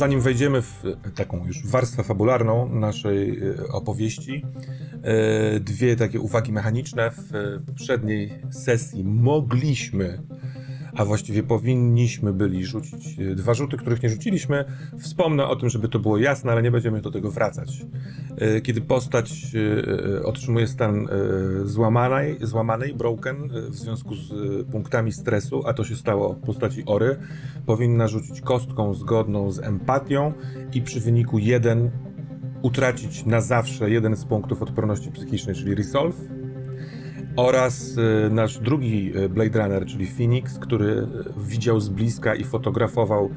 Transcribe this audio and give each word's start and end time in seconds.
zanim 0.00 0.20
wejdziemy 0.20 0.62
w 0.62 0.82
taką 1.14 1.46
już 1.46 1.66
warstwę 1.66 2.04
fabularną 2.04 2.68
naszej 2.68 3.38
e, 3.38 3.68
opowieści, 3.72 4.44
e, 5.02 5.60
dwie 5.60 5.96
takie 5.96 6.20
uwagi 6.20 6.52
mechaniczne. 6.52 7.10
W 7.10 7.30
poprzedniej 7.66 8.42
sesji 8.50 9.04
mogliśmy 9.04 10.22
a 11.00 11.04
właściwie 11.04 11.42
powinniśmy 11.42 12.32
byli 12.32 12.64
rzucić 12.64 13.18
e, 13.18 13.34
dwa 13.34 13.54
rzuty, 13.54 13.76
których 13.76 14.02
nie 14.02 14.08
rzuciliśmy. 14.08 14.64
Wspomnę 14.98 15.46
o 15.46 15.56
tym, 15.56 15.68
żeby 15.68 15.88
to 15.88 15.98
było 15.98 16.18
jasne, 16.18 16.52
ale 16.52 16.62
nie 16.62 16.70
będziemy 16.70 17.00
do 17.00 17.10
tego 17.10 17.30
wracać. 17.30 17.86
E, 18.36 18.60
kiedy 18.60 18.80
postać 18.80 19.32
e, 20.18 20.22
otrzymuje 20.22 20.66
stan 20.66 21.08
złamanej, 21.64 22.36
złamanej 22.40 22.94
broken, 22.94 23.48
w 23.70 23.74
związku 23.74 24.14
z 24.14 24.32
punktami 24.66 25.12
stresu, 25.12 25.62
a 25.66 25.72
to 25.72 25.84
się 25.84 25.96
stało 25.96 26.34
w 26.34 26.40
postaci 26.40 26.82
Ory, 26.86 27.16
powinna 27.66 28.08
rzucić 28.08 28.40
kostką 28.40 28.94
zgodną 28.94 29.50
z 29.50 29.58
empatią 29.58 30.32
i 30.74 30.82
przy 30.82 31.00
wyniku 31.00 31.38
1 31.38 31.90
utracić 32.62 33.26
na 33.26 33.40
zawsze 33.40 33.90
jeden 33.90 34.16
z 34.16 34.24
punktów 34.24 34.62
odporności 34.62 35.10
psychicznej, 35.10 35.54
czyli 35.54 35.74
resolve 35.74 36.39
oraz 37.36 37.96
y, 38.26 38.30
nasz 38.30 38.58
drugi 38.58 39.12
y, 39.16 39.28
Blade 39.28 39.62
Runner, 39.62 39.86
czyli 39.86 40.06
Phoenix, 40.06 40.58
który 40.58 40.86
y, 40.86 41.06
widział 41.36 41.80
z 41.80 41.88
bliska 41.88 42.34
i 42.34 42.44
fotografował 42.44 43.30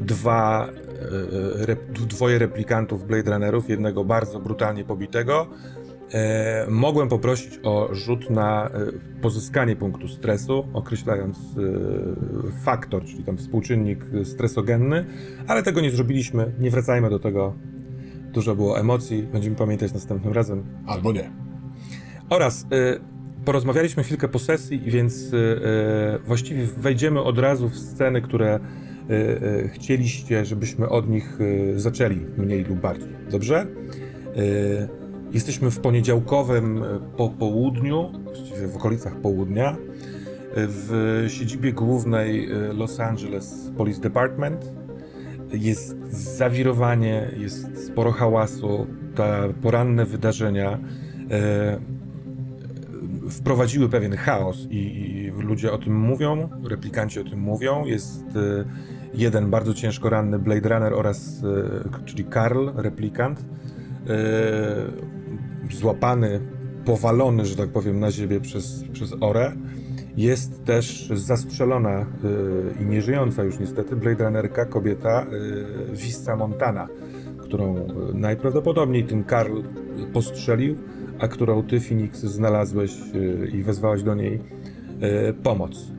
dwa, 0.00 0.68
dwoje 2.08 2.38
replikantów 2.38 3.06
Blade 3.06 3.30
Runnerów, 3.30 3.68
jednego 3.68 4.04
bardzo 4.04 4.40
brutalnie 4.40 4.84
pobitego. 4.84 5.46
E, 6.12 6.66
mogłem 6.70 7.08
poprosić 7.08 7.60
o 7.62 7.88
rzut 7.92 8.30
na 8.30 8.70
pozyskanie 9.22 9.76
punktu 9.76 10.08
stresu, 10.08 10.66
określając 10.72 11.38
faktor, 12.64 13.04
czyli 13.04 13.24
tam 13.24 13.36
współczynnik 13.36 14.06
stresogenny, 14.24 15.04
ale 15.46 15.62
tego 15.62 15.80
nie 15.80 15.90
zrobiliśmy. 15.90 16.52
Nie 16.60 16.70
wracajmy 16.70 17.10
do 17.10 17.18
tego. 17.18 17.54
Dużo 18.32 18.56
było 18.56 18.80
emocji, 18.80 19.22
będziemy 19.22 19.56
pamiętać 19.56 19.92
następnym 19.92 20.32
razem. 20.32 20.64
Albo 20.86 21.12
nie. 21.12 21.30
Oraz 22.30 22.66
porozmawialiśmy 23.46 24.02
chwilkę 24.02 24.28
po 24.28 24.38
sesji, 24.38 24.80
więc 24.86 25.32
e, 25.34 26.18
właściwie 26.18 26.66
wejdziemy 26.66 27.22
od 27.22 27.38
razu 27.38 27.68
w 27.68 27.76
sceny, 27.78 28.22
które 28.22 28.54
e, 28.54 28.60
e, 29.10 29.68
chcieliście, 29.68 30.44
żebyśmy 30.44 30.88
od 30.88 31.08
nich 31.08 31.38
zaczęli, 31.76 32.20
mniej 32.36 32.64
lub 32.64 32.80
bardziej. 32.80 33.08
Dobrze? 33.30 33.66
Jesteśmy 35.32 35.70
w 35.70 35.80
poniedziałkowym 35.80 36.84
popołudniu, 37.16 38.12
właściwie 38.24 38.66
w 38.68 38.76
okolicach 38.76 39.16
południa, 39.20 39.76
w 40.56 41.24
siedzibie 41.28 41.72
głównej 41.72 42.48
Los 42.74 43.00
Angeles 43.00 43.70
Police 43.76 44.00
Department. 44.00 44.72
Jest 45.52 45.96
zawirowanie, 46.08 47.30
jest 47.36 47.86
sporo 47.86 48.12
hałasu, 48.12 48.86
te 49.14 49.52
poranne 49.62 50.04
wydarzenia 50.04 50.78
wprowadziły 53.30 53.88
pewien 53.88 54.16
chaos 54.16 54.66
i, 54.70 54.76
i, 54.76 55.30
ludzie 55.30 55.72
o 55.72 55.78
tym 55.78 55.96
mówią, 55.96 56.48
replikanci 56.64 57.20
o 57.20 57.24
tym 57.24 57.40
mówią. 57.40 57.84
Jest 57.84 58.36
y, 58.36 58.64
jeden 59.14 59.50
bardzo 59.50 59.74
ciężko 59.74 60.10
ranny 60.10 60.38
Blade 60.38 60.68
Runner 60.68 60.94
oraz, 60.94 61.42
y, 61.98 62.04
czyli 62.04 62.24
Karl, 62.24 62.68
replikant, 62.74 63.40
y, 63.40 63.44
złapany, 65.74 66.40
powalony, 66.84 67.46
że 67.46 67.56
tak 67.56 67.68
powiem, 67.68 68.00
na 68.00 68.10
ziemię 68.10 68.40
przez, 68.40 68.84
przez 68.92 69.14
Orę. 69.20 69.52
Jest 70.16 70.64
też 70.64 71.08
zastrzelona 71.14 72.06
i 72.80 72.84
nieżyjąca 72.86 73.44
już 73.44 73.58
niestety 73.58 73.96
Blade 73.96 74.24
Runnerka, 74.24 74.64
kobieta 74.64 75.26
Vista 75.92 76.36
Montana, 76.36 76.88
którą 77.38 77.86
najprawdopodobniej 78.14 79.04
ten 79.04 79.24
Karl 79.24 79.60
postrzelił 80.12 80.76
a 81.18 81.28
którą 81.28 81.62
ty, 81.62 81.80
Phoenix, 81.80 82.20
znalazłeś 82.20 82.92
y, 83.14 83.50
i 83.54 83.62
wezwałeś 83.62 84.02
do 84.02 84.14
niej 84.14 84.40
y, 85.30 85.34
pomoc. 85.42 85.92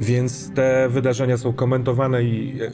Więc 0.00 0.50
te 0.54 0.88
wydarzenia 0.88 1.36
są 1.36 1.52
komentowane 1.52 2.22
i 2.22 2.62
y, 2.62 2.70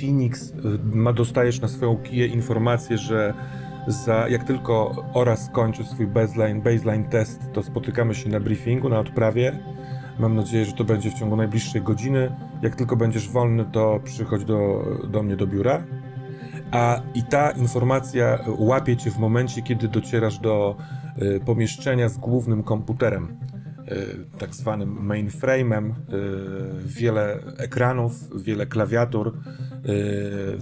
Phoenix 0.00 0.52
ma, 0.92 1.12
dostajesz 1.12 1.60
na 1.60 1.68
swoją 1.68 1.96
kiję 1.96 2.26
informację, 2.26 2.98
że 2.98 3.34
za, 3.86 4.28
jak 4.28 4.44
tylko 4.44 5.04
Ora 5.14 5.36
skończy 5.36 5.84
swój 5.84 6.06
baseline, 6.06 6.60
baseline 6.60 7.04
test, 7.04 7.40
to 7.52 7.62
spotykamy 7.62 8.14
się 8.14 8.30
na 8.30 8.40
briefingu, 8.40 8.88
na 8.88 8.98
odprawie. 8.98 9.58
Mam 10.18 10.36
nadzieję, 10.36 10.64
że 10.64 10.72
to 10.72 10.84
będzie 10.84 11.10
w 11.10 11.14
ciągu 11.14 11.36
najbliższej 11.36 11.82
godziny. 11.82 12.32
Jak 12.62 12.76
tylko 12.76 12.96
będziesz 12.96 13.28
wolny, 13.28 13.64
to 13.72 14.00
przychodź 14.04 14.44
do, 14.44 14.84
do 15.08 15.22
mnie 15.22 15.36
do 15.36 15.46
biura 15.46 15.84
a 16.70 17.02
i 17.14 17.22
ta 17.22 17.50
informacja 17.50 18.38
łapie 18.58 18.96
cię 18.96 19.10
w 19.10 19.18
momencie, 19.18 19.62
kiedy 19.62 19.88
docierasz 19.88 20.38
do 20.38 20.76
y, 21.22 21.40
pomieszczenia 21.46 22.08
z 22.08 22.18
głównym 22.18 22.62
komputerem, 22.62 23.36
y, 23.92 24.38
tak 24.38 24.54
zwanym 24.54 25.08
mainframe'em, 25.08 25.90
y, 25.90 25.92
wiele 26.86 27.38
ekranów, 27.56 28.42
wiele 28.42 28.66
klawiatur, 28.66 29.38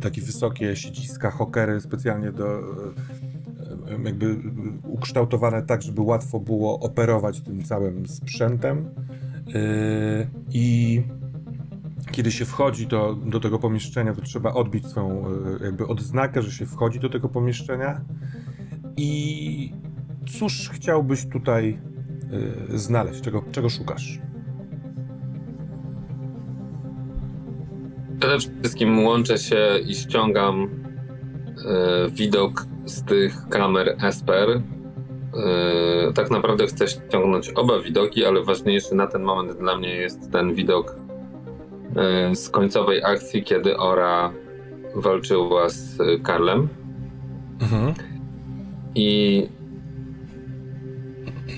takie 0.02 0.22
wysokie 0.22 0.76
siedziska, 0.76 1.30
hokery 1.30 1.80
specjalnie 1.80 2.32
do 2.32 2.60
jakby 4.04 4.36
ukształtowane 4.82 5.62
tak, 5.62 5.82
żeby 5.82 6.00
łatwo 6.00 6.40
było 6.40 6.80
operować 6.80 7.40
tym 7.40 7.64
całym 7.64 8.06
sprzętem. 8.06 8.90
I 10.50 11.02
kiedy 12.10 12.32
się 12.32 12.44
wchodzi 12.44 12.86
do, 12.86 13.14
do 13.14 13.40
tego 13.40 13.58
pomieszczenia, 13.58 14.14
to 14.14 14.22
trzeba 14.22 14.52
odbić 14.52 14.86
swoją 14.86 15.26
e, 15.60 15.64
jakby 15.64 15.86
odznakę, 15.86 16.42
że 16.42 16.52
się 16.52 16.66
wchodzi 16.66 17.00
do 17.00 17.08
tego 17.08 17.28
pomieszczenia. 17.28 18.00
I 18.96 19.72
cóż 20.38 20.70
chciałbyś 20.72 21.26
tutaj 21.26 21.78
y, 22.72 22.78
znaleźć? 22.78 23.20
Czego, 23.20 23.44
czego 23.52 23.68
szukasz? 23.68 24.18
Przede 28.20 28.38
wszystkim 28.38 29.04
łączę 29.04 29.38
się 29.38 29.78
i 29.86 29.94
ściągam 29.94 30.62
y, 30.64 32.10
widok 32.10 32.66
z 32.84 33.02
tych 33.02 33.48
kamer 33.48 33.96
Esper. 34.02 34.50
Y, 34.50 36.12
tak 36.14 36.30
naprawdę 36.30 36.66
chcę 36.66 36.88
ściągnąć 36.88 37.50
oba 37.50 37.80
widoki, 37.80 38.24
ale 38.24 38.44
ważniejszy 38.44 38.94
na 38.94 39.06
ten 39.06 39.22
moment 39.22 39.58
dla 39.58 39.78
mnie 39.78 39.94
jest 39.94 40.32
ten 40.32 40.54
widok 40.54 40.96
z 42.34 42.50
końcowej 42.50 43.04
akcji, 43.04 43.42
kiedy 43.42 43.76
Ora 43.76 44.32
walczyła 44.94 45.68
z 45.68 45.98
Karlem. 46.22 46.68
Mhm. 47.60 47.94
I 48.94 49.48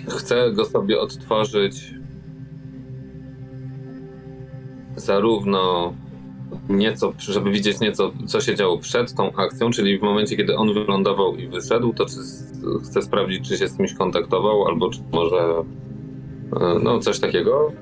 chcę 0.09 0.53
go 0.53 0.65
sobie 0.65 1.01
odtworzyć 1.01 1.95
zarówno 4.97 5.95
nieco, 6.69 7.13
żeby 7.19 7.51
widzieć 7.51 7.81
nieco, 7.81 8.13
co 8.27 8.41
się 8.41 8.55
działo 8.55 8.79
przed 8.79 9.15
tą 9.15 9.33
akcją, 9.33 9.71
czyli 9.71 9.99
w 9.99 10.03
momencie, 10.03 10.37
kiedy 10.37 10.57
on 10.57 10.75
wylądował 10.75 11.37
i 11.37 11.49
wyszedł, 11.49 11.93
to 11.93 12.07
czy 12.07 12.13
chcę 12.85 13.03
sprawdzić, 13.03 13.49
czy 13.49 13.59
się 13.59 13.69
z 13.69 13.77
kimś 13.77 13.95
kontaktował, 13.95 14.69
albo 14.69 14.91
czy 14.91 15.01
może 15.13 15.37
e, 15.37 16.79
no 16.83 16.99
coś 16.99 17.21
takiego. 17.21 17.73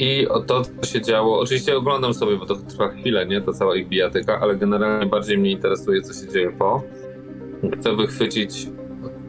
I 0.00 0.26
to, 0.46 0.62
co 0.62 0.86
się 0.86 1.00
działo, 1.02 1.40
oczywiście 1.40 1.76
oglądam 1.76 2.14
sobie, 2.14 2.36
bo 2.36 2.46
to 2.46 2.56
trwa 2.56 2.88
chwilę, 2.88 3.26
nie? 3.26 3.40
To 3.40 3.52
cała 3.52 3.76
ich 3.76 3.88
bijatyka, 3.88 4.40
ale 4.40 4.56
generalnie 4.56 5.06
bardziej 5.06 5.38
mnie 5.38 5.50
interesuje, 5.50 6.02
co 6.02 6.26
się 6.26 6.32
dzieje 6.32 6.50
po. 6.50 6.82
Chcę 7.80 7.96
wychwycić 7.96 8.66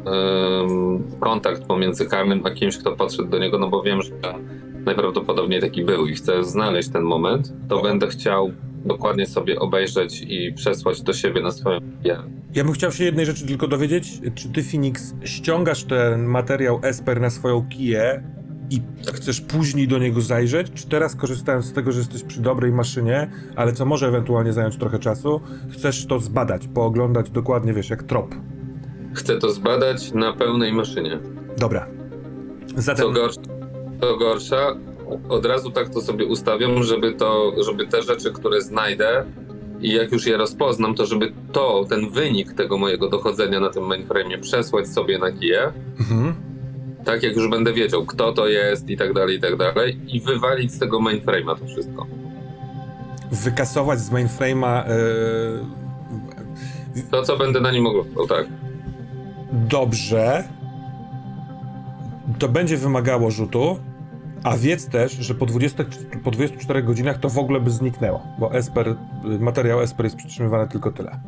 um, 0.06 1.04
kontakt 1.20 1.66
pomiędzy 1.66 2.06
Karnym 2.06 2.46
a 2.46 2.52
kimś, 2.52 2.78
kto 2.78 2.92
podszedł 2.92 3.30
do 3.30 3.40
niego, 3.40 3.58
no 3.58 3.70
bo 3.70 3.84
wiem, 3.84 4.02
że 4.02 4.12
najprawdopodobniej 4.86 5.62
taki 5.62 5.84
był 5.84 6.08
i 6.08 6.14
chcę 6.14 6.44
znaleźć 6.44 6.90
ten 6.90 7.04
moment, 7.04 7.54
to 7.70 7.82
będę 7.82 8.08
chciał 8.08 8.52
dokładnie 8.86 9.26
sobie 9.26 9.60
obejrzeć 9.60 10.22
i 10.28 10.54
przesłać 10.54 11.02
do 11.02 11.14
siebie 11.14 11.42
na 11.42 11.52
swoją 11.52 11.80
ja. 12.04 12.24
Ja 12.54 12.64
bym 12.64 12.74
chciał 12.74 12.92
się 12.92 13.04
jednej 13.04 13.26
rzeczy 13.26 13.48
tylko 13.48 13.68
dowiedzieć. 13.68 14.22
Czy 14.36 14.50
ty, 14.50 14.64
Phoenix, 14.64 15.14
ściągasz 15.24 15.84
ten 15.84 16.26
materiał 16.26 16.80
Esper 16.84 17.22
na 17.22 17.30
swoją 17.30 17.66
kiję 17.70 18.24
i 18.72 18.82
chcesz 19.14 19.42
później 19.42 19.88
do 19.88 19.98
niego 19.98 20.22
zajrzeć, 20.22 20.72
czy 20.74 20.88
teraz 20.88 21.16
korzystając 21.16 21.66
z 21.66 21.74
tego, 21.74 21.92
że 21.92 22.00
jesteś 22.00 22.24
przy 22.24 22.42
dobrej 22.42 22.72
maszynie, 22.72 23.32
ale 23.56 23.74
co 23.74 23.86
może 23.86 24.08
ewentualnie 24.08 24.54
zająć 24.54 24.78
trochę 24.78 25.00
czasu, 25.00 25.42
chcesz 25.72 26.06
to 26.06 26.20
zbadać, 26.20 26.68
pooglądać 26.68 27.30
dokładnie, 27.30 27.74
wiesz, 27.74 27.90
jak 27.90 28.04
trop. 28.04 28.36
Chcę 29.14 29.38
to 29.38 29.50
zbadać 29.50 30.14
na 30.14 30.34
pełnej 30.34 30.74
maszynie. 30.74 31.20
Dobra. 31.58 31.88
Zatem... 32.76 33.06
Co, 33.06 33.12
gorsza, 33.12 33.42
co 34.02 34.18
gorsza, 34.18 34.76
od 35.30 35.46
razu 35.46 35.72
tak 35.72 35.90
to 35.90 36.02
sobie 36.02 36.26
ustawiam, 36.26 36.84
żeby 36.84 37.14
to, 37.14 37.52
żeby 37.64 37.88
te 37.88 38.02
rzeczy, 38.02 38.32
które 38.32 38.62
znajdę 38.62 39.26
i 39.82 39.94
jak 39.94 40.12
już 40.12 40.28
je 40.28 40.38
rozpoznam, 40.38 40.96
to 40.96 41.06
żeby 41.06 41.34
to, 41.52 41.86
ten 41.90 42.10
wynik 42.10 42.54
tego 42.54 42.78
mojego 42.78 43.10
dochodzenia 43.10 43.60
na 43.60 43.70
tym 43.70 43.84
mainframe 43.84 44.38
przesłać 44.38 44.88
sobie 44.88 45.20
na 45.20 45.32
kiję. 45.32 45.74
Mhm 46.00 46.51
tak 47.06 47.24
jak 47.24 47.36
już 47.36 47.50
będę 47.50 47.74
wiedział, 47.74 48.06
kto 48.06 48.34
to 48.34 48.48
jest 48.48 48.90
i 48.90 48.98
tak 48.98 49.14
dalej, 49.14 49.38
i 49.38 49.42
tak 49.42 49.58
dalej, 49.58 50.00
i 50.08 50.22
wywalić 50.22 50.72
z 50.74 50.80
tego 50.80 51.00
mainframe'a 51.00 51.60
to 51.60 51.66
wszystko. 51.66 52.08
wykasować 53.32 54.00
z 54.00 54.12
mainframe'a 54.12 54.84
yy, 56.96 57.02
To, 57.12 57.24
co 57.24 57.38
będę 57.38 57.62
na 57.62 57.72
nim 57.72 57.88
oglądał, 57.88 58.28
tak. 58.28 58.46
dobrze, 59.52 60.44
to 62.40 62.50
będzie 62.50 62.78
wymagało 62.78 63.32
rzutu, 63.32 63.80
a 64.44 64.58
wiedz 64.58 64.88
też, 64.88 65.12
że 65.12 65.36
po, 65.36 65.46
20, 65.46 65.86
po 66.24 66.32
24 66.32 66.84
godzinach 66.84 67.20
to 67.20 67.30
w 67.30 67.38
ogóle 67.38 67.60
by 67.60 67.70
zniknęło, 67.72 68.24
bo 68.40 68.54
Esper, 68.54 68.88
y, 68.88 68.96
materiał 69.40 69.82
Esper 69.82 70.06
jest 70.06 70.16
przytrzymywany 70.16 70.68
tylko 70.68 70.92
tyle. 70.92 71.20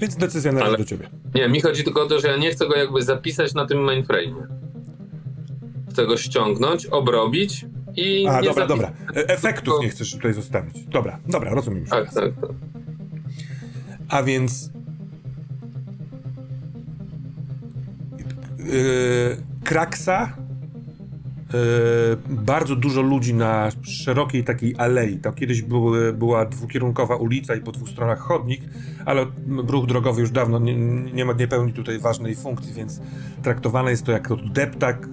Więc 0.00 0.16
decyzja 0.16 0.52
należy 0.52 0.68
Ale- 0.68 0.78
do 0.78 0.84
ciebie. 0.84 1.08
Nie, 1.34 1.48
mi 1.48 1.60
chodzi 1.60 1.84
tylko 1.84 2.02
o 2.02 2.06
to, 2.06 2.20
że 2.20 2.28
ja 2.28 2.36
nie 2.36 2.50
chcę 2.50 2.66
go 2.68 2.76
jakby 2.76 3.02
zapisać 3.02 3.54
na 3.54 3.66
tym 3.66 3.78
mainframe. 3.84 4.48
Chcę 5.90 6.06
go 6.06 6.16
ściągnąć, 6.16 6.86
obrobić 6.86 7.66
i. 7.96 8.26
A, 8.28 8.40
nie 8.40 8.48
dobra, 8.48 8.66
dobra. 8.66 8.92
E- 9.16 9.28
Efektów 9.28 9.80
nie 9.82 9.88
chcesz 9.88 10.12
tutaj 10.12 10.32
zostawić. 10.34 10.84
Dobra, 10.84 11.18
dobra, 11.28 11.50
rozumiem. 11.54 11.80
już 11.80 11.90
Tak, 11.90 12.14
tak, 12.14 12.34
tak. 12.40 12.50
A 14.08 14.22
więc. 14.22 14.70
Yy, 18.58 19.36
Kraksa. 19.64 20.36
Yy, 21.52 22.36
bardzo 22.36 22.76
dużo 22.76 23.02
ludzi 23.02 23.34
na 23.34 23.70
szerokiej 23.82 24.44
takiej 24.44 24.74
alei. 24.78 25.18
Tam 25.18 25.34
kiedyś 25.34 25.62
były, 25.62 26.12
była 26.12 26.44
dwukierunkowa 26.44 27.16
ulica 27.16 27.54
i 27.54 27.60
po 27.60 27.72
dwóch 27.72 27.88
stronach 27.88 28.18
chodnik, 28.18 28.60
ale 29.04 29.26
ruch 29.68 29.86
drogowy 29.86 30.20
już 30.20 30.30
dawno 30.30 30.58
nie, 30.58 30.74
nie, 31.12 31.24
ma, 31.24 31.32
nie 31.32 31.48
pełni 31.48 31.72
tutaj 31.72 31.98
ważnej 31.98 32.34
funkcji, 32.34 32.74
więc 32.74 33.00
traktowane 33.42 33.90
jest 33.90 34.04
to 34.04 34.12
jako 34.12 34.36
deptak. 34.36 35.08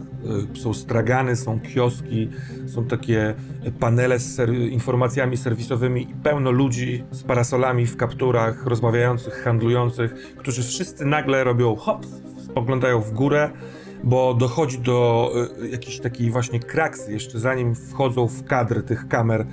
Yy, 0.53 0.59
są 0.61 0.73
stragany, 0.73 1.35
są 1.35 1.59
kioski, 1.59 2.29
są 2.67 2.85
takie 2.85 3.35
panele 3.79 4.19
z 4.19 4.35
ser- 4.35 4.53
informacjami 4.53 5.37
serwisowymi 5.37 6.11
i 6.11 6.15
pełno 6.23 6.51
ludzi 6.51 7.03
z 7.11 7.23
parasolami 7.23 7.85
w 7.85 7.97
kapturach, 7.97 8.65
rozmawiających, 8.65 9.33
handlujących, 9.43 10.35
którzy 10.37 10.63
wszyscy 10.63 11.05
nagle 11.05 11.43
robią 11.43 11.75
hop, 11.75 12.05
spoglądają 12.45 13.01
w 13.01 13.11
górę, 13.11 13.49
bo 14.03 14.33
dochodzi 14.33 14.79
do 14.79 15.31
y, 15.63 15.69
jakiejś 15.69 15.99
takiej 15.99 16.31
właśnie 16.31 16.59
kraksy. 16.59 17.11
Jeszcze 17.11 17.39
zanim 17.39 17.75
wchodzą 17.75 18.27
w 18.27 18.43
kadr 18.43 18.83
tych 18.83 19.07
kamer 19.07 19.45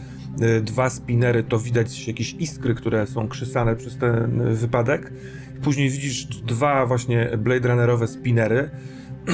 y, 0.43 0.61
dwa 0.61 0.91
spinery, 0.91 1.43
to 1.43 1.59
widać 1.59 2.09
jakieś 2.09 2.35
iskry, 2.35 2.75
które 2.75 3.07
są 3.07 3.29
krzysane 3.29 3.77
przez 3.77 3.99
ten 3.99 4.41
y, 4.41 4.55
wypadek. 4.55 5.13
Później 5.63 5.91
widzisz 5.91 6.27
dwa 6.27 6.87
właśnie 6.87 7.31
Blade 7.39 7.69
Runnerowe 7.69 8.07
spinery. 8.07 8.71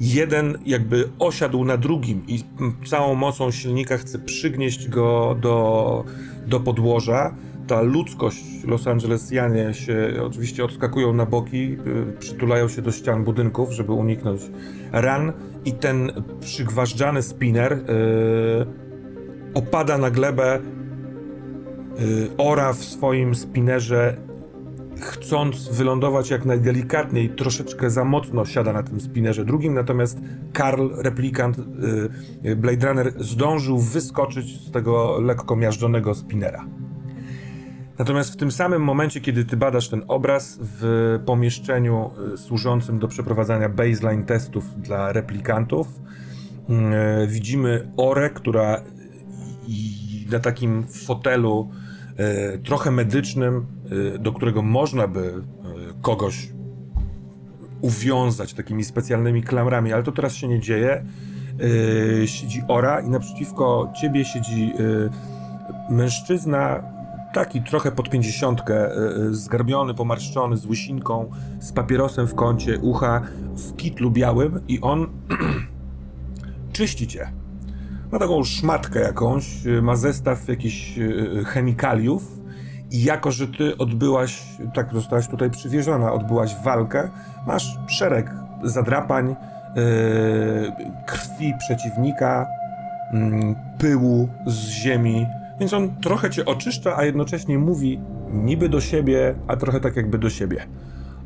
Jeden 0.00 0.58
jakby 0.66 1.08
osiadł 1.18 1.64
na 1.64 1.76
drugim 1.76 2.22
i 2.28 2.44
całą 2.86 3.14
mocą 3.14 3.50
silnika 3.50 3.96
chce 3.98 4.18
przygnieść 4.18 4.88
go 4.88 5.36
do, 5.40 6.04
do 6.46 6.60
podłoża. 6.60 7.34
Ta 7.70 7.82
ludzkość 7.82 8.64
Los 8.64 8.86
Angelesianie 8.86 9.74
się 9.74 10.12
oczywiście 10.22 10.64
odskakują 10.64 11.12
na 11.12 11.26
boki, 11.26 11.76
y, 11.86 12.18
przytulają 12.18 12.68
się 12.68 12.82
do 12.82 12.92
ścian 12.92 13.24
budynków, 13.24 13.72
żeby 13.72 13.92
uniknąć 13.92 14.40
ran 14.92 15.32
i 15.64 15.72
ten 15.72 16.12
przygważdżany 16.40 17.22
spinner 17.22 17.72
y, 17.72 17.80
opada 19.54 19.98
na 19.98 20.10
glebę. 20.10 20.60
Y, 22.00 22.28
ora 22.38 22.72
w 22.72 22.84
swoim 22.84 23.34
spinnerze 23.34 24.16
chcąc 25.00 25.68
wylądować 25.68 26.30
jak 26.30 26.44
najdelikatniej, 26.44 27.30
troszeczkę 27.30 27.90
za 27.90 28.04
mocno 28.04 28.44
siada 28.44 28.72
na 28.72 28.82
tym 28.82 29.00
spinnerze 29.00 29.44
drugim, 29.44 29.74
natomiast 29.74 30.18
Karl, 30.52 30.88
replikant 30.96 31.58
y, 32.44 32.56
Blade 32.56 32.88
Runner, 32.88 33.12
zdążył 33.24 33.78
wyskoczyć 33.78 34.60
z 34.60 34.70
tego 34.70 35.20
lekko 35.20 35.56
miażdżonego 35.56 36.14
spinera. 36.14 36.64
Natomiast 38.00 38.32
w 38.32 38.36
tym 38.36 38.50
samym 38.50 38.82
momencie, 38.82 39.20
kiedy 39.20 39.44
ty 39.44 39.56
badasz 39.56 39.88
ten 39.88 40.02
obraz 40.08 40.58
w 40.60 41.18
pomieszczeniu 41.26 42.10
y, 42.34 42.38
służącym 42.38 42.98
do 42.98 43.08
przeprowadzania 43.08 43.68
baseline 43.68 44.24
testów 44.24 44.80
dla 44.80 45.12
replikantów, 45.12 45.88
y, 47.22 47.26
widzimy 47.26 47.92
Orę, 47.96 48.30
która 48.30 48.80
na 50.30 50.38
takim 50.38 50.86
fotelu 51.06 51.70
e, 52.16 52.58
trochę 52.58 52.90
medycznym, 52.90 53.66
do 54.18 54.32
którego 54.32 54.62
można 54.62 55.08
by 55.08 55.34
kogoś 56.02 56.48
uwiązać 57.80 58.54
takimi 58.54 58.84
specjalnymi 58.84 59.42
klamrami, 59.42 59.92
ale 59.92 60.02
to 60.02 60.12
teraz 60.12 60.34
się 60.34 60.48
nie 60.48 60.60
dzieje. 60.60 61.04
Siedzi 62.26 62.62
Ora 62.68 63.00
i 63.00 63.08
naprzeciwko 63.08 63.92
ciebie 64.00 64.24
siedzi 64.24 64.72
mężczyzna, 65.90 66.82
taki 67.32 67.62
trochę 67.62 67.92
pod 67.92 68.10
pięćdziesiątkę, 68.10 68.74
e, 68.74 68.94
e, 68.94 69.34
zgarbiony, 69.34 69.94
pomarszczony, 69.94 70.56
z 70.56 70.66
łysinką, 70.66 71.30
z 71.60 71.72
papierosem 71.72 72.26
w 72.26 72.34
kącie 72.34 72.78
ucha, 72.78 73.20
w 73.56 73.76
kitlu 73.76 74.10
białym 74.10 74.60
i 74.68 74.80
on 74.80 75.06
czyści 76.72 77.06
cię. 77.06 77.32
Ma 78.12 78.18
taką 78.18 78.44
szmatkę 78.44 79.00
jakąś, 79.00 79.66
y, 79.66 79.82
ma 79.82 79.96
zestaw 79.96 80.48
jakichś 80.48 80.98
chemikaliów 81.46 82.40
i 82.90 83.04
jako, 83.04 83.30
że 83.30 83.48
ty 83.48 83.78
odbyłaś, 83.78 84.42
tak 84.74 84.92
zostałaś 84.92 85.28
tutaj 85.28 85.50
przywieziona, 85.50 86.12
odbyłaś 86.12 86.56
walkę, 86.64 87.10
masz 87.46 87.78
szereg 87.88 88.34
zadrapań, 88.64 89.36
krwi 91.06 91.54
przeciwnika, 91.58 92.46
mm, 93.12 93.54
pyłu 93.78 94.28
z 94.46 94.68
ziemi, 94.68 95.26
więc 95.60 95.72
on 95.72 96.00
trochę 96.00 96.30
cię 96.30 96.44
oczyszcza, 96.44 96.96
a 96.96 97.04
jednocześnie 97.04 97.58
mówi 97.58 98.00
niby 98.32 98.68
do 98.68 98.80
siebie, 98.80 99.34
a 99.46 99.56
trochę 99.56 99.80
tak 99.80 99.96
jakby 99.96 100.18
do 100.18 100.30
siebie. 100.30 100.66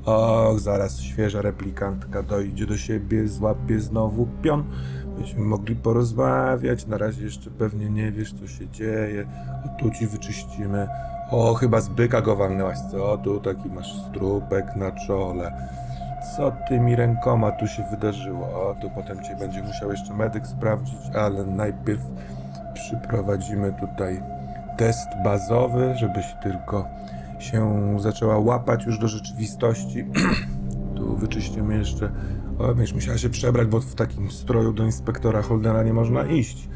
Och, 0.05 0.61
zaraz 0.61 1.01
świeża 1.01 1.43
replikantka 1.43 2.23
dojdzie 2.23 2.67
do 2.67 2.77
siebie, 2.77 3.29
złapie 3.29 3.81
znowu 3.81 4.29
pion. 4.43 4.65
Byśmy 5.19 5.41
mogli 5.41 5.77
porozmawiać, 5.77 6.87
na 6.87 6.99
razie 6.99 7.25
jeszcze 7.25 7.51
pewnie 7.51 7.91
nie 7.91 8.13
wiesz, 8.13 8.33
co 8.33 8.47
się 8.49 8.69
dzieje. 8.69 9.27
O, 9.67 9.81
tu 9.81 9.91
ci 9.91 10.07
wyczyścimy. 10.07 10.89
O, 11.31 11.55
chyba 11.55 11.81
z 11.81 11.89
byka 11.89 12.21
go 12.21 12.37
walnęłaś, 12.37 12.79
co? 12.91 13.19
Tu 13.19 13.41
taki 13.41 13.69
masz 13.69 13.93
strupek 14.03 14.77
na 14.77 14.93
czole. 15.07 15.53
Co 16.37 16.53
tymi 16.69 16.97
rękoma 16.97 17.53
tu 17.53 17.67
się 17.67 17.85
wydarzyło? 17.91 18.47
O, 18.47 18.77
tu 18.83 18.91
potem 18.95 19.25
cię 19.25 19.37
będzie 19.37 19.63
musiał 19.63 19.91
jeszcze 19.91 20.15
medyk 20.15 20.47
sprawdzić, 20.47 21.01
ale 21.15 21.45
najpierw 21.45 22.03
przyprowadzimy 22.75 23.73
tutaj 23.81 24.23
test 24.79 25.09
bazowy, 25.25 25.95
żebyś 25.97 26.25
tylko 26.43 26.89
się 27.39 27.97
zaczęła 28.01 28.39
łapać 28.39 28.87
już 28.87 28.99
do 28.99 29.09
rzeczywistości. 29.09 30.05
tu 30.97 31.17
wyczyścimy 31.17 31.79
jeszcze. 31.79 32.11
O, 32.59 32.67
będziesz 32.75 32.95
musiała 32.95 33.19
się 33.19 33.31
przebrać, 33.31 33.69
bo 33.69 33.81
w 33.81 33.95
takim 33.95 34.31
stroju 34.31 34.73
do 34.73 34.85
inspektora 34.85 35.43
Holdena 35.43 35.83
nie 35.83 35.93
można 35.93 36.25
iść. 36.27 36.69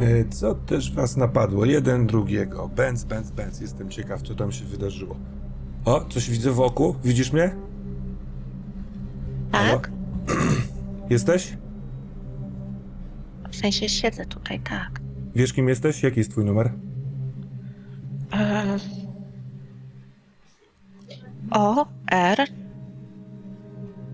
E, 0.00 0.24
Co 0.24 0.54
też 0.54 0.94
was 0.94 1.16
napadło? 1.16 1.64
Jeden 1.64 2.06
drugiego. 2.06 2.68
Benz, 2.68 3.04
benz, 3.04 3.30
benz. 3.30 3.60
Jestem 3.60 3.90
ciekaw, 3.90 4.22
co 4.22 4.34
tam 4.34 4.52
się 4.52 4.64
wydarzyło. 4.64 5.16
O, 5.84 6.04
coś 6.04 6.30
widzę 6.30 6.50
wokół. 6.50 6.94
Widzisz 7.04 7.32
mnie? 7.32 7.54
Tak? 9.52 9.90
Jesteś? 11.10 11.56
W 13.50 13.56
sensie 13.56 13.88
siedzę 13.88 14.26
tutaj, 14.26 14.60
tak. 14.60 15.03
Wiesz, 15.34 15.52
kim 15.52 15.68
jesteś? 15.68 16.02
Jaki 16.02 16.20
jest 16.20 16.30
twój 16.30 16.44
numer? 16.44 16.72
Ehm. 18.30 18.78
O, 21.50 21.86
R 22.10 22.48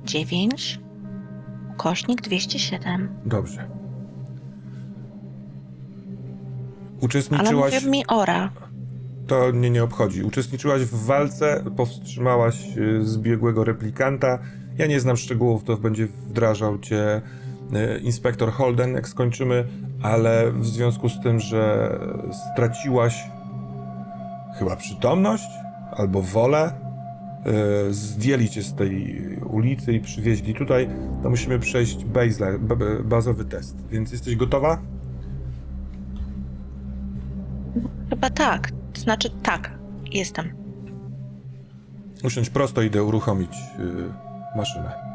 9 0.05 0.81
ukośnik 1.71 2.21
207. 2.23 3.09
Dobrze. 3.27 3.61
Ale 3.61 3.69
Uczestniczyłaś... 7.01 7.75
mówię 7.75 7.91
mi 7.91 8.07
Ora. 8.07 8.51
To 9.27 9.53
mnie 9.53 9.71
nie 9.71 9.85
obchodzi. 9.85 10.23
Uczestniczyłaś 10.23 10.83
w 10.83 11.05
walce, 11.07 11.65
powstrzymałaś 11.77 12.77
y, 12.77 13.05
zbiegłego 13.05 13.65
replikanta. 13.65 14.39
Ja 14.79 14.87
nie 14.87 15.01
znam 15.01 15.17
szczegółów, 15.17 15.65
to 15.65 15.77
będzie 15.77 16.07
wdrażał 16.07 16.79
cię 16.79 17.23
inspektor 18.03 18.53
Holden, 18.53 18.93
jak 18.95 19.09
skończymy, 19.09 19.65
ale 20.03 20.53
w 20.53 20.67
związku 20.67 21.09
z 21.09 21.21
tym, 21.21 21.41
że 21.41 21.91
straciłaś 22.53 23.29
chyba 24.59 24.77
przytomność 24.77 25.49
albo 25.93 26.23
wolę, 26.23 26.73
y, 27.89 27.95
zdjęli 27.95 28.49
cię 28.49 28.63
z 28.63 28.75
tej 28.75 29.23
ulicy 29.37 29.93
i 29.93 30.01
przywieźli 30.01 30.55
tutaj, 30.55 30.89
to 31.23 31.31
musimy 31.31 31.59
przejść 31.59 32.05
baseline, 32.05 32.59
ba- 32.59 32.77
ba- 32.77 32.85
bazowy 33.05 33.45
test. 33.45 33.77
Więc 33.91 34.13
jesteś 34.13 34.37
gotowa? 34.37 34.79
Chyba 38.11 38.31
tak. 38.31 38.71
To 38.93 39.01
znaczy 39.01 39.31
tak, 39.43 39.71
jestem. 40.13 40.47
Usiądź 42.25 42.51
prosto, 42.51 42.83
idę 42.83 43.03
uruchomić 43.05 43.53
y, 43.79 44.57
maszynę. 44.59 45.10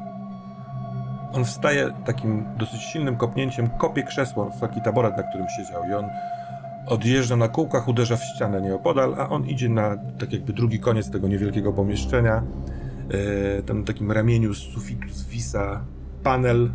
On 1.36 1.46
wstaje 1.46 1.92
takim 2.06 2.46
dosyć 2.58 2.82
silnym 2.82 3.16
kopnięciem, 3.18 3.70
kopie 3.70 4.04
krzesło 4.04 4.50
w 4.50 4.60
taki 4.60 4.82
taboret, 4.82 5.18
na 5.18 5.24
którym 5.24 5.48
siedział. 5.50 5.90
I 5.90 5.94
on 5.94 6.06
odjeżdża 6.88 7.36
na 7.36 7.48
kółkach, 7.48 7.88
uderza 7.88 8.18
w 8.18 8.24
ścianę 8.24 8.62
nieopodal, 8.62 9.16
a 9.18 9.30
on 9.30 9.46
idzie 9.46 9.70
na 9.70 9.98
tak 10.20 10.34
jakby 10.34 10.54
drugi 10.54 10.80
koniec 10.80 11.12
tego 11.12 11.28
niewielkiego 11.28 11.74
pomieszczenia. 11.74 12.44
E, 13.58 13.64
tam 13.64 13.80
na 13.80 13.86
takim 13.86 14.12
ramieniu 14.12 14.54
z 14.54 14.58
sufitu 14.58 15.10
zwisa 15.10 15.82
panel, 16.24 16.72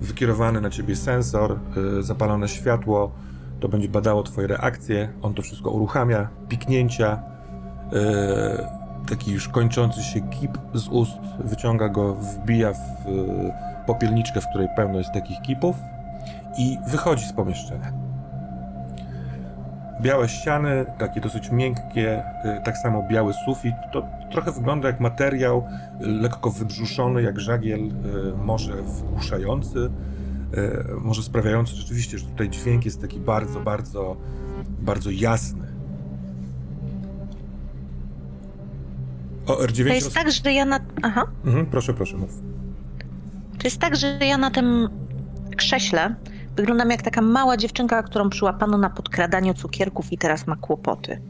wykierowany 0.00 0.60
na 0.60 0.70
ciebie 0.70 0.96
sensor, 0.96 1.58
e, 1.98 2.02
zapalone 2.02 2.48
światło, 2.48 3.12
to 3.60 3.68
będzie 3.68 3.88
badało 3.88 4.22
twoje 4.22 4.46
reakcje, 4.46 5.08
on 5.22 5.34
to 5.34 5.42
wszystko 5.42 5.70
uruchamia, 5.70 6.28
piknięcia, 6.48 7.22
e, 7.92 8.86
taki 9.08 9.32
już 9.32 9.48
kończący 9.48 10.02
się 10.02 10.20
kip 10.20 10.58
z 10.74 10.88
ust, 10.88 11.18
wyciąga 11.44 11.88
go, 11.88 12.14
wbija 12.14 12.72
w 12.72 12.78
popielniczkę, 13.86 14.40
w 14.40 14.48
której 14.48 14.68
pełno 14.76 14.98
jest 14.98 15.12
takich 15.12 15.40
kipów 15.42 15.76
i 16.58 16.78
wychodzi 16.88 17.24
z 17.24 17.32
pomieszczenia. 17.32 17.92
Białe 20.02 20.28
ściany, 20.28 20.86
takie 20.98 21.20
dosyć 21.20 21.50
miękkie, 21.50 22.22
y, 22.44 22.60
tak 22.64 22.78
samo 22.78 23.02
biały 23.10 23.32
sufit. 23.44 23.74
To 23.92 24.02
trochę 24.30 24.52
wygląda 24.52 24.88
jak 24.88 25.00
materiał 25.00 25.58
y, 26.02 26.06
lekko 26.06 26.50
wybrzuszony, 26.50 27.22
jak 27.22 27.40
żagiel, 27.40 27.80
y, 27.80 27.92
może 28.44 28.82
wgłuszający, 28.82 29.78
y, 29.78 29.90
może 31.00 31.22
sprawiający 31.22 31.76
rzeczywiście, 31.76 32.18
że 32.18 32.26
tutaj 32.26 32.50
dźwięk 32.50 32.84
jest 32.84 33.00
taki 33.00 33.20
bardzo, 33.20 33.60
bardzo, 33.60 34.16
bardzo 34.80 35.10
jasny. 35.10 35.66
OR9. 39.46 39.88
To 39.88 39.94
jest 39.94 40.14
tak, 40.14 40.32
że 40.32 40.52
ja 40.52 40.64
na... 40.64 40.80
Aha. 41.02 41.24
Mhm, 41.44 41.66
proszę, 41.66 41.94
proszę, 41.94 42.16
mów. 42.16 42.42
To 43.66 43.68
jest 43.68 43.80
tak, 43.80 43.96
że 43.96 44.18
ja 44.20 44.38
na 44.38 44.50
tym 44.50 44.88
krześle 45.56 46.14
wyglądam 46.56 46.90
jak 46.90 47.02
taka 47.02 47.22
mała 47.22 47.56
dziewczynka, 47.56 48.02
którą 48.02 48.30
przyłapano 48.30 48.78
na 48.78 48.90
podkradaniu 48.90 49.54
cukierków 49.54 50.12
i 50.12 50.18
teraz 50.18 50.46
ma 50.46 50.56
kłopoty. 50.56 51.20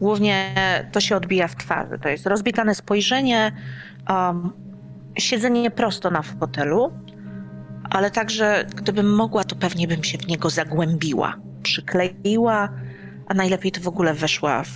Głównie 0.00 0.54
to 0.92 1.00
się 1.00 1.16
odbija 1.16 1.48
w 1.48 1.56
twarzy. 1.56 1.98
To 1.98 2.08
jest 2.08 2.26
rozbitane 2.26 2.74
spojrzenie, 2.74 3.52
um, 4.08 4.52
siedzenie 5.18 5.70
prosto 5.70 6.10
na 6.10 6.22
fotelu, 6.22 6.92
ale 7.90 8.10
także 8.10 8.66
gdybym 8.76 9.14
mogła, 9.14 9.44
to 9.44 9.56
pewnie 9.56 9.88
bym 9.88 10.04
się 10.04 10.18
w 10.18 10.28
niego 10.28 10.50
zagłębiła, 10.50 11.36
przykleiła, 11.62 12.68
a 13.26 13.34
najlepiej 13.34 13.72
to 13.72 13.80
w 13.80 13.88
ogóle 13.88 14.14
weszła 14.14 14.64
w, 14.64 14.68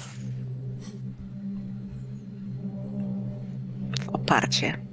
w 4.05 4.09
oparcie. 4.09 4.85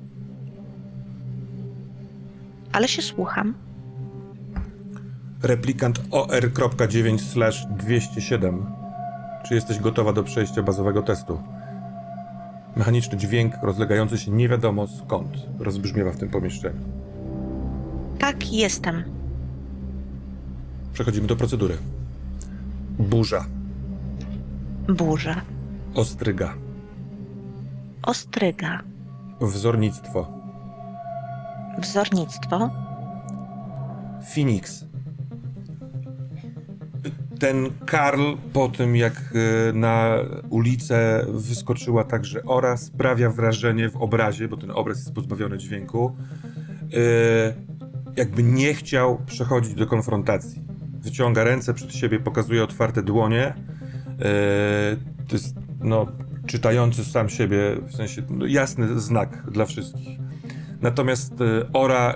Ale 2.71 2.87
się 2.87 3.01
słucham. 3.01 3.53
Replikant 5.43 6.01
OR.9/207. 6.11 8.65
Czy 9.47 9.55
jesteś 9.55 9.79
gotowa 9.79 10.13
do 10.13 10.23
przejścia 10.23 10.63
bazowego 10.63 11.01
testu? 11.01 11.41
Mechaniczny 12.75 13.17
dźwięk 13.17 13.53
rozlegający 13.63 14.17
się 14.17 14.31
nie 14.31 14.49
wiadomo 14.49 14.87
skąd 14.87 15.29
rozbrzmiewa 15.59 16.11
w 16.11 16.17
tym 16.17 16.29
pomieszczeniu. 16.29 16.79
Tak, 18.19 18.53
jestem. 18.53 19.03
Przechodzimy 20.93 21.27
do 21.27 21.35
procedury. 21.35 21.77
Burza, 22.99 23.45
Burza. 24.87 25.35
ostryga, 25.95 26.53
Ostryga. 28.03 28.79
wzornictwo, 29.41 30.40
Wzornictwo. 31.79 32.69
Phoenix. 34.33 34.85
Ten 37.39 37.69
Karl 37.85 38.33
po 38.53 38.69
tym, 38.69 38.95
jak 38.95 39.13
e, 39.13 39.73
na 39.73 40.15
ulicę 40.49 41.25
wyskoczyła 41.29 42.03
także 42.03 42.43
Ora, 42.43 42.77
sprawia 42.77 43.29
wrażenie 43.29 43.89
w 43.89 43.97
obrazie, 43.97 44.47
bo 44.47 44.57
ten 44.57 44.71
obraz 44.71 44.97
jest 44.97 45.13
pozbawiony 45.13 45.57
dźwięku, 45.57 46.15
e, 46.93 47.53
jakby 48.15 48.43
nie 48.43 48.73
chciał 48.73 49.21
przechodzić 49.25 49.73
do 49.73 49.87
konfrontacji. 49.87 50.61
Wyciąga 50.99 51.43
ręce 51.43 51.73
przed 51.73 51.95
siebie, 51.95 52.19
pokazuje 52.19 52.63
otwarte 52.63 53.03
dłonie. 53.03 53.43
E, 53.45 53.53
To 55.27 55.35
jest, 55.35 55.55
no, 55.79 56.07
czytający 56.45 57.05
sam 57.05 57.29
siebie, 57.29 57.57
w 57.87 57.95
sensie 57.95 58.21
no, 58.29 58.45
jasny 58.45 58.99
znak 58.99 59.51
dla 59.51 59.65
wszystkich. 59.65 60.20
Natomiast 60.81 61.41
e, 61.41 61.69
Ora 61.73 62.13
e, 62.13 62.15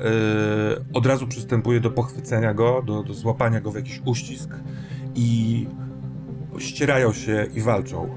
od 0.93 1.05
razu 1.05 1.27
przystępuje 1.27 1.79
do 1.79 1.91
pochwycenia 1.91 2.53
go, 2.53 2.83
do, 2.85 3.03
do 3.03 3.13
złapania 3.13 3.61
go 3.61 3.71
w 3.71 3.75
jakiś 3.75 4.01
uścisk 4.05 4.49
i 5.15 5.67
ścierają 6.59 7.13
się 7.13 7.47
i 7.55 7.61
walczą. 7.61 8.05
E, 8.05 8.09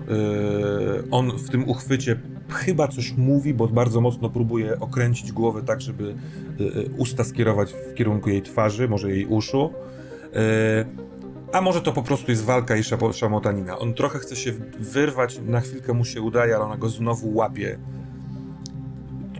on 1.10 1.38
w 1.38 1.50
tym 1.50 1.68
uchwycie 1.68 2.20
chyba 2.48 2.88
coś 2.88 3.12
mówi, 3.16 3.54
bo 3.54 3.68
bardzo 3.68 4.00
mocno 4.00 4.30
próbuje 4.30 4.80
okręcić 4.80 5.32
głowę 5.32 5.62
tak, 5.62 5.80
żeby 5.80 6.14
usta 6.96 7.24
skierować 7.24 7.72
w 7.72 7.94
kierunku 7.94 8.30
jej 8.30 8.42
twarzy, 8.42 8.88
może 8.88 9.10
jej 9.10 9.26
uszu. 9.26 9.72
A 11.52 11.60
może 11.60 11.80
to 11.80 11.92
po 11.92 12.02
prostu 12.02 12.30
jest 12.30 12.44
walka 12.44 12.76
i 12.76 12.82
szamotanina. 13.12 13.78
On 13.78 13.94
trochę 13.94 14.18
chce 14.18 14.36
się 14.36 14.52
wyrwać, 14.78 15.40
na 15.46 15.60
chwilkę 15.60 15.92
mu 15.92 16.04
się 16.04 16.22
udaje, 16.22 16.56
ale 16.56 16.64
ona 16.64 16.76
go 16.76 16.88
znowu 16.88 17.34
łapie 17.34 17.78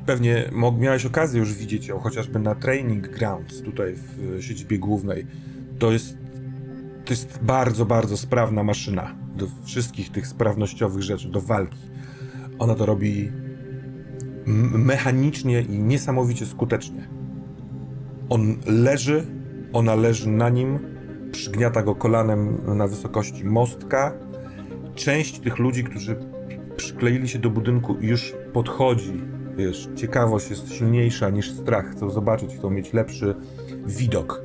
pewnie 0.08 0.50
miałeś 0.78 1.06
okazję 1.06 1.40
już 1.40 1.54
widzieć 1.54 1.86
ją, 1.86 1.98
chociażby 1.98 2.38
na 2.38 2.54
Training 2.54 3.08
Grounds 3.08 3.62
tutaj 3.62 3.94
w 3.94 4.42
siedzibie 4.42 4.78
głównej. 4.78 5.26
To 5.78 5.92
jest, 5.92 6.18
to 7.04 7.12
jest 7.12 7.38
bardzo, 7.42 7.86
bardzo 7.86 8.16
sprawna 8.16 8.62
maszyna 8.62 9.14
do 9.36 9.46
wszystkich 9.64 10.12
tych 10.12 10.26
sprawnościowych 10.26 11.02
rzeczy, 11.02 11.28
do 11.28 11.40
walki. 11.40 11.78
Ona 12.58 12.74
to 12.74 12.86
robi 12.86 13.32
mechanicznie 14.72 15.60
i 15.60 15.78
niesamowicie 15.78 16.46
skutecznie. 16.46 17.08
On 18.28 18.56
leży, 18.66 19.26
ona 19.72 19.94
leży 19.94 20.28
na 20.28 20.48
nim, 20.48 20.78
przygniata 21.32 21.82
go 21.82 21.94
kolanem 21.94 22.58
na 22.76 22.86
wysokości 22.86 23.44
mostka. 23.44 24.12
Część 24.94 25.38
tych 25.38 25.58
ludzi, 25.58 25.84
którzy 25.84 26.16
przykleili 26.76 27.28
się 27.28 27.38
do 27.38 27.50
budynku 27.50 27.96
już 28.00 28.34
podchodzi. 28.52 29.37
Wiesz, 29.58 29.88
ciekawość 29.96 30.50
jest 30.50 30.72
silniejsza 30.72 31.30
niż 31.30 31.50
strach. 31.50 31.90
Chcą 31.90 32.10
zobaczyć, 32.10 32.56
chcą 32.56 32.70
mieć 32.70 32.92
lepszy 32.92 33.34
widok. 33.86 34.42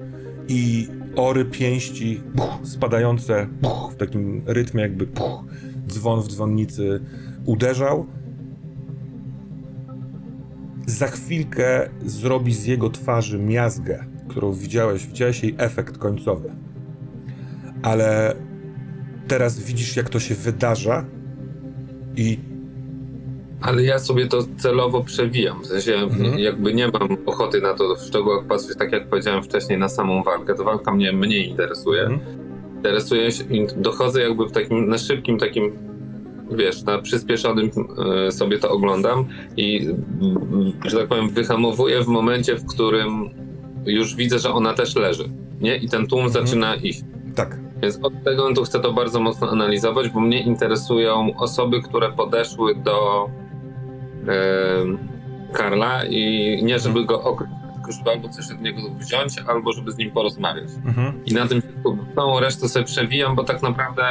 I 0.47 0.87
ory 1.15 1.45
pięści 1.45 2.21
buch, 2.35 2.59
spadające 2.63 3.47
buch, 3.61 3.91
w 3.93 3.95
takim 3.95 4.43
rytmie 4.45 4.81
jakby 4.81 5.07
buch, 5.07 5.43
dzwon 5.87 6.21
w 6.21 6.27
dzwonnicy 6.27 6.99
uderzał. 7.45 8.05
Za 10.85 11.07
chwilkę 11.07 11.89
zrobi 12.05 12.53
z 12.53 12.65
jego 12.65 12.89
twarzy 12.89 13.39
miazgę, 13.39 14.05
którą 14.27 14.53
widziałeś. 14.53 15.07
Widziałeś 15.07 15.43
jej 15.43 15.55
efekt 15.57 15.97
końcowy. 15.97 16.51
Ale 17.81 18.35
teraz 19.27 19.59
widzisz, 19.59 19.95
jak 19.95 20.09
to 20.09 20.19
się 20.19 20.35
wydarza 20.35 21.05
i 22.15 22.52
Ale 23.63 23.83
ja 23.83 23.99
sobie 23.99 24.27
to 24.27 24.37
celowo 24.57 25.03
przewijam. 25.03 25.61
W 25.61 25.65
sensie 25.67 25.95
Mhm. 25.95 26.39
jakby 26.39 26.73
nie 26.73 26.87
mam 26.87 27.17
ochoty 27.25 27.61
na 27.61 27.73
to 27.73 27.95
w 27.95 27.99
szczegółach 28.01 28.45
patrzeć, 28.45 28.77
tak 28.77 28.91
jak 28.91 29.07
powiedziałem 29.09 29.43
wcześniej, 29.43 29.79
na 29.79 29.89
samą 29.89 30.23
walkę. 30.23 30.55
To 30.55 30.63
walka 30.63 30.91
mnie 30.93 31.11
mniej 31.13 31.49
interesuje. 31.49 32.01
Mhm. 32.01 32.19
Interesuje 32.75 33.31
się, 33.31 33.43
i 33.43 33.67
dochodzę 33.77 34.21
jakby 34.21 34.45
w 34.45 34.51
takim, 34.51 34.89
na 34.89 34.97
szybkim 34.97 35.37
takim, 35.37 35.71
wiesz, 36.51 36.83
na 36.83 36.99
przyspieszonym 36.99 37.71
e, 38.27 38.31
sobie 38.31 38.59
to 38.59 38.69
oglądam 38.71 39.25
i, 39.57 39.87
że 40.85 40.97
tak 40.97 41.07
powiem, 41.07 41.29
wyhamowuję 41.29 42.03
w 42.03 42.07
momencie, 42.07 42.55
w 42.55 42.65
którym 42.65 43.29
już 43.85 44.15
widzę, 44.15 44.39
że 44.39 44.53
ona 44.53 44.73
też 44.73 44.95
leży. 44.95 45.23
Nie? 45.61 45.75
I 45.75 45.89
ten 45.89 46.07
tłum 46.07 46.25
Mhm. 46.25 46.45
zaczyna 46.47 46.75
iść. 46.75 47.01
tak. 47.35 47.59
Więc 47.81 47.99
od 48.03 48.13
tego 48.23 48.41
momentu 48.41 48.63
chcę 48.63 48.79
to 48.79 48.93
bardzo 48.93 49.19
mocno 49.19 49.49
analizować, 49.49 50.09
bo 50.09 50.19
mnie 50.19 50.41
interesują 50.43 51.31
osoby, 51.37 51.81
które 51.81 52.11
podeszły 52.11 52.75
do 52.75 53.27
Karla 55.53 56.05
i 56.05 56.59
nie 56.63 56.79
żeby 56.79 57.05
go 57.05 57.23
okryć, 57.23 57.49
żeby 57.97 58.09
albo 58.11 58.29
coś 58.29 58.51
od 58.51 58.61
niego 58.61 58.81
wziąć, 58.99 59.33
albo 59.47 59.73
żeby 59.73 59.91
z 59.91 59.97
nim 59.97 60.11
porozmawiać. 60.11 60.69
Mhm. 60.85 61.25
I 61.25 61.33
na 61.33 61.47
tym 61.47 61.61
całą 62.15 62.39
resztę 62.39 62.69
sobie 62.69 62.85
przewijam, 62.85 63.35
bo 63.35 63.43
tak 63.43 63.61
naprawdę 63.61 64.03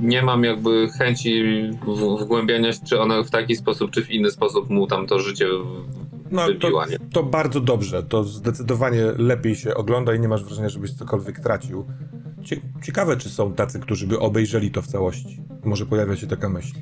nie 0.00 0.22
mam 0.22 0.44
jakby 0.44 0.88
chęci 0.98 1.42
w- 1.86 2.22
wgłębiania 2.24 2.72
się, 2.72 2.80
czy 2.84 3.00
ona 3.00 3.22
w 3.22 3.30
taki 3.30 3.56
sposób, 3.56 3.90
czy 3.90 4.04
w 4.04 4.10
inny 4.10 4.30
sposób 4.30 4.70
mu 4.70 4.86
tam 4.86 5.06
to 5.06 5.18
życie 5.18 5.46
No, 6.30 6.42
to, 6.46 6.48
wybiła. 6.52 6.86
Nie? 6.86 6.98
to 7.12 7.22
bardzo 7.22 7.60
dobrze. 7.60 8.02
To 8.02 8.24
zdecydowanie 8.24 9.02
lepiej 9.18 9.54
się 9.56 9.74
ogląda 9.74 10.14
i 10.14 10.20
nie 10.20 10.28
masz 10.28 10.44
wrażenia, 10.44 10.68
żebyś 10.68 10.92
cokolwiek 10.92 11.40
tracił. 11.40 11.86
Cie- 12.44 12.60
Ciekawe, 12.84 13.16
czy 13.16 13.28
są 13.30 13.52
tacy, 13.54 13.80
którzy 13.80 14.06
by 14.06 14.18
obejrzeli 14.18 14.70
to 14.70 14.82
w 14.82 14.86
całości. 14.86 15.40
Może 15.64 15.86
pojawia 15.86 16.16
się 16.16 16.26
taka 16.26 16.48
myśl. 16.48 16.74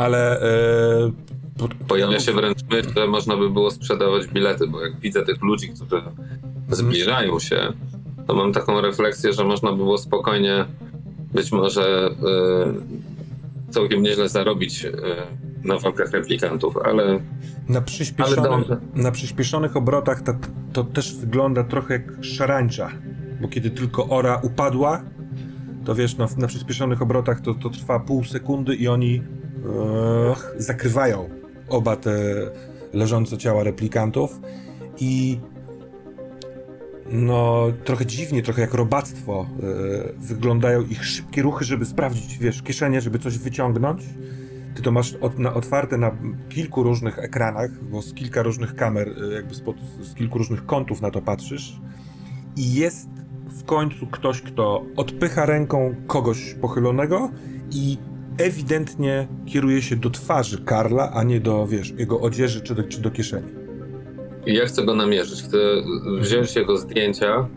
Ale. 0.00 0.42
E, 0.42 1.12
Pojawia 1.88 2.20
się 2.20 2.32
wręcz 2.32 2.58
myśl, 2.70 2.88
że 2.96 3.06
można 3.06 3.36
by 3.36 3.50
było 3.50 3.70
sprzedawać 3.70 4.26
bilety, 4.26 4.66
bo 4.66 4.80
jak 4.80 5.00
widzę 5.00 5.24
tych 5.24 5.42
ludzi, 5.42 5.68
którzy 5.68 6.02
zbliżają 6.68 7.38
się, 7.38 7.72
to 8.26 8.34
mam 8.34 8.52
taką 8.52 8.80
refleksję, 8.80 9.32
że 9.32 9.44
można 9.44 9.72
było 9.72 9.98
spokojnie 9.98 10.64
być 11.34 11.52
może 11.52 12.10
y, 13.68 13.72
całkiem 13.72 14.02
nieźle 14.02 14.28
zarobić 14.28 14.84
y, 14.84 14.92
na 15.64 15.78
walkach 15.78 16.10
replikantów, 16.10 16.76
ale 16.76 17.20
Na, 17.68 17.80
przyspieszonych, 17.80 18.70
Ale 18.70 18.80
na 18.94 19.10
przyspieszonych 19.10 19.76
obrotach 19.76 20.22
to, 20.22 20.32
to 20.72 20.84
też 20.84 21.16
wygląda 21.16 21.64
trochę 21.64 21.94
jak 21.94 22.24
szarańcza, 22.24 22.90
bo 23.40 23.48
kiedy 23.48 23.70
tylko 23.70 24.08
ora 24.08 24.40
upadła, 24.42 25.02
to 25.84 25.94
wiesz, 25.94 26.16
no, 26.16 26.28
na 26.36 26.46
przyspieszonych 26.46 27.02
obrotach 27.02 27.40
to, 27.40 27.54
to 27.54 27.70
trwa 27.70 28.00
pół 28.00 28.24
sekundy 28.24 28.74
i 28.74 28.88
oni 28.88 29.22
e, 30.56 30.62
zakrywają 30.62 31.28
oba 31.68 31.96
te 31.96 32.12
leżące 32.92 33.38
ciała 33.38 33.64
replikantów 33.64 34.40
i 35.00 35.40
no 37.12 37.66
trochę 37.84 38.06
dziwnie, 38.06 38.42
trochę 38.42 38.60
jak 38.60 38.74
robactwo 38.74 39.46
e, 39.62 40.12
wyglądają 40.18 40.82
ich 40.82 41.06
szybkie 41.06 41.42
ruchy, 41.42 41.64
żeby 41.64 41.86
sprawdzić, 41.86 42.38
wiesz, 42.38 42.62
kieszenie, 42.62 43.00
żeby 43.00 43.18
coś 43.18 43.38
wyciągnąć. 43.38 44.02
Ty 44.74 44.82
to 44.82 44.92
masz 44.92 45.14
od, 45.14 45.38
na, 45.38 45.54
otwarte 45.54 45.98
na 45.98 46.16
kilku 46.48 46.82
różnych 46.82 47.18
ekranach, 47.18 47.84
bo 47.84 48.02
z 48.02 48.14
kilka 48.14 48.42
różnych 48.42 48.74
kamer, 48.74 49.08
e, 49.08 49.34
jakby 49.34 49.54
spod, 49.54 49.76
z 50.02 50.14
kilku 50.14 50.38
różnych 50.38 50.66
kątów 50.66 51.00
na 51.00 51.10
to 51.10 51.22
patrzysz. 51.22 51.80
I 52.56 52.74
jest 52.74 53.08
w 53.50 53.64
końcu 53.64 54.06
ktoś, 54.06 54.42
kto 54.42 54.84
odpycha 54.96 55.46
ręką 55.46 55.94
kogoś 56.06 56.54
pochylonego 56.60 57.30
i 57.70 57.98
ewidentnie 58.38 59.28
kieruje 59.46 59.82
się 59.82 59.96
do 59.96 60.10
twarzy 60.10 60.58
Karla, 60.64 61.10
a 61.14 61.22
nie 61.22 61.40
do, 61.40 61.66
wiesz, 61.66 61.92
jego 61.98 62.20
odzieży 62.20 62.60
czy 62.60 62.74
do, 62.74 62.82
czy 62.82 63.00
do 63.00 63.10
kieszeni. 63.10 63.46
ja 64.46 64.66
chcę 64.66 64.84
go 64.84 64.94
namierzyć. 64.94 65.42
Chcę 65.42 65.58
wziąć 66.20 66.56
jego 66.56 66.76
zdjęcia. 66.76 67.48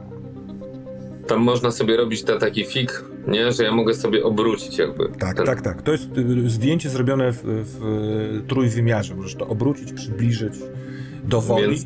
Tam 1.28 1.40
można 1.40 1.72
sobie 1.72 1.98
robić 1.98 2.24
ta, 2.24 2.38
taki 2.38 2.66
fik, 2.66 3.04
nie? 3.28 3.52
że 3.52 3.64
ja 3.64 3.72
mogę 3.72 3.94
sobie 3.94 4.24
obrócić 4.24 4.78
jakby. 4.78 5.10
Tak, 5.20 5.38
Ten- 5.38 5.46
tak, 5.46 5.62
tak. 5.62 5.82
To 5.82 5.92
jest 5.92 6.18
y, 6.18 6.50
zdjęcie 6.50 6.90
zrobione 6.90 7.32
w, 7.32 7.42
w 7.44 8.44
trójwymiarze. 8.48 9.16
Możesz 9.16 9.36
to 9.36 9.48
obrócić, 9.48 9.94
przybliżyć, 9.94 10.54
dowoli. 11.24 11.68
Więc, 11.68 11.86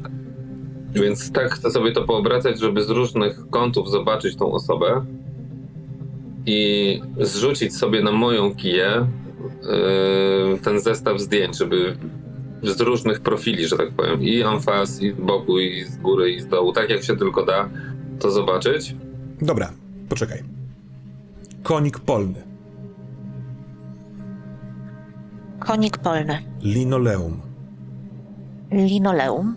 więc 0.93 1.31
tak 1.31 1.51
chcę 1.51 1.71
sobie 1.71 1.91
to 1.91 2.03
poobracać, 2.03 2.59
żeby 2.59 2.83
z 2.83 2.89
różnych 2.89 3.49
kątów 3.49 3.91
zobaczyć 3.91 4.35
tą 4.35 4.51
osobę 4.51 5.05
i 6.45 7.01
zrzucić 7.21 7.75
sobie 7.75 8.03
na 8.03 8.11
moją 8.11 8.55
kiję 8.55 9.07
yy, 10.51 10.59
ten 10.63 10.79
zestaw 10.79 11.19
zdjęć, 11.19 11.57
żeby 11.57 11.97
z 12.63 12.81
różnych 12.81 13.19
profili, 13.19 13.67
że 13.67 13.77
tak 13.77 13.91
powiem, 13.91 14.23
i 14.23 14.43
amfas, 14.43 15.01
i 15.01 15.11
z 15.11 15.15
boku, 15.15 15.59
i 15.59 15.83
z 15.83 15.97
góry, 15.97 16.31
i 16.31 16.41
z 16.41 16.47
dołu, 16.47 16.73
tak 16.73 16.89
jak 16.89 17.03
się 17.03 17.17
tylko 17.17 17.45
da, 17.45 17.69
to 18.19 18.31
zobaczyć. 18.31 18.95
Dobra, 19.41 19.71
poczekaj. 20.09 20.43
Konik 21.63 21.99
polny, 21.99 22.43
Konik 25.59 25.97
polny, 25.97 26.39
linoleum, 26.61 27.41
linoleum, 28.71 29.55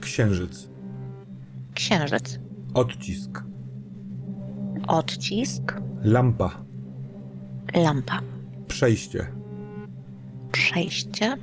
księżyc, 0.00 0.68
księżyc, 1.74 2.38
odcisk, 2.74 3.42
odcisk, 4.88 5.80
lampa, 6.02 6.50
lampa, 7.74 8.20
przejście. 8.68 9.26
przejście, 10.52 11.36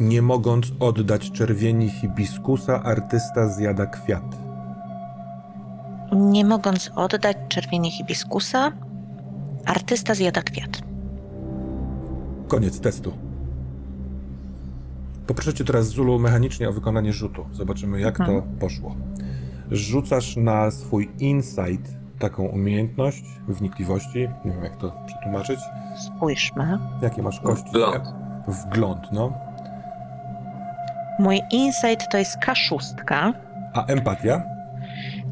Nie 0.00 0.22
mogąc 0.22 0.72
oddać 0.80 1.30
czerwieni 1.30 1.90
hibiskusa, 1.90 2.82
artysta 2.82 3.48
zjada 3.48 3.86
kwiat. 3.86 4.36
Nie 6.12 6.44
mogąc 6.44 6.90
oddać 6.96 7.36
czerwieni 7.48 7.90
hibiskusa, 7.90 8.72
artysta 9.64 10.14
zjada 10.14 10.42
kwiat. 10.42 10.82
Koniec 12.48 12.80
testu. 12.80 13.12
Poproszę 15.26 15.54
cię 15.54 15.64
teraz 15.64 15.86
Zulu 15.86 16.18
mechanicznie 16.18 16.68
o 16.68 16.72
wykonanie 16.72 17.12
rzutu. 17.12 17.44
Zobaczymy, 17.52 18.00
jak 18.00 18.16
to 18.18 18.24
Mhm. 18.24 18.42
poszło. 18.58 18.94
Rzucasz 19.72 20.36
na 20.36 20.70
swój 20.70 21.10
insight 21.18 21.96
taką 22.18 22.42
umiejętność 22.42 23.24
wnikliwości. 23.48 24.28
Nie 24.44 24.52
wiem, 24.52 24.64
jak 24.64 24.76
to 24.76 24.92
przetłumaczyć. 25.06 25.60
Spójrzmy. 25.96 26.78
Jakie 27.02 27.22
masz 27.22 27.40
kości? 27.40 27.68
Wgląd. 27.68 28.04
Wgląd, 28.48 29.02
no. 29.12 29.32
Mój 31.18 31.40
insight 31.50 32.08
to 32.10 32.18
jest 32.18 32.38
K6, 32.38 32.80
A 33.74 33.86
empatia? 33.86 34.42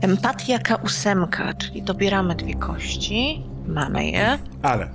empatia 0.00 0.59
K8, 0.59 1.57
czyli 1.59 1.83
dobieramy 1.83 2.35
dwie 2.35 2.55
kości, 2.55 3.42
mamy 3.66 4.07
je. 4.07 4.38
Ale 4.62 4.88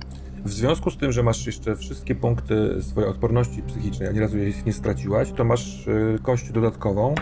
w 0.44 0.50
związku 0.50 0.90
z 0.90 0.96
tym, 0.96 1.12
że 1.12 1.22
masz 1.22 1.46
jeszcze 1.46 1.76
wszystkie 1.76 2.14
punkty 2.14 2.82
swojej 2.82 3.10
odporności 3.10 3.62
psychicznej, 3.62 4.08
ani 4.08 4.20
razu 4.20 4.38
jej 4.38 4.54
nie 4.66 4.72
straciłaś, 4.72 5.32
to 5.32 5.44
masz 5.44 5.86
y, 5.86 6.18
kość 6.22 6.52
dodatkową 6.52 7.14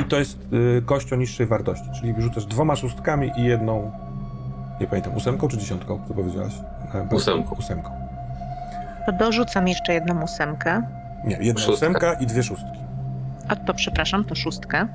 i 0.00 0.04
to 0.04 0.18
jest 0.18 0.38
y, 0.52 0.82
kość 0.86 1.12
o 1.12 1.16
niższej 1.16 1.46
wartości, 1.46 1.88
czyli 2.00 2.14
rzucasz 2.18 2.46
dwoma 2.46 2.76
szóstkami 2.76 3.32
i 3.36 3.44
jedną, 3.44 3.92
nie 4.80 4.86
pamiętam, 4.86 5.14
ósemką 5.16 5.48
czy 5.48 5.58
dziesiątką, 5.58 6.00
co 6.08 6.14
powiedziałaś? 6.14 6.52
Na- 6.94 7.16
Ósemką. 7.16 7.56
Ósemką. 7.58 7.90
To 9.06 9.12
dorzucam 9.12 9.68
jeszcze 9.68 9.92
jedną 9.94 10.22
ósemkę. 10.22 10.82
Nie, 11.24 11.36
jedna 11.40 11.60
Szóstka. 11.62 11.72
ósemka 11.86 12.12
i 12.12 12.26
dwie 12.26 12.42
szóstki. 12.42 12.78
A 13.48 13.56
to 13.56 13.74
przepraszam, 13.74 14.24
to 14.24 14.34
szóstkę, 14.34 14.86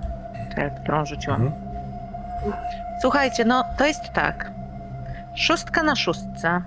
tę, 0.55 0.71
którą 0.83 1.05
rzuciłam. 1.05 1.41
Mhm. 1.41 1.61
Słuchajcie, 3.01 3.45
no 3.45 3.63
to 3.77 3.85
jest 3.85 4.13
tak. 4.13 4.51
Szóstka 5.35 5.83
na 5.83 5.95
szóstce, 5.95 6.61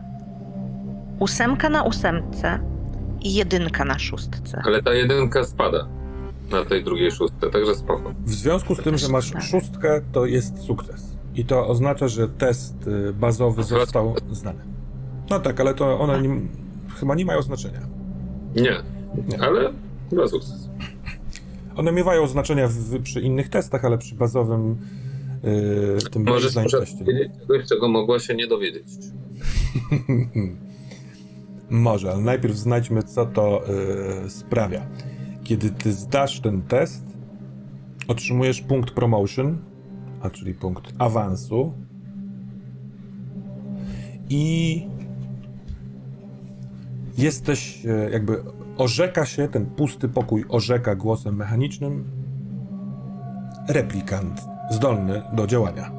ósemka 1.19 1.69
na 1.69 1.83
ósemce 1.85 2.59
i 3.21 3.35
jedynka 3.35 3.85
na 3.85 3.99
szóstce. 3.99 4.63
Ale 4.65 4.83
ta 4.83 4.93
jedynka 4.93 5.45
spada 5.45 5.79
na 6.51 6.65
tej 6.65 6.85
drugiej 6.85 7.11
szóstce, 7.11 7.51
także 7.51 7.75
spoko. 7.75 8.13
W 8.25 8.31
związku 8.35 8.75
z 8.75 8.79
tym, 8.79 8.99
że 8.99 9.09
masz 9.09 9.31
Tak. 9.31 9.43
szóstkę, 9.43 10.01
to 10.13 10.27
jest 10.27 10.59
sukces. 10.59 11.17
I 11.35 11.45
to 11.45 11.67
oznacza, 11.69 12.09
że 12.09 12.29
test 12.29 12.87
y, 12.87 13.13
bazowy 13.13 13.65
został 13.65 14.15
znany. 14.33 14.61
No 15.31 15.41
tak, 15.41 15.61
ale 15.61 15.75
to 15.75 15.99
one 16.01 16.23
nie, 16.23 16.41
chyba 17.01 17.15
nie 17.15 17.25
mają 17.25 17.43
znaczenia. 17.43 17.81
Nie, 18.57 18.63
Nie. 19.29 19.43
ale 19.43 19.73
chyba 20.11 20.29
sukces. 20.29 20.69
One 21.77 21.93
miewają 21.93 22.27
znaczenia 22.27 22.69
w, 22.69 23.03
przy 23.03 23.21
innych 23.21 23.49
testach, 23.49 23.85
ale 23.85 23.99
przy 23.99 24.15
bazowym 24.15 24.77
yy, 25.43 25.99
tym 26.11 26.25
może 26.25 26.51
powiedzieć 26.51 26.99
czegoś, 27.41 27.67
czego 27.69 27.89
mogła 27.89 28.19
się 28.19 28.35
nie 28.35 28.47
dowiedzieć. 28.47 28.85
Może, 31.71 32.11
ale 32.13 32.21
najpierw 32.21 32.57
znajdźmy, 32.57 33.03
co 33.03 33.27
to 33.27 33.63
yy, 34.25 34.31
sprawia. 34.31 34.87
Kiedy 35.49 35.71
ty 35.71 35.93
zdasz 35.93 36.41
ten 36.41 36.63
test, 36.63 37.05
otrzymujesz 38.09 38.61
punkt 38.61 38.91
promotion, 38.91 39.59
a 40.23 40.31
czyli 40.31 40.55
punkt 40.55 40.95
awansu 40.99 41.73
i 44.29 44.87
jesteś 47.19 47.87
e, 47.87 48.11
jakby 48.11 48.43
orzeka 48.77 49.27
się, 49.27 49.49
ten 49.49 49.67
pusty 49.67 50.09
pokój 50.09 50.45
orzeka 50.49 50.95
głosem 50.95 51.37
mechanicznym 51.37 52.05
replikant 53.69 54.41
zdolny 54.71 55.23
do 55.33 55.47
działania. 55.47 55.91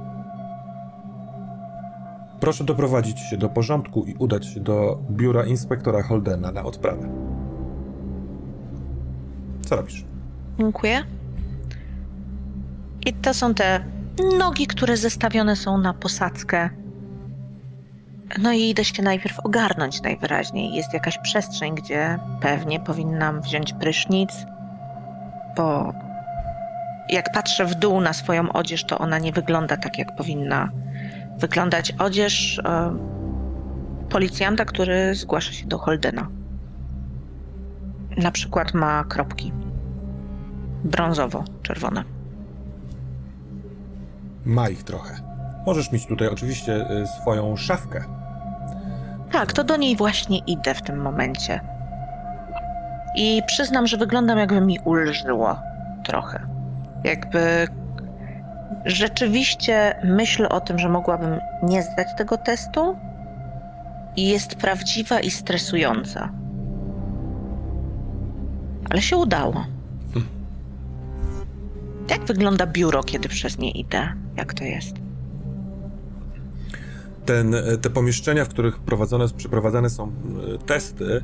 Proszę 2.40 2.64
doprowadzić 2.64 3.20
się 3.20 3.38
do 3.38 3.50
porządku 3.50 4.06
i 4.06 4.14
udać 4.14 4.46
się 4.46 4.60
do 4.60 5.00
biura 5.12 5.46
inspektora 5.46 6.04
Holdena 6.04 6.52
na 6.52 6.64
odprawę. 6.64 7.39
Co 9.70 9.76
robisz? 9.76 10.04
Dziękuję. 10.60 11.04
I 13.06 13.14
to 13.14 13.34
są 13.34 13.54
te 13.54 13.84
nogi, 14.38 14.68
które 14.68 14.98
zestawione 14.98 15.56
są 15.56 15.78
na 15.78 15.94
posadzkę. 15.94 16.70
No 18.42 18.52
i 18.52 18.70
idę 18.70 18.86
się 18.86 19.04
najpierw 19.04 19.40
ogarnąć 19.40 20.02
najwyraźniej. 20.02 20.74
Jest 20.74 20.94
jakaś 20.94 21.18
przestrzeń, 21.18 21.76
gdzie 21.76 22.20
pewnie 22.42 22.80
powinnam 22.80 23.42
wziąć 23.42 23.74
prysznic, 23.74 24.32
bo 25.58 25.94
jak 27.10 27.32
patrzę 27.32 27.66
w 27.66 27.76
dół 27.76 28.02
na 28.02 28.14
swoją 28.14 28.54
odzież, 28.54 28.86
to 28.86 28.98
ona 28.98 29.20
nie 29.20 29.32
wygląda 29.32 29.78
tak, 29.78 29.98
jak 29.98 30.16
powinna 30.16 30.70
wyglądać 31.38 31.94
odzież 32.00 32.60
e, 32.60 32.98
policjanta, 34.10 34.66
który 34.66 35.16
zgłasza 35.16 35.54
się 35.54 35.68
do 35.68 35.78
Holdena. 35.78 36.28
Na 38.24 38.32
przykład 38.32 38.74
ma 38.74 39.04
kropki 39.04 39.54
brązowo-czerwone. 40.84 42.04
Ma 44.46 44.70
ich 44.70 44.84
trochę. 44.84 45.16
Możesz 45.66 45.92
mieć 45.92 46.06
tutaj 46.06 46.28
oczywiście 46.28 46.92
y, 47.02 47.08
swoją 47.08 47.56
szafkę. 47.56 48.04
Tak, 49.32 49.54
to 49.54 49.64
do 49.64 49.78
niej 49.78 49.96
właśnie 49.96 50.38
idę 50.38 50.74
w 50.74 50.82
tym 50.82 51.02
momencie. 51.02 51.60
I 53.16 53.42
przyznam, 53.48 53.88
że 53.88 53.98
wyglądam 53.98 54.38
jakby 54.38 54.62
mi 54.62 54.80
ulżyło 54.86 55.56
trochę. 56.04 56.48
Jakby 57.04 57.68
rzeczywiście 58.86 60.02
myślę 60.04 60.50
o 60.50 60.62
tym, 60.62 60.80
że 60.80 60.90
mogłabym 60.90 61.40
nie 61.64 61.84
zdać 61.84 62.08
tego 62.18 62.38
testu 62.38 62.98
jest 64.18 64.56
prawdziwa 64.56 65.20
i 65.20 65.32
stresująca. 65.32 66.30
Ale 68.90 69.02
się 69.02 69.18
udało. 69.18 69.66
Jak 72.10 72.26
wygląda 72.26 72.68
biuro, 72.68 73.04
kiedy 73.04 73.30
przez 73.30 73.58
nie 73.58 73.72
idę? 73.72 74.14
Jak 74.38 74.54
to 74.54 74.64
jest? 74.64 74.96
Ten, 77.26 77.56
e, 77.56 77.78
te 77.78 77.90
pomieszczenia, 77.90 78.46
w 78.46 78.50
których 78.50 78.80
prowadzone, 78.80 79.26
przeprowadzane 79.38 79.90
są 79.90 80.08
e, 80.08 80.58
testy, 80.58 81.24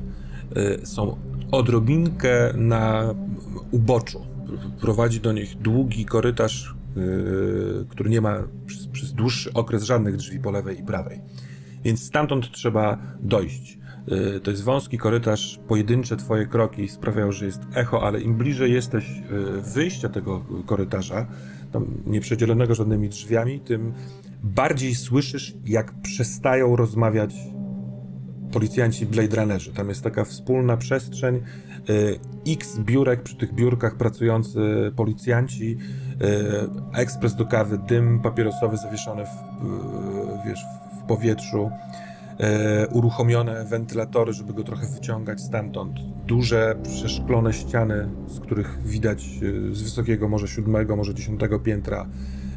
e, 0.55 0.85
są 0.85 1.17
odrobinkę 1.51 2.53
na 2.55 3.13
uboczu. 3.71 4.25
Prowadzi 4.81 5.19
do 5.19 5.31
nich 5.31 5.57
długi 5.57 6.05
korytarz, 6.05 6.75
który 7.89 8.09
nie 8.09 8.21
ma 8.21 8.37
przez, 8.65 8.87
przez 8.87 9.13
dłuższy 9.13 9.53
okres 9.53 9.83
żadnych 9.83 10.15
drzwi 10.15 10.39
po 10.39 10.51
lewej 10.51 10.79
i 10.79 10.83
prawej. 10.83 11.21
Więc 11.83 12.03
stamtąd 12.03 12.51
trzeba 12.51 12.97
dojść. 13.19 13.79
To 14.43 14.51
jest 14.51 14.63
wąski 14.63 14.97
korytarz, 14.97 15.59
pojedyncze 15.67 16.17
twoje 16.17 16.45
kroki 16.45 16.87
sprawiają, 16.87 17.31
że 17.31 17.45
jest 17.45 17.61
echo, 17.75 18.03
ale 18.03 18.21
im 18.21 18.35
bliżej 18.37 18.73
jesteś 18.73 19.05
wyjścia 19.73 20.09
tego 20.09 20.45
korytarza, 20.65 21.27
tam 21.71 21.85
nieprzedzielonego 22.05 22.75
żadnymi 22.75 23.09
drzwiami, 23.09 23.59
tym 23.59 23.93
bardziej 24.43 24.95
słyszysz, 24.95 25.53
jak 25.65 26.01
przestają 26.01 26.75
rozmawiać 26.75 27.35
policjanci 28.51 29.05
Blade 29.05 29.35
Runnerzy. 29.35 29.73
Tam 29.73 29.89
jest 29.89 30.03
taka 30.03 30.25
wspólna 30.25 30.77
przestrzeń, 30.77 31.35
y, 31.89 32.19
x 32.47 32.79
biurek, 32.79 33.23
przy 33.23 33.35
tych 33.35 33.53
biurkach 33.53 33.95
pracujący 33.95 34.59
policjanci, 34.95 35.77
y, 36.93 36.99
ekspres 36.99 37.35
do 37.35 37.45
kawy, 37.45 37.77
dym 37.77 38.19
papierosowy 38.19 38.77
zawieszony 38.77 39.25
w, 39.25 39.29
y, 39.29 40.49
wiesz, 40.49 40.59
w 40.99 41.07
powietrzu, 41.07 41.71
uruchomione 42.91 43.65
wentylatory, 43.65 44.33
żeby 44.33 44.53
go 44.53 44.63
trochę 44.63 44.87
wyciągać 44.87 45.41
stamtąd, 45.41 45.99
duże 46.27 46.75
przeszklone 46.83 47.53
ściany, 47.53 48.09
z 48.27 48.39
których 48.39 48.83
widać 48.83 49.21
z 49.71 49.81
wysokiego 49.81 50.29
może 50.29 50.47
siódmego, 50.47 50.95
może 50.95 51.13
dziesiątego 51.13 51.59
piętra 51.59 52.07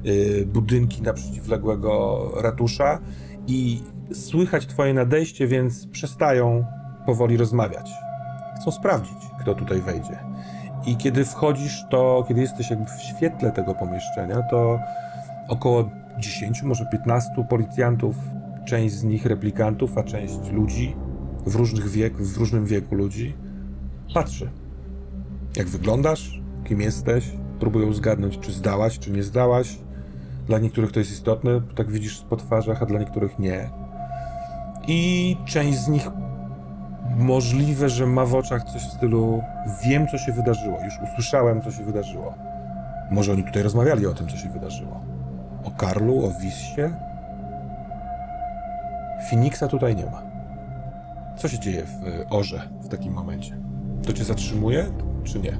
Y, 0.07 0.47
budynki 0.47 1.03
naprzeciwległego 1.03 2.33
ratusza 2.41 2.99
i 3.47 3.83
słychać 4.12 4.67
twoje 4.67 4.95
nadejście, 4.95 5.47
więc 5.47 5.87
przestają 5.87 6.64
powoli 7.07 7.37
rozmawiać. 7.37 7.91
Chcą 8.61 8.71
sprawdzić, 8.71 9.19
kto 9.41 9.55
tutaj 9.55 9.81
wejdzie. 9.81 10.19
I 10.87 10.97
kiedy 10.97 11.25
wchodzisz, 11.25 11.85
to 11.91 12.25
kiedy 12.29 12.41
jesteś 12.41 12.71
jakby 12.71 12.87
w 12.87 13.03
świetle 13.03 13.53
tego 13.53 13.75
pomieszczenia, 13.75 14.43
to 14.51 14.79
około 15.49 15.91
10, 16.19 16.62
może 16.62 16.87
15 16.87 17.31
policjantów, 17.49 18.17
część 18.68 18.94
z 18.94 19.04
nich 19.04 19.26
replikantów, 19.26 19.98
a 19.98 20.02
część 20.02 20.50
ludzi 20.52 20.96
w 21.46 21.54
różnych 21.54 21.88
wiek, 21.88 22.16
w 22.16 22.37
różnym 22.37 22.66
wieku 22.66 22.94
ludzi, 22.94 23.35
patrzy. 24.14 24.50
Jak 25.57 25.68
wyglądasz, 25.68 26.40
kim 26.64 26.81
jesteś, 26.81 27.31
próbują 27.61 27.92
zgadnąć, 27.92 28.38
czy 28.38 28.52
zdałaś, 28.52 28.98
czy 28.98 29.11
nie 29.11 29.22
zdałaś. 29.22 29.78
Dla 30.46 30.59
niektórych 30.59 30.92
to 30.92 30.98
jest 30.98 31.12
istotne, 31.12 31.61
tak 31.74 31.90
widzisz 31.90 32.24
po 32.31 32.37
twarzach, 32.37 32.83
a 32.83 32.87
dla 32.87 32.98
niektórych 32.98 33.38
nie. 33.38 33.70
I 34.88 35.37
część 35.46 35.78
z 35.78 35.88
nich 35.88 36.09
możliwe, 37.16 37.88
że 37.88 38.07
ma 38.07 38.24
w 38.24 38.35
oczach 38.35 38.64
coś 38.64 38.83
w 38.83 38.92
stylu 38.92 39.42
wiem, 39.85 40.09
co 40.09 40.18
się 40.18 40.33
wydarzyło, 40.33 40.78
już 40.85 40.94
usłyszałem, 41.11 41.62
co 41.62 41.70
się 41.70 41.85
wydarzyło. 41.85 42.35
Może 43.11 43.33
oni 43.33 43.44
tutaj 43.44 43.62
rozmawiali 43.62 44.07
o 44.07 44.14
tym, 44.14 44.28
co 44.28 44.37
się 44.37 44.48
wydarzyło. 44.48 45.00
O 45.64 45.70
Karlu, 45.70 46.24
o 46.24 46.31
Wissie? 46.40 47.08
Phoenixa 49.31 49.69
tutaj 49.69 49.97
nie 49.97 50.05
ma. 50.05 50.23
Co 51.38 51.49
się 51.49 51.59
dzieje 51.59 51.87
w 51.87 52.09
y, 52.09 52.29
Orze 52.31 52.69
w 52.83 52.88
takim 52.88 53.12
momencie? 53.12 53.59
To 54.07 54.12
cię 54.12 54.25
zatrzymuje, 54.25 54.87
czy 55.25 55.38
nie? 55.38 55.59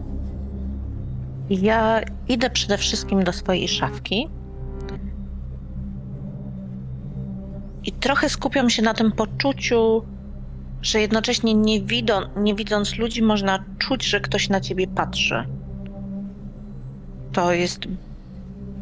Ja 1.51 2.01
idę 2.29 2.51
przede 2.51 2.79
wszystkim 2.79 3.25
do 3.25 3.33
swojej 3.33 3.69
szafki 3.69 4.29
I 7.89 7.93
trochę 7.93 8.29
skupiam 8.29 8.71
się 8.71 8.83
na 8.83 8.95
tym 8.95 9.13
poczuciu, 9.13 10.03
że 10.83 11.01
jednocześnie 11.01 11.55
nie, 11.55 11.81
nie 12.37 12.55
widząc 12.55 12.97
ludzi, 12.97 13.23
można 13.23 13.65
czuć, 13.79 14.05
że 14.05 14.21
ktoś 14.21 14.49
na 14.49 14.61
ciebie 14.61 14.87
patrzy. 14.87 15.47
To 17.33 17.53
jest 17.53 17.81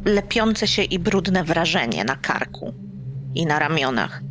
lepiące 0.04 0.66
się 0.66 0.82
i 0.82 0.98
brudne 0.98 1.44
wrażenie 1.44 2.04
na 2.04 2.16
karku 2.16 2.74
i 3.34 3.46
na 3.46 3.58
ramionach. 3.58 4.22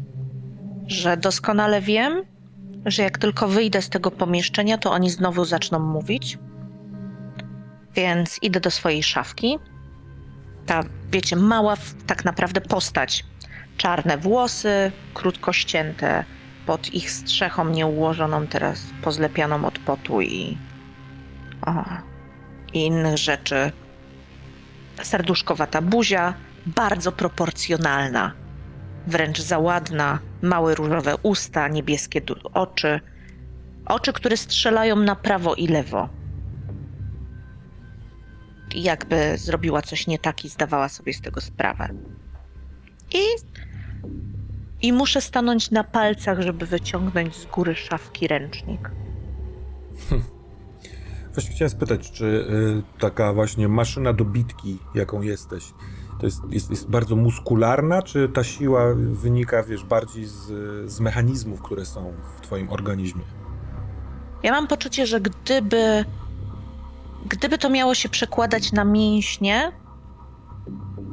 Że 0.87 1.17
doskonale 1.17 1.81
wiem, 1.81 2.23
że 2.85 3.03
jak 3.03 3.17
tylko 3.17 3.47
wyjdę 3.47 3.81
z 3.81 3.89
tego 3.89 4.11
pomieszczenia, 4.11 4.77
to 4.77 4.91
oni 4.91 5.09
znowu 5.09 5.45
zaczną 5.45 5.79
mówić. 5.79 6.37
Więc 7.95 8.39
idę 8.41 8.59
do 8.59 8.71
swojej 8.71 9.03
szafki. 9.03 9.59
Ta, 10.65 10.83
wiecie, 11.11 11.35
mała 11.35 11.77
tak 12.07 12.25
naprawdę 12.25 12.61
postać 12.61 13.25
czarne 13.77 14.17
włosy, 14.17 14.91
krótko 15.13 15.53
ścięte, 15.53 16.23
pod 16.65 16.93
ich 16.93 17.11
strzechą 17.11 17.69
nieułożoną, 17.69 18.47
teraz 18.47 18.81
pozlepianą 19.01 19.65
od 19.65 19.79
potu 19.79 20.21
i, 20.21 20.57
o, 21.65 21.85
i 22.73 22.85
innych 22.85 23.17
rzeczy. 23.17 23.71
Serduszkowata 25.03 25.81
buzia, 25.81 26.33
bardzo 26.65 27.11
proporcjonalna, 27.11 28.31
wręcz 29.07 29.41
załadna, 29.41 30.19
małe 30.45 30.75
różowe 30.75 31.15
usta, 31.23 31.67
niebieskie 31.67 32.21
oczy, 32.53 32.99
oczy, 33.85 34.13
które 34.13 34.37
strzelają 34.37 34.95
na 34.95 35.15
prawo 35.15 35.55
i 35.55 35.67
lewo. 35.67 36.09
Jakby 38.75 39.37
zrobiła 39.37 39.81
coś 39.81 40.07
nie 40.07 40.19
tak 40.19 40.45
i 40.45 40.49
zdawała 40.49 40.89
sobie 40.89 41.13
z 41.13 41.21
tego 41.21 41.41
sprawę. 41.41 41.89
I 43.13 43.19
i 44.81 44.93
muszę 44.93 45.21
stanąć 45.21 45.71
na 45.71 45.83
palcach, 45.83 46.41
żeby 46.41 46.65
wyciągnąć 46.65 47.35
z 47.35 47.45
góry 47.45 47.75
szafki 47.75 48.27
ręcznik. 48.27 48.91
Właśnie 51.33 51.55
chciałem 51.55 51.69
spytać, 51.69 52.11
czy 52.11 52.25
y, 52.25 52.99
taka 52.99 53.33
właśnie 53.33 53.67
maszyna 53.67 54.13
do 54.13 54.25
bitki, 54.25 54.79
jaką 54.95 55.21
jesteś, 55.21 55.63
to 56.19 56.25
jest, 56.25 56.41
jest, 56.49 56.69
jest, 56.69 56.89
bardzo 56.89 57.15
muskularna, 57.15 58.01
czy 58.01 58.29
ta 58.29 58.43
siła 58.43 58.81
wynika, 58.95 59.63
wiesz, 59.63 59.83
bardziej 59.83 60.25
z, 60.25 60.43
z 60.91 60.99
mechanizmów, 60.99 61.61
które 61.61 61.85
są 61.85 62.13
w 62.37 62.41
twoim 62.41 62.69
organizmie? 62.69 63.23
Ja 64.43 64.51
mam 64.51 64.67
poczucie, 64.67 65.07
że 65.07 65.21
gdyby, 65.21 66.05
gdyby 67.25 67.57
to 67.57 67.69
miało 67.69 67.95
się 67.95 68.09
przekładać 68.09 68.71
na 68.71 68.85
mięśnie, 68.85 69.71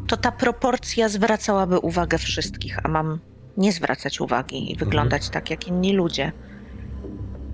to 0.06 0.16
ta 0.16 0.32
proporcja 0.32 1.08
zwracałaby 1.08 1.78
uwagę 1.78 2.18
wszystkich, 2.18 2.78
a 2.86 2.88
mam 2.88 3.18
nie 3.56 3.72
zwracać 3.72 4.20
uwagi 4.20 4.72
i 4.72 4.76
wyglądać 4.76 5.22
mhm. 5.22 5.32
tak 5.32 5.50
jak 5.50 5.68
inni 5.68 5.92
ludzie. 5.92 6.32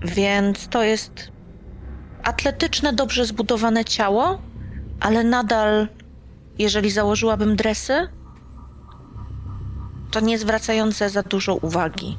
Więc 0.01 0.67
to 0.67 0.83
jest 0.83 1.31
atletyczne, 2.23 2.93
dobrze 2.93 3.25
zbudowane 3.25 3.85
ciało, 3.85 4.41
ale 4.99 5.23
nadal, 5.23 5.87
jeżeli 6.59 6.91
założyłabym 6.91 7.55
dresy, 7.55 8.07
to 10.11 10.19
nie 10.19 10.39
zwracające 10.39 11.09
za 11.09 11.23
dużo 11.23 11.55
uwagi. 11.55 12.17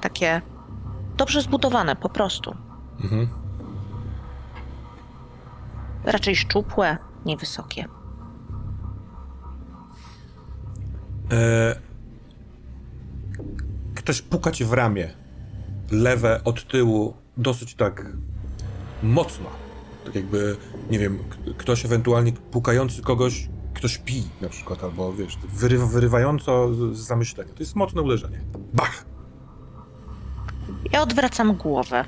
Takie 0.00 0.42
dobrze 1.16 1.42
zbudowane 1.42 1.96
po 1.96 2.08
prostu. 2.08 2.56
Mhm. 3.00 3.28
Raczej 6.04 6.36
szczupłe, 6.36 6.96
niewysokie. 7.26 7.84
E, 11.32 11.80
ktoś 13.94 14.22
puka 14.22 14.52
cię 14.52 14.64
w 14.64 14.72
ramię, 14.72 15.14
lewe 15.90 16.40
od 16.44 16.68
tyłu, 16.68 17.14
dosyć 17.36 17.74
tak 17.74 18.06
mocno. 19.02 19.67
Tak 20.08 20.14
jakby, 20.14 20.56
nie 20.90 20.98
wiem, 20.98 21.18
ktoś 21.56 21.84
ewentualnie 21.84 22.32
pukający 22.32 23.02
kogoś, 23.02 23.48
ktoś 23.74 23.98
pi 23.98 24.22
na 24.40 24.48
przykład, 24.48 24.84
albo 24.84 25.12
wiesz, 25.12 25.38
wyrywa, 25.48 25.86
wyrywająco 25.86 26.74
z 26.74 26.98
zamyślenia. 26.98 27.52
To 27.52 27.60
jest 27.60 27.76
mocne 27.76 28.02
uderzenie. 28.02 28.44
Bach! 28.74 29.04
Ja 30.92 31.02
odwracam 31.02 31.54
głowę. 31.54 32.04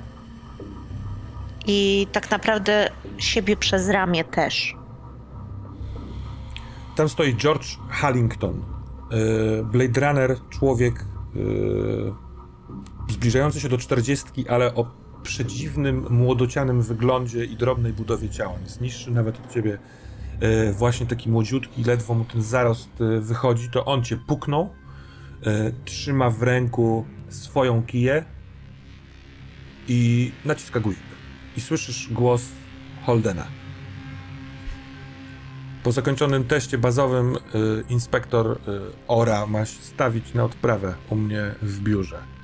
I 1.67 2.07
tak 2.13 2.31
naprawdę 2.31 2.91
siebie 3.19 3.57
przez 3.57 3.89
ramię 3.89 4.25
też. 4.25 4.77
Tam 6.97 7.09
stoi 7.09 7.35
George 7.35 7.67
Hallington. 7.89 8.63
Y, 9.13 9.65
Blade 9.65 10.01
Runner, 10.01 10.37
człowiek 10.49 11.05
Yy, 11.35 12.15
zbliżający 13.09 13.61
się 13.61 13.69
do 13.69 13.79
czterdziestki, 13.79 14.49
ale 14.49 14.75
o 14.75 15.00
przedziwnym, 15.23 16.07
młodocianym 16.11 16.83
wyglądzie 16.83 17.45
i 17.45 17.57
drobnej 17.57 17.93
budowie 17.93 18.29
ciała. 18.29 18.59
Jest 18.63 18.81
niższy 18.81 19.11
nawet 19.11 19.41
od 19.41 19.53
ciebie 19.53 19.79
e, 20.41 20.73
właśnie 20.73 21.07
taki 21.07 21.31
młodziutki, 21.31 21.85
ledwo 21.85 22.15
mu 22.15 22.25
ten 22.25 22.43
zarost 22.43 22.89
e, 23.01 23.21
wychodzi, 23.21 23.69
to 23.71 23.85
on 23.85 24.05
cię 24.05 24.17
puknął, 24.17 24.71
e, 25.47 25.73
trzyma 25.85 26.31
w 26.31 26.43
ręku 26.43 27.05
swoją 27.29 27.83
kiję 27.83 28.25
i 29.89 30.33
naciska 30.45 30.81
guzik. 30.81 31.03
I 31.57 31.61
słyszysz 31.61 32.09
głos 32.13 32.43
Holdena. 33.07 33.47
Po 35.83 35.93
zakończonym 35.93 36.45
teście 36.45 36.79
bazowym 36.79 37.37
inspektor 37.89 38.59
Ora 39.09 39.47
ma 39.47 39.65
stawić 39.65 40.35
na 40.35 40.45
odprawę 40.45 40.95
u 41.11 41.17
mnie 41.17 41.55
w 41.63 41.81
biurze. 41.81 42.40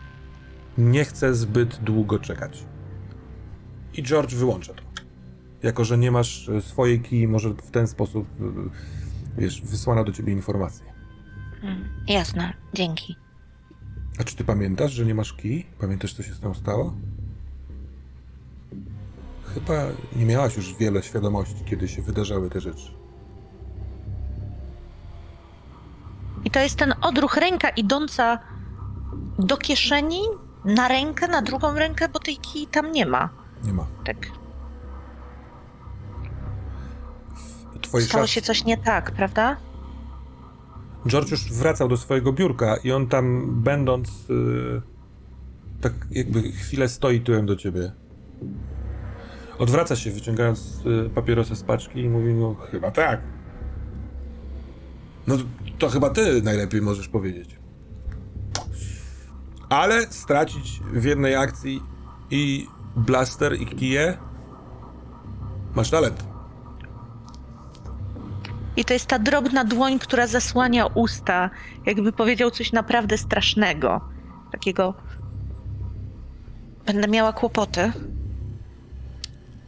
Nie 0.79 1.05
chcę 1.05 1.35
zbyt 1.35 1.77
długo 1.77 2.19
czekać. 2.19 2.65
I 3.95 4.03
George 4.03 4.35
wyłącza 4.35 4.75
to. 4.75 4.83
Jako, 5.63 5.85
że 5.85 5.99
nie 5.99 6.11
masz 6.11 6.49
y, 6.49 6.63
swojej 6.63 7.01
kij, 7.01 7.29
może 7.29 7.51
w 7.51 7.71
ten 7.71 7.87
sposób, 7.87 8.29
y, 8.41 9.41
wiesz, 9.41 9.63
wysłana 9.63 10.05
do 10.05 10.13
ciebie 10.13 10.33
informacja. 10.33 10.87
Mm, 11.63 11.89
jasne, 12.09 12.53
dzięki. 12.75 13.17
A 14.21 14.25
czy 14.25 14.37
ty 14.37 14.45
pamiętasz, 14.45 14.93
że 14.93 15.07
nie 15.07 15.15
masz 15.15 15.33
kij? 15.33 15.67
Pamiętasz, 15.79 16.15
co 16.15 16.23
się 16.23 16.35
z 16.35 16.41
tą 16.41 16.55
stało? 16.55 16.95
Chyba 19.55 19.87
nie 20.17 20.27
miałaś 20.27 20.57
już 20.57 20.75
wiele 20.75 21.03
świadomości, 21.03 21.65
kiedy 21.65 21.89
się 21.89 22.03
wydarzały 22.03 22.51
te 22.51 22.61
rzeczy. 22.61 22.95
I 26.45 26.51
to 26.51 26.61
jest 26.61 26.77
ten 26.77 26.95
odruch 27.01 27.37
ręka 27.37 27.69
idąca 27.69 28.39
do 29.39 29.57
kieszeni, 29.57 30.21
na 30.67 30.89
rękę, 30.89 31.29
na 31.29 31.43
drugą 31.43 31.75
rękę, 31.75 32.09
bo 32.09 32.19
tej 32.19 32.37
kij 32.37 32.67
tam 32.67 32.93
nie 32.93 33.07
ma. 33.07 33.29
Nie 33.65 33.73
ma. 33.73 33.87
Tak. 34.05 34.17
Twoje 37.81 38.05
Stało 38.05 38.27
się 38.27 38.43
coś 38.43 38.65
nie 38.65 38.79
tak, 38.79 39.11
prawda? 39.11 39.57
George 41.07 41.31
już 41.31 41.53
wracał 41.53 41.89
do 41.89 41.97
swojego 41.97 42.33
biurka 42.33 42.77
i 42.77 42.93
on 42.93 43.07
tam 43.07 43.55
będąc 43.63 44.09
y, 44.31 44.83
tak 45.81 45.93
jakby 46.11 46.43
chwilę 46.53 46.89
stoi 46.89 47.21
tyłem 47.21 47.47
do 47.47 47.57
ciebie. 47.57 47.93
Odwraca 49.59 49.97
się 49.97 50.11
wyciągając 50.11 50.83
y, 51.07 51.11
papierosa 51.11 51.55
z 51.55 51.63
paczki 51.63 52.01
i 52.01 52.09
mówi 52.09 52.35
no 52.35 52.55
chyba 52.71 52.91
tak. 52.91 53.21
No 55.27 55.37
to 55.79 55.89
chyba 55.89 56.11
ty 56.11 56.43
najlepiej 56.43 56.83
możesz 56.83 57.09
powiedzieć. 57.09 57.57
Ale 59.69 60.03
stracić 60.03 60.81
w 60.93 61.05
jednej 61.05 61.35
akcji 61.35 61.83
i 62.31 62.67
blaster 62.97 63.61
i 63.61 63.67
kije 63.67 64.19
masz 65.75 65.91
talent. 65.91 66.25
I 68.77 68.85
to 68.85 68.93
jest 68.93 69.07
ta 69.07 69.19
drobna 69.19 69.65
dłoń, 69.65 69.99
która 69.99 70.27
zasłania 70.27 70.87
usta, 70.87 71.51
jakby 71.87 72.13
powiedział 72.13 72.51
coś 72.51 72.73
naprawdę 72.73 73.19
strasznego. 73.19 74.01
Takiego. 74.53 74.95
Będę 76.87 77.09
miała 77.09 77.33
kłopoty. 77.33 77.93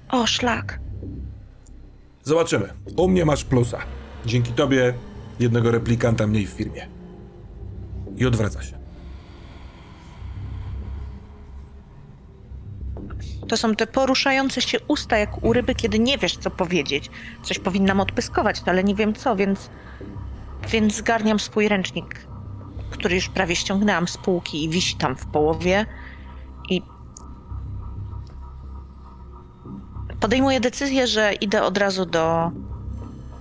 O, 0.08 0.26
szlak. 0.26 0.80
Zobaczymy. 2.24 2.72
U 2.96 3.08
mnie 3.08 3.24
masz 3.24 3.44
plusa. 3.44 3.78
Dzięki 4.26 4.52
tobie 4.52 4.94
jednego 5.40 5.70
replikanta 5.70 6.26
mniej 6.26 6.46
w 6.46 6.50
firmie. 6.50 6.88
I 8.16 8.26
odwraca 8.26 8.62
się. 8.62 8.77
To 13.48 13.56
są 13.56 13.74
te 13.74 13.86
poruszające 13.86 14.62
się 14.62 14.78
usta 14.88 15.18
jak 15.18 15.44
u 15.44 15.52
ryby, 15.52 15.74
kiedy 15.74 15.98
nie 15.98 16.18
wiesz, 16.18 16.36
co 16.36 16.50
powiedzieć. 16.50 17.10
Coś 17.42 17.58
powinnam 17.58 18.00
odpyskować, 18.00 18.62
ale 18.66 18.84
nie 18.84 18.94
wiem 18.94 19.14
co, 19.14 19.36
więc. 19.36 19.70
Więc 20.70 20.94
zgarniam 20.94 21.38
swój 21.40 21.68
ręcznik, 21.68 22.26
który 22.90 23.14
już 23.14 23.28
prawie 23.28 23.56
ściągnęłam 23.56 24.08
z 24.08 24.16
półki 24.18 24.64
i 24.64 24.68
wisi 24.68 24.96
tam 24.96 25.16
w 25.16 25.26
połowie. 25.26 25.86
I. 26.70 26.82
Podejmuję 30.20 30.60
decyzję, 30.60 31.06
że 31.06 31.32
idę 31.32 31.62
od 31.62 31.78
razu 31.78 32.06
do. 32.06 32.50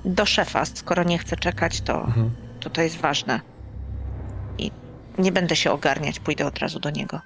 do 0.06 0.26
szefa. 0.26 0.66
Skoro 0.66 1.04
nie 1.04 1.18
chcę 1.18 1.36
czekać, 1.38 1.82
to, 1.82 2.02
Mhm. 2.06 2.32
to 2.60 2.70
to 2.70 2.82
jest 2.82 2.98
ważne. 2.98 3.42
I 4.58 4.72
nie 5.18 5.32
będę 5.32 5.56
się 5.56 5.72
ogarniać, 5.72 6.20
pójdę 6.20 6.46
od 6.46 6.60
razu 6.60 6.80
do 6.80 6.90
niego. 6.90 7.22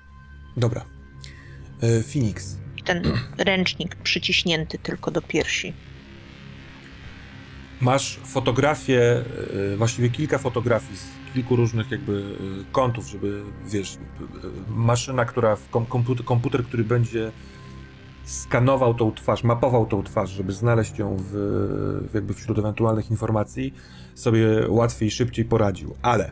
Dobra. 0.57 0.81
E, 1.81 2.03
Phoenix. 2.03 2.57
Ten 2.85 3.03
ręcznik 3.37 3.95
przyciśnięty 3.95 4.77
tylko 4.77 5.11
do 5.11 5.21
piersi. 5.21 5.73
Masz 7.81 8.19
fotografię, 8.23 9.23
e, 9.73 9.77
właściwie 9.77 10.09
kilka 10.09 10.37
fotografii 10.37 10.97
z 10.97 11.33
kilku 11.33 11.55
różnych 11.55 11.91
jakby 11.91 12.23
e, 12.61 12.71
kątów, 12.71 13.07
żeby, 13.07 13.43
wiesz, 13.65 13.95
e, 13.95 13.97
maszyna, 14.71 15.25
która, 15.25 15.57
komputer, 15.89 16.25
komputer, 16.25 16.63
który 16.63 16.83
będzie 16.83 17.31
skanował 18.23 18.93
tą 18.93 19.11
twarz, 19.11 19.43
mapował 19.43 19.85
tą 19.85 20.03
twarz, 20.03 20.29
żeby 20.29 20.53
znaleźć 20.53 20.99
ją 20.99 21.17
w 21.19 22.09
jakby 22.13 22.33
wśród 22.33 22.59
ewentualnych 22.59 23.11
informacji, 23.11 23.73
sobie 24.15 24.47
łatwiej, 24.67 25.11
szybciej 25.11 25.45
poradził. 25.45 25.95
Ale 26.01 26.31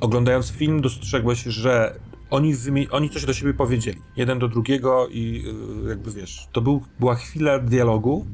oglądając 0.00 0.50
film 0.50 0.80
dostrzegłeś, 0.80 1.42
że 1.42 1.94
oni, 2.32 2.54
oni 2.90 3.10
coś 3.10 3.24
do 3.24 3.34
siebie 3.34 3.54
powiedzieli, 3.54 4.00
jeden 4.16 4.38
do 4.38 4.48
drugiego 4.48 5.08
i 5.10 5.44
yy, 5.82 5.88
jakby 5.88 6.10
wiesz, 6.10 6.48
to 6.52 6.60
był, 6.60 6.82
była 7.00 7.14
chwila 7.14 7.58
dialogu 7.58 8.26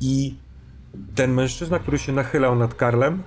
i 0.00 0.34
ten 1.14 1.34
mężczyzna, 1.34 1.78
który 1.78 1.98
się 1.98 2.12
nachylał 2.12 2.56
nad 2.56 2.74
Karlem, 2.74 3.22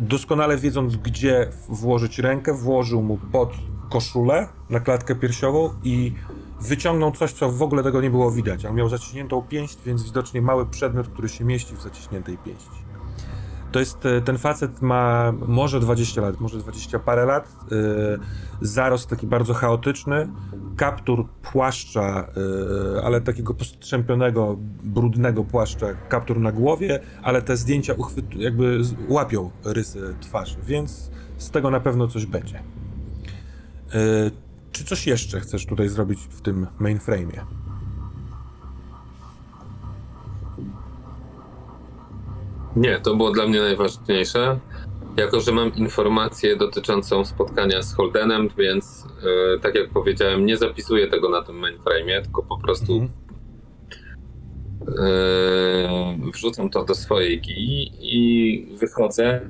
doskonale 0.00 0.58
wiedząc, 0.58 0.96
gdzie 0.96 1.50
włożyć 1.68 2.18
rękę, 2.18 2.54
włożył 2.54 3.02
mu 3.02 3.18
pod 3.32 3.52
koszulę 3.90 4.48
na 4.70 4.80
klatkę 4.80 5.14
piersiową 5.14 5.70
i 5.84 6.12
wyciągnął 6.60 7.12
coś, 7.12 7.32
co 7.32 7.50
w 7.50 7.62
ogóle 7.62 7.82
tego 7.82 8.00
nie 8.00 8.10
było 8.10 8.30
widać. 8.30 8.64
On 8.64 8.74
miał 8.74 8.88
zaciśniętą 8.88 9.42
pięść, 9.42 9.78
więc 9.86 10.02
widocznie 10.02 10.42
mały 10.42 10.66
przedmiot, 10.66 11.08
który 11.08 11.28
się 11.28 11.44
mieści 11.44 11.76
w 11.76 11.82
zaciśniętej 11.82 12.38
pięści. 12.38 12.83
To 13.74 13.80
jest, 13.80 14.06
e, 14.06 14.20
ten 14.20 14.38
facet 14.38 14.82
ma 14.82 15.32
może 15.46 15.80
20 15.80 16.20
lat, 16.20 16.40
może 16.40 16.58
20 16.58 16.98
parę 16.98 17.26
lat, 17.26 17.48
e, 17.72 17.76
zarost 18.60 19.08
taki 19.08 19.26
bardzo 19.26 19.54
chaotyczny, 19.54 20.28
kaptur 20.76 21.28
płaszcza, 21.42 22.28
e, 22.98 23.04
ale 23.04 23.20
takiego 23.20 23.54
postrzępionego, 23.54 24.56
brudnego 24.82 25.44
płaszcza, 25.44 25.86
kaptur 26.08 26.40
na 26.40 26.52
głowie, 26.52 27.00
ale 27.22 27.42
te 27.42 27.56
zdjęcia 27.56 27.94
uchwyt, 27.94 28.34
jakby 28.36 28.80
łapią 29.08 29.50
rysy 29.64 30.14
twarzy, 30.20 30.56
więc 30.66 31.10
z 31.38 31.50
tego 31.50 31.70
na 31.70 31.80
pewno 31.80 32.08
coś 32.08 32.26
będzie. 32.26 32.58
E, 32.58 34.30
Czy 34.72 34.84
coś 34.84 35.06
jeszcze 35.06 35.40
chcesz 35.40 35.66
tutaj 35.66 35.88
zrobić 35.88 36.20
w 36.30 36.40
tym 36.40 36.66
mainframe'ie? 36.80 37.40
Nie, 42.76 43.00
to 43.00 43.16
było 43.16 43.30
dla 43.30 43.46
mnie 43.46 43.60
najważniejsze. 43.60 44.58
Jako, 45.16 45.40
że 45.40 45.52
mam 45.52 45.74
informację 45.74 46.56
dotyczącą 46.56 47.24
spotkania 47.24 47.82
z 47.82 47.94
Holdenem, 47.94 48.48
więc 48.58 49.06
e, 49.56 49.58
tak 49.58 49.74
jak 49.74 49.90
powiedziałem, 49.90 50.46
nie 50.46 50.56
zapisuję 50.56 51.06
tego 51.06 51.28
na 51.28 51.42
tym 51.42 51.56
mainframe'ie, 51.60 52.22
tylko 52.22 52.42
po 52.42 52.58
prostu 52.58 53.08
Mhm. 54.80 56.28
e, 56.28 56.30
wrzucam 56.32 56.70
to 56.70 56.84
do 56.84 56.94
swojej 56.94 57.40
kij 57.40 57.90
i 58.00 58.66
wychodzę 58.80 59.40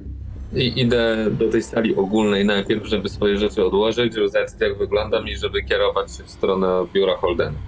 i 0.53 0.81
idę 0.81 1.31
do 1.31 1.49
tej 1.49 1.63
sali 1.63 1.97
ogólnej 1.97 2.45
najpierw, 2.45 2.87
żeby 2.87 3.09
swoje 3.09 3.39
rzeczy 3.39 3.65
odłożyć, 3.65 4.15
żeby 4.15 4.29
zobaczyć 4.29 4.55
jak 4.61 4.79
wyglądam 4.79 5.29
i 5.29 5.37
żeby 5.37 5.63
kierować 5.63 6.17
się 6.17 6.25
w 6.25 6.31
stronę 6.31 6.87
biura 6.93 7.17
Holdena. 7.17 7.59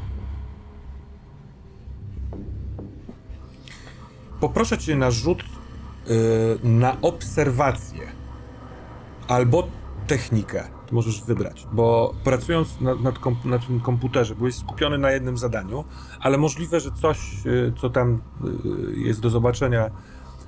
Poproszę 4.40 4.78
cię 4.78 4.96
na 4.96 5.10
rzut 5.10 5.42
y, 5.42 5.46
na 6.62 6.96
obserwację 7.02 8.02
albo 9.28 9.68
technikę. 10.06 10.64
Możesz 10.92 11.22
wybrać, 11.24 11.66
bo 11.72 12.14
pracując 12.24 12.80
na, 12.80 12.94
nad 12.94 13.18
komp- 13.18 13.44
na 13.44 13.58
tym 13.58 13.80
komputerze 13.80 14.34
byłeś 14.34 14.54
skupiony 14.54 14.98
na 14.98 15.10
jednym 15.10 15.38
zadaniu, 15.38 15.84
ale 16.20 16.38
możliwe, 16.38 16.80
że 16.80 16.90
coś, 17.02 17.46
y, 17.46 17.72
co 17.80 17.90
tam 17.90 18.20
y, 18.94 18.98
jest 18.98 19.20
do 19.20 19.30
zobaczenia, 19.30 19.90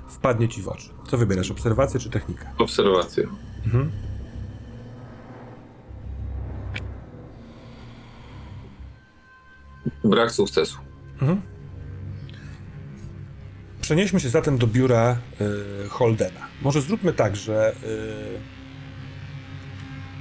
wpadnie 0.07 0.47
ci 0.47 0.61
w 0.61 0.67
oczy. 0.67 0.89
Co 1.07 1.17
wybierasz, 1.17 1.51
obserwację 1.51 1.99
czy 1.99 2.09
technikę? 2.09 2.45
Obserwacje. 2.57 3.27
Mhm. 3.65 3.91
Brak 10.03 10.31
sukcesu. 10.31 10.77
Mhm. 11.21 11.41
Przenieśmy 13.89 14.19
się 14.19 14.29
zatem 14.29 14.57
do 14.57 14.67
biura 14.67 15.17
y, 15.85 15.89
Holdena. 15.89 16.47
Może 16.61 16.81
zróbmy 16.81 17.13
tak, 17.13 17.35
że 17.35 17.75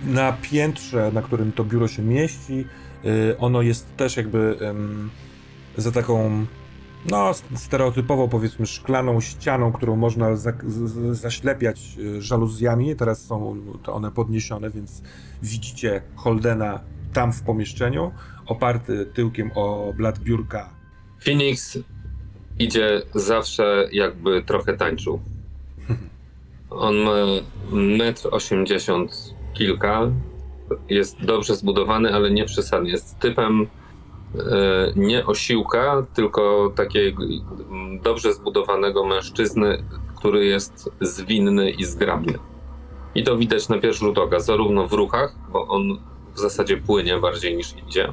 y, 0.07 0.09
na 0.11 0.33
piętrze, 0.33 1.11
na 1.13 1.23
którym 1.23 1.53
to 1.53 1.65
biuro 1.65 1.89
się 1.89 2.03
mieści, 2.03 2.65
y, 3.05 3.39
ono 3.39 3.63
jest 3.63 3.97
też 3.97 4.17
jakby 4.17 4.59
za 5.77 5.93
taką 5.93 6.47
no, 7.11 7.33
stereotypowo 7.55 8.29
powiedzmy 8.29 8.67
szklaną 8.67 9.21
ścianą, 9.21 9.73
którą 9.73 9.97
można 9.97 10.37
za, 10.37 10.53
z, 10.67 11.19
zaślepiać 11.19 11.81
żaluzjami. 12.19 12.97
Teraz 12.97 13.25
są 13.25 13.57
one 13.87 14.11
podniesione, 14.11 14.71
więc 14.71 15.03
widzicie 15.43 16.03
Holdena 16.15 16.81
tam 17.13 17.33
w 17.33 17.43
pomieszczeniu, 17.43 18.13
oparty 18.47 19.07
tyłkiem 19.15 19.51
o 19.55 19.93
blat 19.97 20.19
biurka. 20.19 20.71
Phoenix 21.25 21.79
idzie 22.59 23.03
zawsze 23.15 23.89
jakby 23.93 24.43
trochę 24.43 24.77
tańczył. 24.77 25.21
On 26.71 26.97
ma 26.97 27.13
metr 27.73 28.29
osiemdziesiąt 28.31 29.35
kilka, 29.55 30.11
jest 30.89 31.25
dobrze 31.25 31.55
zbudowany, 31.55 32.15
ale 32.15 32.31
nie 32.31 32.45
przesadnie. 32.45 32.91
Jest 32.91 33.19
typem 33.19 33.67
e, 34.35 34.93
nie 34.97 35.27
osiłka, 35.27 36.07
tylko 36.15 36.73
takiego 36.77 37.23
mm, 37.25 38.01
dobrze 38.01 38.35
zbudowanego 38.35 39.05
mężczyzny, 39.05 39.83
który 40.17 40.47
jest 40.47 40.91
zwinny 41.01 41.71
i 41.71 41.85
zgrabny. 41.85 42.39
I 43.15 43.25
to 43.25 43.37
widać 43.37 43.69
na 43.69 43.79
pierwszy 43.79 44.01
rzut 44.01 44.19
oka, 44.19 44.41
zarówno 44.41 44.89
w 44.89 44.93
ruchach, 44.93 45.35
bo 45.53 45.69
on 45.69 45.99
w 46.35 46.39
zasadzie 46.39 46.77
płynie 46.77 47.19
bardziej 47.19 47.57
niż 47.57 47.75
idzie, 47.89 48.13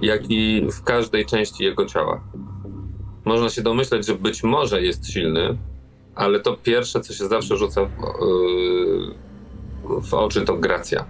jak 0.00 0.30
i 0.30 0.68
w 0.72 0.82
każdej 0.82 1.26
części 1.26 1.64
jego 1.64 1.86
ciała. 1.86 2.20
Można 3.28 3.50
się 3.50 3.62
domyśleć, 3.62 4.06
że 4.06 4.14
być 4.14 4.42
może 4.42 4.82
jest 4.82 5.12
silny, 5.12 5.58
ale 6.14 6.40
to 6.40 6.56
pierwsze, 6.56 7.00
co 7.00 7.12
się 7.12 7.26
zawsze 7.26 7.56
rzuca 7.56 7.84
w, 7.84 7.90
yy, 7.90 10.02
w 10.02 10.14
oczy, 10.14 10.44
to 10.44 10.54
gracja. 10.54 11.04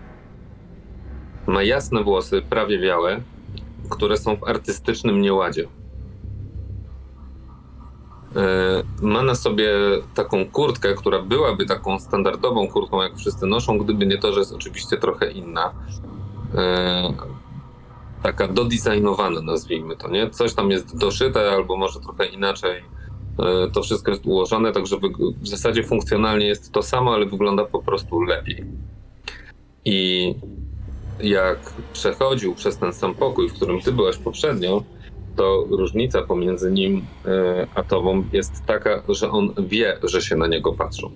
Ma 1.47 1.63
jasne 1.63 2.03
włosy, 2.03 2.43
prawie 2.51 2.79
białe, 2.79 3.21
które 3.91 4.17
są 4.17 4.37
w 4.37 4.45
artystycznym 4.45 5.21
nieładzie. 5.21 5.69
Yy, 8.35 8.43
Ma 9.03 9.23
na 9.23 9.35
sobie 9.35 9.71
taką 10.15 10.51
kurtkę, 10.51 10.95
która 10.95 11.23
byłaby 11.23 11.67
taką 11.67 12.01
standardową 12.01 12.69
kurtką, 12.69 13.03
jak 13.03 13.17
wszyscy 13.17 13.47
noszą, 13.47 13.79
gdyby 13.79 14.07
nie 14.07 14.19
to, 14.19 14.33
że 14.33 14.41
jest 14.41 14.53
oczywiście 14.53 14.97
trochę 14.97 15.31
inna. 15.31 15.73
Taka 18.23 18.49
dodizajnowana, 18.49 19.41
nazwijmy 19.43 19.97
to, 19.97 20.09
nie? 20.11 20.31
Coś 20.31 20.55
tam 20.55 20.71
jest 20.71 20.97
doszyte, 20.99 21.51
albo 21.51 21.77
może 21.77 22.01
trochę 22.01 22.27
inaczej. 22.27 22.83
E, 23.39 23.71
To 23.73 23.83
wszystko 23.83 24.11
jest 24.11 24.27
ułożone, 24.27 24.73
także 24.73 24.97
wyg- 24.97 25.35
w 25.41 25.49
zasadzie 25.49 25.83
funkcjonalnie 25.85 26.47
jest 26.47 26.73
to 26.73 26.83
samo, 26.83 27.15
ale 27.15 27.27
wygląda 27.27 27.65
po 27.65 27.83
prostu 27.83 28.21
lepiej. 28.23 28.65
I 29.85 30.35
jak 31.21 31.59
przechodził 31.93 32.55
przez 32.55 32.79
ten 32.79 32.93
sam 32.93 33.15
pokój, 33.15 33.49
w 33.49 33.53
którym 33.55 33.81
ty 33.81 33.93
byłaś 33.93 34.17
poprzednio, 34.17 34.83
to 35.37 35.65
różnica 35.71 36.23
pomiędzy 36.23 36.73
nim 36.73 37.05
e, 37.27 37.67
a 37.75 37.83
tobą 37.83 38.25
jest 38.33 38.53
taka, 38.67 39.03
że 39.09 39.31
on 39.31 39.55
wie, 39.59 39.99
że 40.03 40.23
się 40.23 40.37
na 40.37 40.47
niego 40.47 40.73
patrzą. 40.73 41.11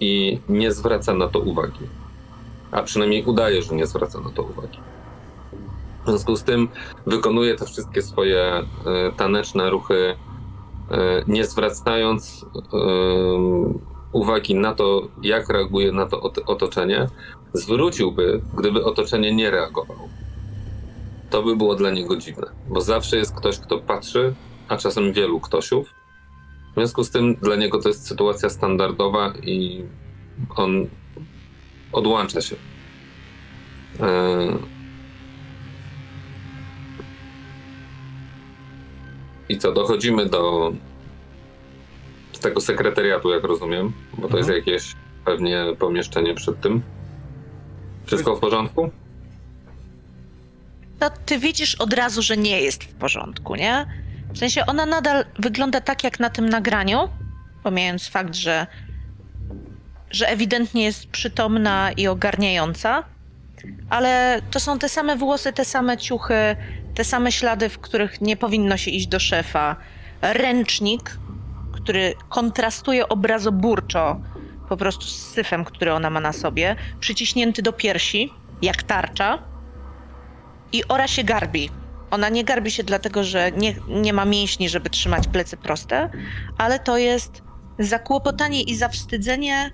I 0.00 0.38
nie 0.48 0.72
zwraca 0.72 1.14
na 1.14 1.28
to 1.28 1.38
uwagi. 1.38 1.80
A 2.70 2.82
przynajmniej 2.82 3.24
udaje, 3.24 3.62
że 3.62 3.74
nie 3.74 3.86
zwraca 3.86 4.20
na 4.20 4.30
to 4.30 4.42
uwagi. 4.42 4.78
W 6.04 6.08
związku 6.08 6.36
z 6.36 6.42
tym 6.42 6.68
wykonuje 7.06 7.54
te 7.54 7.66
wszystkie 7.66 8.02
swoje 8.02 8.42
e, 8.42 8.64
taneczne 9.16 9.70
ruchy, 9.70 10.16
e, 10.90 11.22
nie 11.26 11.44
zwracając 11.44 12.46
e, 12.56 12.78
uwagi 14.12 14.54
na 14.54 14.74
to, 14.74 15.08
jak 15.22 15.48
reaguje 15.48 15.92
na 15.92 16.06
to 16.06 16.20
ot- 16.20 16.42
otoczenie. 16.46 17.06
Zwróciłby, 17.52 18.42
gdyby 18.56 18.84
otoczenie 18.84 19.34
nie 19.34 19.50
reagowało. 19.50 20.08
To 21.30 21.42
by 21.42 21.56
było 21.56 21.74
dla 21.74 21.90
niego 21.90 22.16
dziwne, 22.16 22.46
bo 22.68 22.80
zawsze 22.80 23.16
jest 23.16 23.34
ktoś, 23.36 23.58
kto 23.58 23.78
patrzy, 23.78 24.34
a 24.68 24.76
czasem 24.76 25.12
wielu 25.12 25.40
ktośów. 25.40 25.88
W 26.70 26.74
związku 26.74 27.04
z 27.04 27.10
tym 27.10 27.34
dla 27.34 27.56
niego 27.56 27.82
to 27.82 27.88
jest 27.88 28.06
sytuacja 28.06 28.50
standardowa 28.50 29.32
i 29.42 29.84
on 30.56 30.86
odłącza 31.92 32.40
się. 32.40 32.56
E, 34.00 34.74
I 39.48 39.58
co, 39.58 39.72
dochodzimy 39.72 40.26
do 40.26 40.72
tego 42.40 42.60
sekretariatu, 42.60 43.30
jak 43.30 43.44
rozumiem, 43.44 43.92
bo 44.18 44.28
to 44.28 44.36
jest 44.36 44.48
Mhm. 44.50 44.66
jakieś 44.66 44.92
pewnie 45.24 45.64
pomieszczenie 45.78 46.34
przed 46.34 46.60
tym. 46.60 46.82
Wszystko 48.06 48.36
w 48.36 48.40
porządku? 48.40 48.90
No, 51.00 51.10
ty 51.26 51.38
widzisz 51.38 51.74
od 51.74 51.92
razu, 51.92 52.22
że 52.22 52.36
nie 52.36 52.60
jest 52.60 52.84
w 52.84 52.94
porządku, 52.94 53.54
nie? 53.54 53.86
W 54.32 54.38
sensie 54.38 54.66
ona 54.66 54.86
nadal 54.86 55.24
wygląda 55.38 55.80
tak 55.80 56.04
jak 56.04 56.20
na 56.20 56.30
tym 56.30 56.48
nagraniu, 56.48 57.08
pomijając 57.62 58.08
fakt, 58.08 58.34
że, 58.34 58.66
że 60.10 60.28
ewidentnie 60.28 60.84
jest 60.84 61.06
przytomna 61.06 61.92
i 61.92 62.06
ogarniająca, 62.06 63.04
ale 63.90 64.42
to 64.50 64.60
są 64.60 64.78
te 64.78 64.88
same 64.88 65.16
włosy, 65.16 65.52
te 65.52 65.64
same 65.64 65.96
ciuchy, 65.96 66.56
te 66.94 67.04
same 67.04 67.32
ślady, 67.32 67.68
w 67.68 67.78
których 67.78 68.20
nie 68.20 68.36
powinno 68.36 68.76
się 68.76 68.90
iść 68.90 69.06
do 69.06 69.20
szefa. 69.20 69.76
Ręcznik, 70.22 71.18
który 71.72 72.14
kontrastuje 72.28 73.08
obrazoburczo 73.08 74.20
po 74.68 74.76
prostu 74.76 75.06
z 75.06 75.16
syfem, 75.16 75.64
który 75.64 75.92
ona 75.92 76.10
ma 76.10 76.20
na 76.20 76.32
sobie, 76.32 76.76
przyciśnięty 77.00 77.62
do 77.62 77.72
piersi, 77.72 78.32
jak 78.62 78.82
tarcza. 78.82 79.38
I 80.72 80.84
ora 80.88 81.08
się 81.08 81.24
garbi. 81.24 81.70
Ona 82.10 82.28
nie 82.28 82.44
garbi 82.44 82.70
się 82.70 82.82
dlatego, 82.82 83.24
że 83.24 83.52
nie, 83.52 83.74
nie 83.88 84.12
ma 84.12 84.24
mięśni, 84.24 84.68
żeby 84.68 84.90
trzymać 84.90 85.28
plecy 85.28 85.56
proste, 85.56 86.10
ale 86.58 86.78
to 86.78 86.98
jest 86.98 87.42
zakłopotanie 87.78 88.62
i 88.62 88.76
zawstydzenie 88.76 89.72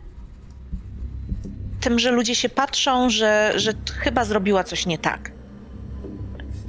tym, 1.81 1.99
że 1.99 2.11
ludzie 2.11 2.35
się 2.35 2.49
patrzą, 2.49 3.11
że, 3.11 3.53
że 3.57 3.73
chyba 3.99 4.25
zrobiła 4.25 4.65
coś 4.65 4.87
nie 4.87 4.99
tak. 4.99 5.33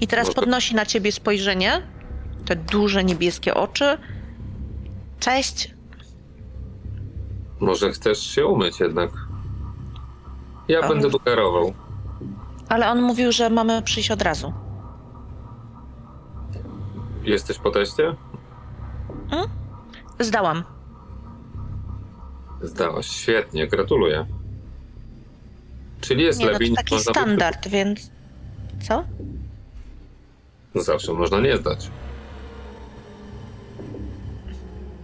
I 0.01 0.07
teraz 0.07 0.27
Może- 0.27 0.35
podnosi 0.35 0.75
na 0.75 0.85
ciebie 0.85 1.11
spojrzenie, 1.11 1.81
te 2.45 2.55
duże 2.55 3.03
niebieskie 3.03 3.53
oczy. 3.53 3.97
Cześć. 5.19 5.73
Może 7.59 7.91
chcesz 7.91 8.19
się 8.35 8.45
umyć 8.45 8.79
jednak? 8.79 9.09
Ja 10.67 10.79
A. 10.81 10.87
będę 10.89 11.09
tu 11.09 11.19
kierował. 11.19 11.73
Ale 12.69 12.89
on 12.91 13.01
mówił, 13.01 13.31
że 13.31 13.49
mamy 13.49 13.81
przyjść 13.81 14.11
od 14.11 14.21
razu. 14.21 14.53
Jesteś 17.23 17.57
po 17.59 17.71
teście? 17.71 18.15
Zdałam. 20.19 20.63
Zdałaś. 22.61 23.07
Świetnie, 23.07 23.67
gratuluję. 23.67 24.25
Czyli 26.01 26.23
jest 26.23 26.39
Nie, 26.39 26.45
no 26.45 26.51
lepiej 26.51 26.67
to 26.67 26.71
niż 26.71 26.77
taki 26.77 26.93
można 26.95 27.11
by- 27.13 27.19
standard, 27.19 27.67
więc... 27.67 28.11
Co? 28.87 29.03
No 30.75 30.81
zawsze 30.81 31.13
można 31.13 31.39
nie 31.39 31.57
zdać. 31.57 31.89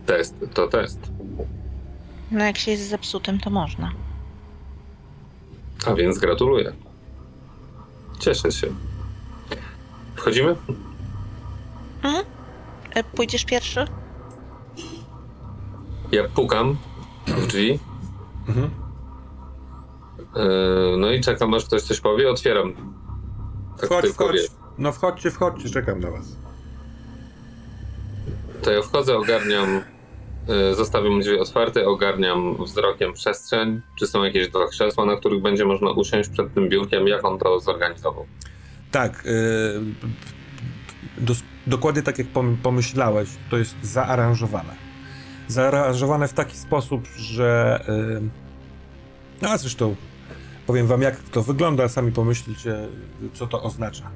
Test 0.06 0.36
to 0.54 0.68
test. 0.68 1.00
No 2.32 2.44
jak 2.44 2.58
się 2.58 2.72
jest 2.72 2.90
zepsutym, 2.90 3.40
to 3.40 3.50
można. 3.50 3.92
A 5.86 5.94
więc 5.94 6.18
gratuluję. 6.18 6.74
Cieszę 8.20 8.52
się. 8.52 8.68
Wchodzimy? 10.16 10.56
E, 12.94 13.04
Pójdziesz 13.04 13.46
pierwszy? 13.46 13.86
Ja 16.12 16.24
pukam 16.36 16.78
w 17.28 17.48
drzwi. 17.48 17.80
Mhm. 18.48 18.70
Yy, 20.38 20.98
no 20.98 21.12
i 21.12 21.22
czekam, 21.22 21.54
aż 21.54 21.66
ktoś 21.66 21.82
coś 21.82 22.00
powie. 22.02 22.30
Otwieram. 22.30 22.74
Tak 23.78 23.86
Wchodź, 23.90 24.06
wchodź. 24.06 24.36
wie. 24.36 24.42
No 24.78 24.92
wchodźcie, 24.92 25.32
wchodźcie, 25.32 25.70
czekam 25.70 26.00
na 26.00 26.12
was. 26.12 26.36
To 28.64 28.72
ja 28.72 28.82
wchodzę, 28.82 29.18
ogarniam. 29.18 29.82
yy, 30.48 30.76
Zostawiam 30.76 31.20
drzwi 31.20 31.40
otwarte, 31.40 31.86
ogarniam 31.88 32.64
wzrokiem 32.66 33.14
przestrzeń. 33.14 33.82
Czy 34.00 34.08
są 34.08 34.24
jakieś 34.24 34.50
dwa 34.50 34.68
krzesła, 34.68 35.06
na 35.06 35.16
których 35.16 35.42
będzie 35.42 35.66
można 35.66 35.92
usiąść 35.92 36.30
przed 36.30 36.54
tym 36.54 36.70
biurkiem? 36.70 37.08
Jak 37.08 37.26
on 37.26 37.38
to 37.40 37.60
zorganizował? 37.60 38.26
Tak, 38.92 39.24
yy, 39.26 39.82
dos- 41.18 41.44
dokładnie 41.68 42.02
tak 42.02 42.18
jak 42.18 42.28
pom- 42.28 42.58
pomyślałeś, 42.64 43.30
to 43.50 43.58
jest 43.58 43.76
zaaranżowane. 43.82 44.74
Zaaranżowane 45.48 46.28
w 46.28 46.34
taki 46.34 46.58
sposób, 46.58 47.08
że. 47.18 47.80
Yy, 47.88 48.22
no 49.42 49.50
a 49.50 49.58
zresztą 49.58 49.96
powiem 50.68 50.88
wam, 50.88 51.02
jak 51.02 51.20
to 51.20 51.44
wygląda, 51.44 51.88
sami 51.88 52.12
pomyślcie, 52.12 52.88
co 53.34 53.48
to 53.48 53.64
oznacza. 53.64 54.12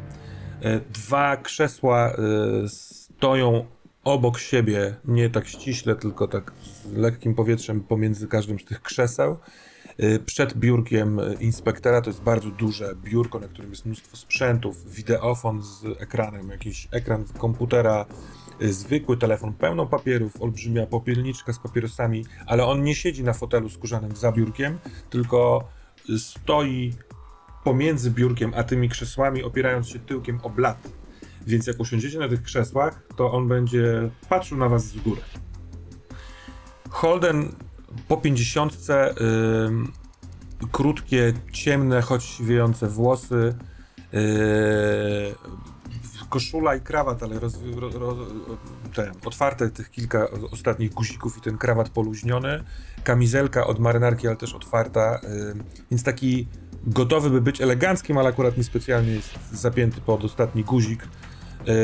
Yy, 0.61 0.81
dwa 0.93 1.37
krzesła 1.37 2.13
yy, 2.61 2.69
stoją 2.69 3.65
obok 4.03 4.39
siebie, 4.39 4.95
nie 5.05 5.29
tak 5.29 5.47
ściśle, 5.47 5.95
tylko 5.95 6.27
tak 6.27 6.51
z 6.63 6.93
lekkim 6.93 7.35
powietrzem 7.35 7.81
pomiędzy 7.81 8.27
każdym 8.27 8.59
z 8.59 8.65
tych 8.65 8.81
krzeseł. 8.81 9.37
Y, 9.99 10.19
Przed 10.25 10.53
biurkiem 10.53 11.19
inspektora 11.39 12.01
to 12.01 12.09
jest 12.09 12.21
bardzo 12.21 12.49
duże 12.49 12.95
biurko, 13.03 13.39
na 13.39 13.47
którym 13.47 13.71
jest 13.71 13.85
mnóstwo 13.85 14.17
sprzętów, 14.17 14.93
wideofon 14.93 15.61
z 15.61 16.01
ekranem, 16.01 16.49
jakiś 16.49 16.87
ekran 16.91 17.25
komputera, 17.37 18.05
zwykły 18.61 19.17
telefon, 19.17 19.53
pełną 19.53 19.87
papierów, 19.87 20.41
olbrzymia 20.41 20.85
popielniczka 20.85 21.53
z 21.53 21.59
papierosami, 21.59 22.25
ale 22.45 22.65
on 22.65 22.83
nie 22.83 22.95
siedzi 22.95 23.23
na 23.23 23.33
fotelu 23.33 23.69
skórzanym 23.69 24.15
za 24.15 24.31
biurkiem, 24.31 24.79
tylko 25.09 25.63
stoi 26.17 26.93
pomiędzy 27.63 28.11
biurkiem 28.11 28.53
a 28.55 28.63
tymi 28.63 28.89
krzesłami, 28.89 29.43
opierając 29.43 29.89
się 29.89 29.99
tyłkiem 29.99 30.39
o 30.43 30.49
blat. 30.49 30.89
Więc 31.47 31.67
jak 31.67 31.79
usiądziecie 31.79 32.19
na 32.19 32.29
tych 32.29 32.43
krzesłach, 32.43 33.03
to 33.15 33.31
on 33.31 33.47
będzie 33.47 34.09
patrzył 34.29 34.57
na 34.57 34.69
was 34.69 34.85
z 34.85 34.97
góry. 34.97 35.21
Holden 36.89 37.55
po 38.07 38.17
pięćdziesiątce 38.17 39.11
y, 39.11 40.67
krótkie, 40.71 41.33
ciemne, 41.51 42.01
choć 42.01 42.37
wiejące 42.41 42.87
włosy, 42.87 43.55
yy, 44.13 44.21
koszula 46.29 46.75
i 46.75 46.81
krawat, 46.81 47.23
ale 47.23 47.39
roz, 47.39 47.59
ro, 47.75 47.89
ro, 47.89 48.17
te, 48.91 49.11
otwarte 49.25 49.69
tych 49.69 49.91
kilka 49.91 50.27
ostatnich 50.51 50.93
guzików 50.93 51.37
i 51.37 51.41
ten 51.41 51.57
krawat 51.57 51.89
poluźniony, 51.89 52.63
kamizelka 53.03 53.67
od 53.67 53.79
marynarki, 53.79 54.27
ale 54.27 54.37
też 54.37 54.53
otwarta, 54.53 55.19
yy, 55.23 55.55
więc 55.91 56.03
taki 56.03 56.47
gotowy 56.83 57.29
by 57.29 57.41
być 57.41 57.61
eleganckim, 57.61 58.17
ale 58.17 58.29
akurat 58.29 58.57
niespecjalnie 58.57 59.11
jest 59.11 59.29
zapięty 59.51 60.01
pod 60.01 60.23
ostatni 60.23 60.63
guzik. 60.63 61.07
Yy, 61.65 61.75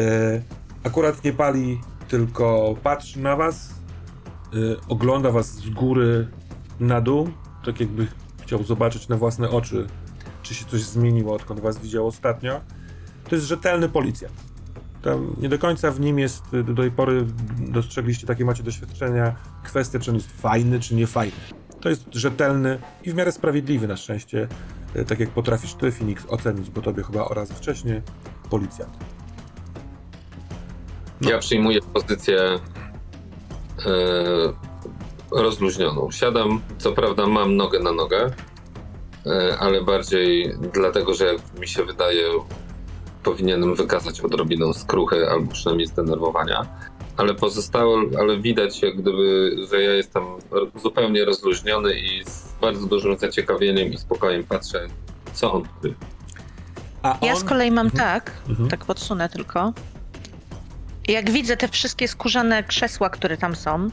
akurat 0.84 1.24
nie 1.24 1.34
pali, 1.34 1.82
tylko 2.08 2.76
patrzy 2.84 3.20
na 3.20 3.36
was, 3.36 3.74
yy, 4.54 4.78
ogląda 4.88 5.32
was 5.32 5.52
z 5.52 5.70
góry 5.70 6.28
na 6.80 7.02
dół, 7.02 7.30
tak 7.66 7.80
jakby 7.80 8.08
chciał 8.42 8.64
zobaczyć 8.64 9.08
na 9.08 9.18
własne 9.18 9.50
oczy, 9.50 9.88
czy 10.42 10.56
się 10.56 10.66
coś 10.66 10.82
zmieniło, 10.82 11.36
odkąd 11.36 11.60
was 11.60 11.80
widział 11.80 12.08
ostatnio. 12.08 12.62
To 13.30 13.36
jest 13.36 13.48
rzetelny 13.48 13.90
policjant. 13.90 14.47
Tam 15.02 15.36
nie 15.42 15.50
do 15.50 15.60
końca 15.60 15.92
w 15.92 16.00
nim 16.00 16.20
jest, 16.20 16.44
do 16.64 16.76
tej 16.76 16.92
pory 16.92 17.26
dostrzegliście, 17.60 18.28
takie 18.28 18.46
macie 18.46 18.64
doświadczenia, 18.64 19.36
kwestia, 19.64 20.00
czy 20.00 20.12
on 20.12 20.18
jest 20.18 20.42
fajny, 20.42 20.80
czy 20.80 20.96
nie 20.96 21.08
fajny. 21.08 21.38
To 21.82 21.90
jest 21.90 22.06
rzetelny 22.12 22.80
i 23.04 23.12
w 23.12 23.16
miarę 23.16 23.32
sprawiedliwy 23.32 23.88
na 23.88 23.98
szczęście, 23.98 24.48
e, 24.96 25.06
tak 25.06 25.20
jak 25.20 25.30
potrafisz 25.30 25.74
ty, 25.74 25.92
Phoenix, 25.92 26.26
ocenić, 26.28 26.70
bo 26.70 26.82
tobie 26.82 27.04
chyba 27.04 27.26
o 27.26 27.34
raz 27.34 27.52
wcześniej, 27.52 28.02
policjant. 28.50 28.98
No. 31.22 31.30
Ja 31.30 31.38
przyjmuję 31.38 31.82
pozycję 31.82 32.40
e, 32.42 32.60
rozluźnioną. 35.32 36.12
Siadam, 36.12 36.62
co 36.78 36.92
prawda 36.92 37.28
mam 37.28 37.56
nogę 37.56 37.80
na 37.80 37.92
nogę, 37.92 38.32
e, 39.26 39.58
ale 39.60 39.82
bardziej 39.82 40.54
dlatego, 40.74 41.14
że 41.14 41.36
mi 41.60 41.68
się 41.68 41.84
wydaje, 41.84 42.24
powinienem 43.32 43.76
wykazać 43.76 44.22
odrobinę 44.22 44.74
skruchy 44.74 45.30
albo 45.30 45.52
przynajmniej 45.52 45.88
zdenerwowania. 45.88 46.66
Ale 47.18 47.34
pozostałe, 47.36 47.96
ale 48.20 48.40
widać 48.40 48.82
jak 48.82 48.96
gdyby, 48.98 49.56
że 49.72 49.82
ja 49.82 49.92
jestem 49.94 50.24
zupełnie 50.84 51.26
rozluźniony 51.26 51.94
i 52.00 52.24
z 52.26 52.46
bardzo 52.62 52.88
dużym 52.88 53.18
zaciekawieniem 53.18 53.94
i 53.94 53.98
spokojem 53.98 54.44
patrzę, 54.44 54.88
co 55.34 55.54
on 55.54 55.64
tu 55.64 55.94
A 57.04 57.18
Ja 57.22 57.34
on- 57.34 57.40
z 57.40 57.44
kolei 57.44 57.72
mam 57.72 57.86
Mhm. 57.88 58.04
tak, 58.10 58.32
Mhm. 58.50 58.70
tak 58.70 58.86
podsunę 58.86 59.30
tylko. 59.30 59.74
Jak 61.08 61.30
widzę 61.32 61.58
te 61.58 61.68
wszystkie 61.68 62.08
skórzane 62.08 62.64
krzesła, 62.64 63.10
które 63.10 63.38
tam 63.38 63.56
są 63.56 63.90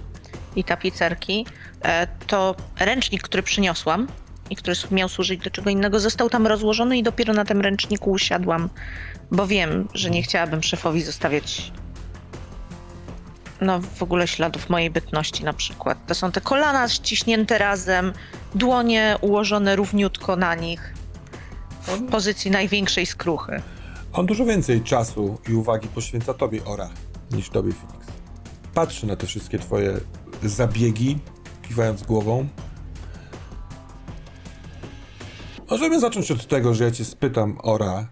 i 0.56 0.64
tapicerki, 0.64 1.46
e, 1.82 2.06
to 2.26 2.54
ręcznik, 2.80 3.22
który 3.22 3.42
przyniosłam 3.42 4.06
i 4.50 4.56
który 4.56 4.76
miał 4.90 5.08
służyć 5.08 5.40
do 5.44 5.50
czego 5.50 5.70
innego, 5.70 6.00
został 6.00 6.30
tam 6.30 6.46
rozłożony 6.46 6.98
i 6.98 7.02
dopiero 7.02 7.34
na 7.34 7.44
tym 7.44 7.60
ręczniku 7.60 8.10
usiadłam, 8.10 8.68
bo 9.30 9.46
wiem, 9.46 9.88
że 9.94 10.10
nie 10.10 10.22
chciałabym 10.22 10.62
szefowi 10.62 11.02
zostawiać 11.02 11.72
no 13.60 13.80
w 13.80 14.02
ogóle 14.02 14.28
śladów 14.28 14.70
mojej 14.70 14.90
bytności 14.90 15.44
na 15.44 15.52
przykład. 15.52 16.06
To 16.06 16.14
są 16.14 16.32
te 16.32 16.40
kolana 16.40 16.88
ściśnięte 16.88 17.58
razem, 17.58 18.12
dłonie 18.54 19.16
ułożone 19.20 19.76
równiutko 19.76 20.36
na 20.36 20.54
nich 20.54 20.94
w 21.86 22.10
pozycji 22.10 22.50
największej 22.50 23.06
skruchy. 23.06 23.62
On 24.12 24.26
dużo 24.26 24.44
więcej 24.44 24.82
czasu 24.82 25.38
i 25.48 25.54
uwagi 25.54 25.88
poświęca 25.88 26.34
tobie, 26.34 26.64
Ora, 26.64 26.90
niż 27.30 27.50
tobie, 27.50 27.72
Phoenix. 27.72 28.06
Patrzy 28.74 29.06
na 29.06 29.16
te 29.16 29.26
wszystkie 29.26 29.58
twoje 29.58 30.00
zabiegi, 30.42 31.18
kiwając 31.68 32.02
głową. 32.02 32.48
Możemy 35.70 36.00
zacząć 36.00 36.30
od 36.30 36.46
tego, 36.46 36.74
że 36.74 36.84
ja 36.84 36.90
cię 36.90 37.04
spytam, 37.04 37.58
Ora, 37.62 38.06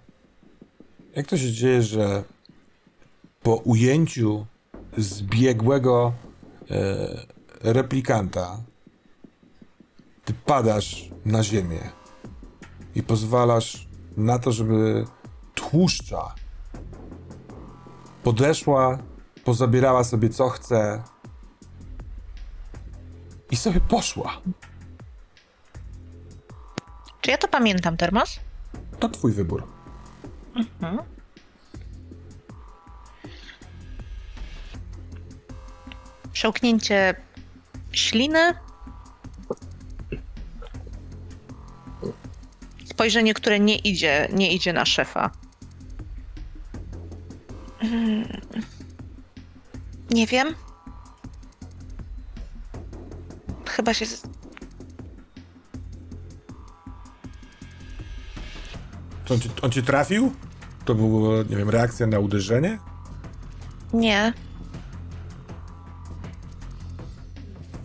jak 1.16 1.26
to 1.26 1.38
się 1.38 1.52
dzieje, 1.52 1.82
że 1.82 2.24
po 3.42 3.56
ujęciu 3.56 4.46
zbiegłego 4.96 6.12
e, 6.70 7.26
replikanta 7.60 8.62
ty 10.24 10.34
padasz 10.34 11.10
na 11.24 11.42
ziemię 11.42 11.90
i 12.94 13.02
pozwalasz 13.02 13.88
na 14.16 14.38
to, 14.38 14.52
żeby 14.52 15.06
tłuszcza 15.54 16.34
podeszła, 18.22 18.98
pozabierała 19.44 20.04
sobie 20.04 20.28
co 20.28 20.48
chce 20.48 21.02
i 23.50 23.56
sobie 23.56 23.80
poszła. 23.80 24.40
Czy 27.20 27.30
ja 27.30 27.38
to 27.38 27.48
pamiętam, 27.48 27.96
Termos? 27.96 28.40
To 28.98 29.08
twój 29.08 29.32
wybór. 29.32 29.71
Mhm. 30.54 30.98
Przełknięcie 36.32 37.14
śliny. 37.92 38.54
Spojrzenie, 42.84 43.34
które 43.34 43.60
nie 43.60 43.76
idzie, 43.76 44.28
nie 44.32 44.52
idzie 44.52 44.72
na 44.72 44.84
szefa. 44.84 45.30
Mm. 47.80 48.40
Nie 50.10 50.26
wiem. 50.26 50.54
Chyba 53.66 53.94
się. 53.94 54.06
On, 59.30 59.40
ci, 59.40 59.50
on 59.62 59.70
ci 59.70 59.82
trafił? 59.82 60.32
To 60.84 60.94
była, 60.94 61.36
nie 61.50 61.56
wiem, 61.56 61.70
reakcja 61.70 62.06
na 62.06 62.18
uderzenie? 62.18 62.78
Nie. 63.92 64.32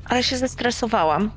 Ale 0.06 0.24
się 0.24 0.38
zestresowałam. 0.38 1.32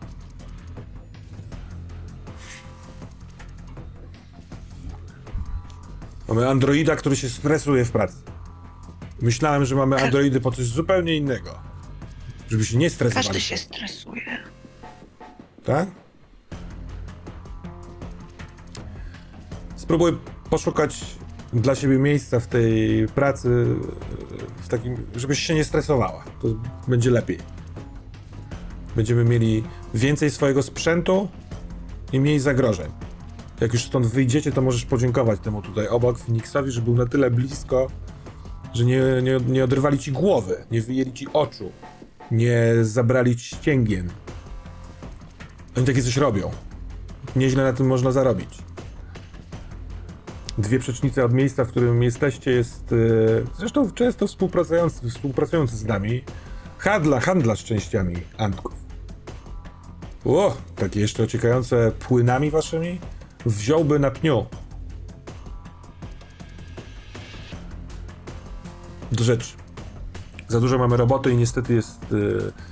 Mamy 6.29 6.49
androida, 6.49 6.97
który 6.97 7.17
się 7.17 7.29
stresuje 7.29 7.85
w 7.85 7.91
pracy. 7.91 8.17
Myślałem, 9.21 9.65
że 9.65 9.77
mamy 9.77 10.03
androidy 10.05 10.41
po 10.41 10.53
coś 10.53 10.65
zupełnie 10.67 11.17
innego. 11.17 11.59
Żeby 12.51 12.65
się 12.65 12.77
nie 12.79 12.91
stresowali. 12.91 13.27
Każdy 13.27 13.41
się 13.41 13.57
stresuje. 13.57 14.23
Tak? 15.65 15.89
Spróbuj 19.91 20.13
poszukać 20.51 21.05
dla 21.53 21.75
siebie 21.75 21.99
miejsca 21.99 22.41
w 22.41 22.47
tej 22.47 23.07
pracy, 23.09 23.67
w 24.63 24.69
takim, 24.69 24.97
żebyś 25.17 25.39
się 25.39 25.55
nie 25.55 25.65
stresowała. 25.65 26.25
To 26.43 26.49
będzie 26.89 27.11
lepiej. 27.11 27.39
Będziemy 28.97 29.25
mieli 29.25 29.65
więcej 29.95 30.31
swojego 30.31 30.63
sprzętu 30.63 31.29
i 32.13 32.21
mniej 32.21 32.41
zagrożeń. 32.41 32.91
Jak 33.61 33.73
już 33.73 33.85
stąd 33.85 34.07
wyjdziecie, 34.07 34.53
to 34.53 34.63
możesz 34.63 34.85
podziękować 34.85 35.41
temu 35.41 35.63
tutaj 35.63 35.89
obok 35.89 36.19
Phoenixowi, 36.19 36.71
że 36.71 36.83
był 36.83 36.95
na 36.95 37.07
tyle 37.07 37.31
blisko, 37.31 37.87
że 38.75 38.85
nie, 38.85 39.03
nie, 39.23 39.39
nie 39.49 39.65
odrywali 39.65 39.99
ci 39.99 40.13
głowy, 40.13 40.65
nie 40.71 40.83
wyjęli 40.83 41.13
ci 41.13 41.27
oczu, 41.33 41.73
nie 42.31 42.75
zabrali 42.83 43.37
ci 43.37 43.57
ścięgien. 43.57 44.11
Oni 45.77 45.87
takie 45.87 46.03
coś 46.03 46.17
robią. 46.17 46.51
Nieźle 47.37 47.65
na 47.65 47.73
tym 47.73 47.87
można 47.87 48.13
zarobić. 48.13 48.70
Dwie 50.61 50.79
przecznice 50.79 51.25
od 51.25 51.33
miejsca, 51.33 51.65
w 51.65 51.69
którym 51.69 52.03
jesteście, 52.03 52.51
jest 52.51 52.93
e, 52.93 52.97
zresztą 53.59 53.91
często 53.91 54.27
współpracujący, 54.27 55.11
współpracujący 55.11 55.77
z 55.77 55.85
nami 55.85 56.25
handla, 56.79 57.21
handlarz 57.21 57.65
częściami 57.65 58.17
Antków. 58.39 58.73
O, 60.25 60.57
takie 60.77 61.01
jeszcze 61.01 61.23
ociekające 61.23 61.93
płynami 61.99 62.51
waszymi 62.51 62.99
wziąłby 63.47 63.99
na 63.99 64.11
pniu. 64.11 64.47
Do 69.13 69.25
rzeczy. 69.25 69.53
Za 70.49 70.61
dużo 70.61 70.79
mamy 70.79 70.97
roboty 70.97 71.31
i 71.31 71.37
niestety 71.37 71.75
jest. 71.75 72.03
e, 72.03 72.71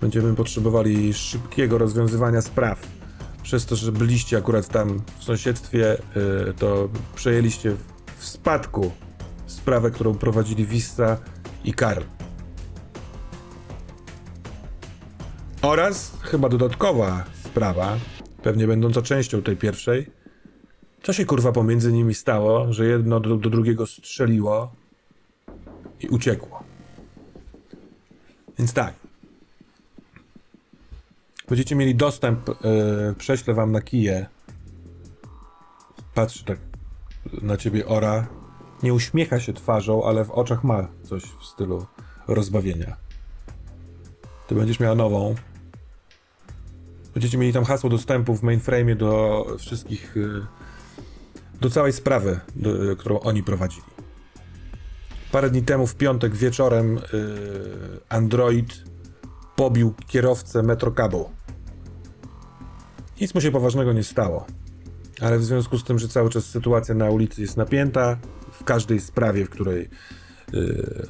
będziemy 0.00 0.34
potrzebowali 0.34 1.14
szybkiego 1.14 1.78
rozwiązywania 1.78 2.40
spraw. 2.40 2.97
Przez 3.48 3.66
to, 3.66 3.76
że 3.76 3.92
byliście 3.92 4.36
akurat 4.36 4.68
tam 4.68 5.02
w 5.18 5.24
sąsiedztwie, 5.24 5.98
y, 6.50 6.54
to 6.54 6.88
przejęliście 7.14 7.76
w 8.16 8.24
spadku 8.24 8.92
sprawę, 9.46 9.90
którą 9.90 10.14
prowadzili 10.14 10.66
Vista 10.66 11.18
i 11.64 11.72
Karl. 11.72 12.02
Oraz 15.62 16.12
chyba 16.22 16.48
dodatkowa 16.48 17.24
sprawa, 17.44 17.96
pewnie 18.42 18.66
będąca 18.66 19.02
częścią 19.02 19.42
tej 19.42 19.56
pierwszej. 19.56 20.10
Co 21.02 21.12
się 21.12 21.24
kurwa 21.24 21.52
pomiędzy 21.52 21.92
nimi 21.92 22.14
stało, 22.14 22.72
że 22.72 22.86
jedno 22.86 23.20
do, 23.20 23.36
do 23.36 23.50
drugiego 23.50 23.86
strzeliło 23.86 24.72
i 26.00 26.08
uciekło. 26.08 26.62
Więc 28.58 28.72
tak. 28.72 28.94
Będziecie 31.48 31.76
mieli 31.76 31.94
dostęp, 31.94 32.48
yy, 32.48 33.14
prześlę 33.18 33.54
wam 33.54 33.72
na 33.72 33.80
kije. 33.80 34.26
Patrz 36.14 36.42
tak 36.42 36.58
na 37.42 37.56
ciebie 37.56 37.86
Ora. 37.86 38.26
Nie 38.82 38.94
uśmiecha 38.94 39.40
się 39.40 39.52
twarzą, 39.52 40.04
ale 40.04 40.24
w 40.24 40.30
oczach 40.30 40.64
ma 40.64 40.88
coś 41.02 41.22
w 41.22 41.44
stylu 41.44 41.86
rozbawienia. 42.28 42.96
Ty 44.46 44.54
będziesz 44.54 44.80
miała 44.80 44.94
nową. 44.94 45.34
Będziecie 47.14 47.38
mieli 47.38 47.52
tam 47.52 47.64
hasło 47.64 47.90
dostępu 47.90 48.34
w 48.34 48.42
mainframe 48.42 48.94
do 48.94 49.44
wszystkich, 49.58 50.16
y, 50.16 50.46
do 51.60 51.70
całej 51.70 51.92
sprawy, 51.92 52.40
do, 52.56 52.96
którą 52.96 53.20
oni 53.20 53.42
prowadzili. 53.42 53.86
Parę 55.32 55.50
dni 55.50 55.62
temu, 55.62 55.86
w 55.86 55.94
piątek 55.94 56.34
wieczorem, 56.34 56.98
y, 56.98 57.00
Android 58.08 58.84
pobił 59.56 59.94
kierowcę 60.06 60.62
metrokabu. 60.62 61.37
Nic 63.20 63.34
mu 63.34 63.40
się 63.40 63.50
poważnego 63.50 63.92
nie 63.92 64.04
stało. 64.04 64.46
Ale 65.20 65.38
w 65.38 65.44
związku 65.44 65.78
z 65.78 65.84
tym, 65.84 65.98
że 65.98 66.08
cały 66.08 66.30
czas 66.30 66.44
sytuacja 66.44 66.94
na 66.94 67.10
ulicy 67.10 67.40
jest 67.40 67.56
napięta, 67.56 68.18
w 68.52 68.64
każdej 68.64 69.00
sprawie, 69.00 69.44
w 69.44 69.50
której 69.50 69.82
y, 69.82 69.88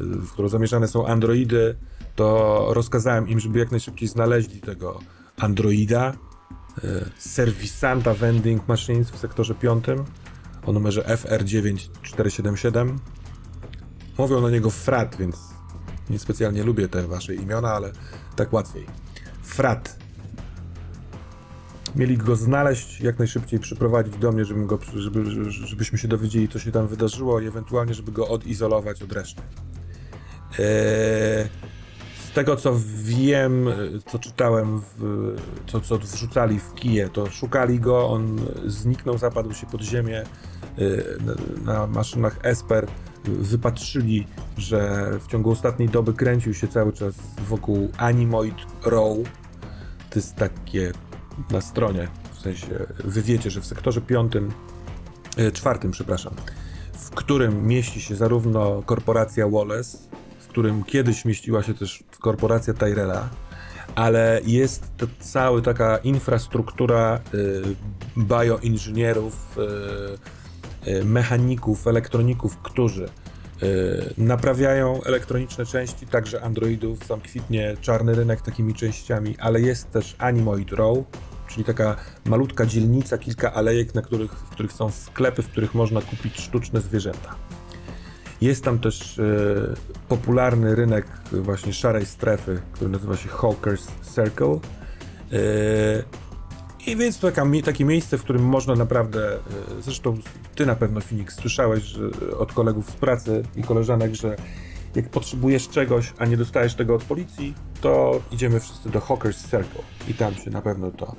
w 0.00 0.32
którą 0.32 0.48
zamierzane 0.48 0.88
są 0.88 1.06
androidy, 1.06 1.76
to 2.16 2.66
rozkazałem 2.70 3.28
im, 3.28 3.40
żeby 3.40 3.58
jak 3.58 3.70
najszybciej 3.70 4.08
znaleźli 4.08 4.60
tego 4.60 5.00
androida, 5.36 6.12
y, 6.12 7.04
serwisanta 7.18 8.14
vending 8.14 8.68
machines 8.68 9.10
w 9.10 9.18
sektorze 9.18 9.54
5 9.54 9.84
o 10.66 10.72
numerze 10.72 11.02
FR9477. 11.02 12.98
Mówią 14.18 14.40
na 14.40 14.50
niego 14.50 14.70
Frat, 14.70 15.16
więc 15.16 15.36
niespecjalnie 16.10 16.62
lubię 16.62 16.88
te 16.88 17.06
wasze 17.06 17.34
imiona, 17.34 17.72
ale 17.72 17.92
tak 18.36 18.52
łatwiej. 18.52 18.86
Frat. 19.42 20.07
Mieli 21.96 22.16
go 22.16 22.36
znaleźć, 22.36 23.00
jak 23.00 23.18
najszybciej 23.18 23.60
przyprowadzić 23.60 24.16
do 24.16 24.32
mnie, 24.32 24.44
go, 24.44 24.78
żeby, 24.96 25.24
żebyśmy 25.50 25.98
się 25.98 26.08
dowiedzieli, 26.08 26.48
co 26.48 26.58
się 26.58 26.72
tam 26.72 26.88
wydarzyło 26.88 27.40
i 27.40 27.46
ewentualnie, 27.46 27.94
żeby 27.94 28.12
go 28.12 28.28
odizolować 28.28 29.02
od 29.02 29.12
reszty. 29.12 29.42
Eee, 30.58 31.48
z 32.30 32.32
tego, 32.34 32.56
co 32.56 32.74
wiem, 33.02 33.68
co 34.06 34.18
czytałem, 34.18 34.80
w, 34.80 35.36
co, 35.66 35.80
co 35.80 35.98
wrzucali 35.98 36.58
w 36.58 36.74
kije, 36.74 37.08
to 37.08 37.30
szukali 37.30 37.80
go, 37.80 38.08
on 38.08 38.40
zniknął, 38.66 39.18
zapadł 39.18 39.54
się 39.54 39.66
pod 39.66 39.82
ziemię 39.82 40.24
eee, 40.78 40.86
na, 41.64 41.72
na 41.72 41.86
maszynach 41.86 42.38
Esper. 42.42 42.86
Wypatrzyli, 43.24 44.26
że 44.56 45.10
w 45.20 45.26
ciągu 45.26 45.50
ostatniej 45.50 45.88
doby 45.88 46.12
kręcił 46.12 46.54
się 46.54 46.68
cały 46.68 46.92
czas 46.92 47.14
wokół 47.48 47.88
Animoid 47.96 48.56
Row. 48.84 49.18
To 50.10 50.18
jest 50.18 50.36
takie 50.36 50.92
na 51.50 51.60
stronie, 51.60 52.08
w 52.32 52.40
sensie 52.40 52.86
wy 53.04 53.22
wiecie, 53.22 53.50
że 53.50 53.60
w 53.60 53.66
sektorze 53.66 54.00
piątym, 54.00 54.52
e, 55.36 55.52
czwartym, 55.52 55.90
przepraszam, 55.90 56.34
w 56.92 57.10
którym 57.10 57.66
mieści 57.66 58.00
się 58.00 58.16
zarówno 58.16 58.82
korporacja 58.86 59.48
Wallace, 59.48 59.98
w 60.38 60.46
którym 60.46 60.84
kiedyś 60.84 61.24
mieściła 61.24 61.62
się 61.62 61.74
też 61.74 62.04
korporacja 62.20 62.74
Tyrella, 62.74 63.28
ale 63.94 64.40
jest 64.46 64.96
to 64.96 65.06
cała 65.20 65.60
taka 65.60 65.96
infrastruktura 65.98 67.20
y, 67.34 67.62
bioinżynierów, 68.18 69.58
y, 70.86 71.04
mechaników, 71.04 71.86
elektroników, 71.86 72.56
którzy 72.56 73.08
naprawiają 74.18 75.02
elektroniczne 75.02 75.66
części, 75.66 76.06
także 76.06 76.42
androidów, 76.42 77.08
tam 77.08 77.20
kwitnie 77.20 77.76
czarny 77.80 78.14
rynek 78.14 78.42
takimi 78.42 78.74
częściami, 78.74 79.36
ale 79.38 79.60
jest 79.60 79.90
też 79.90 80.16
Animoid 80.18 80.72
Row, 80.72 80.98
czyli 81.48 81.64
taka 81.64 81.96
malutka 82.24 82.66
dzielnica, 82.66 83.18
kilka 83.18 83.52
alejek, 83.54 83.94
na 83.94 84.02
których, 84.02 84.32
w 84.32 84.50
których 84.50 84.72
są 84.72 84.90
sklepy, 84.90 85.42
w 85.42 85.48
których 85.48 85.74
można 85.74 86.00
kupić 86.00 86.40
sztuczne 86.40 86.80
zwierzęta. 86.80 87.34
Jest 88.40 88.64
tam 88.64 88.78
też 88.78 89.18
e, 89.18 89.22
popularny 90.08 90.74
rynek 90.74 91.06
właśnie 91.32 91.72
szarej 91.72 92.06
strefy, 92.06 92.62
który 92.72 92.90
nazywa 92.90 93.16
się 93.16 93.28
Hawkers 93.28 93.88
Circle. 94.14 94.58
E, 95.32 95.38
I 96.86 96.96
więc 96.96 97.20
taka, 97.20 97.46
takie 97.64 97.84
miejsce, 97.84 98.18
w 98.18 98.22
którym 98.22 98.42
można 98.42 98.74
naprawdę, 98.74 99.34
e, 99.34 99.40
zresztą 99.80 100.18
ty 100.54 100.66
na 100.66 100.76
pewno 100.76 101.00
Phoenix 101.00 101.34
słyszałeś 101.34 101.82
że, 101.82 102.10
od 102.38 102.52
kolegów 102.52 102.90
z 102.90 102.92
pracy 102.92 103.42
i 103.56 103.62
koleżanek, 103.62 104.14
że 104.14 104.36
jak 104.94 105.08
potrzebujesz 105.08 105.68
czegoś, 105.68 106.12
a 106.18 106.26
nie 106.26 106.36
dostajesz 106.36 106.74
tego 106.74 106.94
od 106.94 107.04
policji, 107.04 107.54
to 107.80 108.22
idziemy 108.32 108.60
wszyscy 108.60 108.90
do 108.90 109.00
Hawkers 109.00 109.42
Circle 109.42 109.82
i 110.08 110.14
tam 110.14 110.34
się 110.34 110.50
na 110.50 110.62
pewno 110.62 110.90
to 110.90 111.16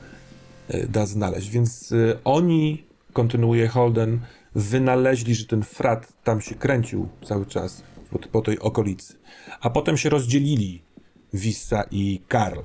e, 0.68 0.88
da 0.88 1.06
znaleźć. 1.06 1.50
Więc 1.50 1.92
e, 1.92 2.20
oni, 2.24 2.84
kontynuuje 3.14 3.68
Holden, 3.68 4.20
wynaleźli, 4.56 5.36
że 5.36 5.46
ten 5.46 5.64
frat 5.64 6.14
tam 6.24 6.42
się 6.42 6.56
kręcił 6.56 7.10
cały 7.26 7.46
czas 7.46 7.84
po, 8.12 8.20
po 8.20 8.42
tej 8.42 8.60
okolicy. 8.60 9.16
A 9.62 9.70
potem 9.70 9.98
się 9.98 10.10
rozdzielili 10.10 10.82
Wissa 11.34 11.84
i 11.92 12.22
Karl. 12.28 12.60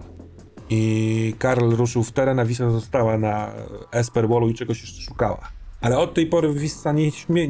I 0.71 1.35
Karl 1.39 1.71
ruszył 1.71 2.05
w 2.05 2.13
teren, 2.13 2.39
a 2.39 2.45
Wissa 2.45 2.71
została 2.71 3.19
na 3.19 3.53
Esperwallu 3.93 4.49
i 4.49 4.55
czegoś 4.55 4.81
jeszcze 4.81 5.03
szukała. 5.03 5.49
Ale 5.81 5.99
od 5.99 6.15
tej 6.15 6.27
pory 6.27 6.53
Wissa 6.53 6.93
nie, 6.93 7.11
nie, 7.29 7.49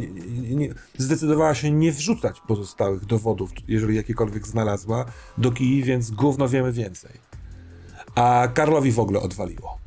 nie, 0.56 0.74
zdecydowała 0.98 1.54
się 1.54 1.70
nie 1.70 1.92
wrzucać 1.92 2.40
pozostałych 2.48 3.04
dowodów, 3.04 3.50
jeżeli 3.68 3.96
jakiekolwiek 3.96 4.46
znalazła, 4.46 5.04
do 5.38 5.52
kij, 5.52 5.82
więc 5.82 6.10
gówno 6.10 6.48
wiemy 6.48 6.72
więcej. 6.72 7.10
A 8.14 8.48
Karlowi 8.54 8.92
w 8.92 8.98
ogóle 8.98 9.20
odwaliło. 9.20 9.78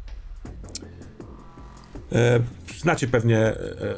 E, 2.12 2.40
znacie 2.80 3.08
pewnie 3.08 3.40
e, 3.40 3.56
e, 3.56 3.96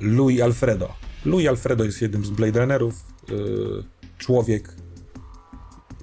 Louis 0.00 0.40
Alfredo. 0.40 0.88
Louis 1.24 1.48
Alfredo 1.48 1.84
jest 1.84 2.02
jednym 2.02 2.24
z 2.24 2.30
Blade 2.30 2.60
Runnerów. 2.60 2.94
E, 3.28 3.32
człowiek. 4.18 4.81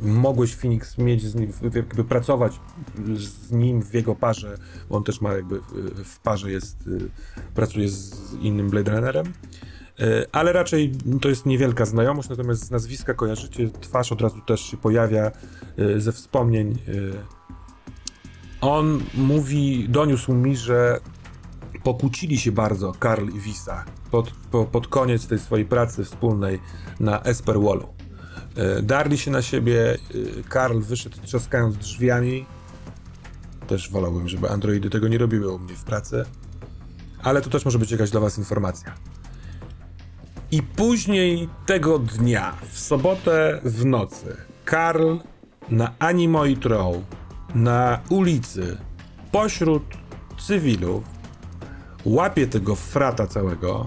Mogłeś 0.01 0.55
Phoenix 0.55 0.97
mieć 0.97 1.25
z 1.25 1.35
nim, 1.35 1.51
jakby 1.75 2.03
pracować 2.03 2.59
z 3.15 3.51
nim 3.51 3.83
w 3.83 3.93
jego 3.93 4.15
parze, 4.15 4.57
bo 4.89 4.97
on 4.97 5.03
też 5.03 5.21
ma 5.21 5.33
jakby 5.33 5.61
w 6.03 6.19
parze 6.19 6.51
jest, 6.51 6.77
e, 6.81 7.53
pracuje 7.53 7.89
z 7.89 8.33
innym 8.33 8.69
Blade 8.69 8.91
Runnerem. 8.91 9.25
E, 9.99 10.25
Ale 10.31 10.53
raczej 10.53 10.91
to 11.21 11.29
jest 11.29 11.45
niewielka 11.45 11.85
znajomość, 11.85 12.29
natomiast 12.29 12.65
z 12.65 12.71
nazwiska 12.71 13.13
kojarzycie, 13.13 13.69
twarz 13.81 14.11
od 14.11 14.21
razu 14.21 14.41
też 14.41 14.61
się 14.61 14.77
pojawia 14.77 15.31
e, 15.77 15.99
ze 15.99 16.11
wspomnień. 16.11 16.77
on 18.61 19.01
mówi, 19.13 19.89
doniósł 19.89 20.33
mi, 20.33 20.57
że 20.57 20.99
pokłócili 21.83 22.37
się 22.37 22.51
bardzo 22.51 22.93
Karl 22.99 23.29
i 23.29 23.39
Wisa 23.39 23.85
pod, 24.11 24.31
po, 24.51 24.65
pod 24.65 24.87
koniec 24.87 25.27
tej 25.27 25.39
swojej 25.39 25.65
pracy 25.65 26.03
wspólnej 26.03 26.59
na 26.99 27.23
Esperwallu. 27.23 27.98
E, 28.55 28.81
Darli 28.81 29.17
się 29.17 29.31
na 29.31 29.41
siebie, 29.41 29.93
e, 29.93 30.43
Karl 30.43 30.79
wyszedł 30.79 31.17
trzaskając 31.21 31.77
drzwiami. 31.77 32.45
Też 33.67 33.91
wolałbym, 33.91 34.27
żeby 34.27 34.49
androidy 34.49 34.89
tego 34.89 35.07
nie 35.07 35.17
robiły 35.17 35.53
u 35.53 35.59
mnie 35.59 35.73
w 35.75 35.83
pracy. 35.83 36.25
Ale 37.23 37.41
to 37.41 37.49
też 37.49 37.65
może 37.65 37.79
być 37.79 37.91
jakaś 37.91 38.09
dla 38.09 38.19
was 38.19 38.37
informacja. 38.37 38.93
I 40.51 40.63
później 40.63 41.49
tego 41.65 41.99
dnia, 41.99 42.55
w 42.71 42.79
sobotę 42.79 43.61
w 43.63 43.85
nocy, 43.85 44.37
Karl 44.65 45.15
na 45.69 45.93
Animoid 45.99 46.65
Row, 46.65 46.95
na 47.55 47.99
ulicy, 48.09 48.77
pośród 49.31 49.83
cywilów, 50.39 51.03
łapie 52.05 52.47
tego 52.47 52.75
frata 52.75 53.27
całego, 53.27 53.85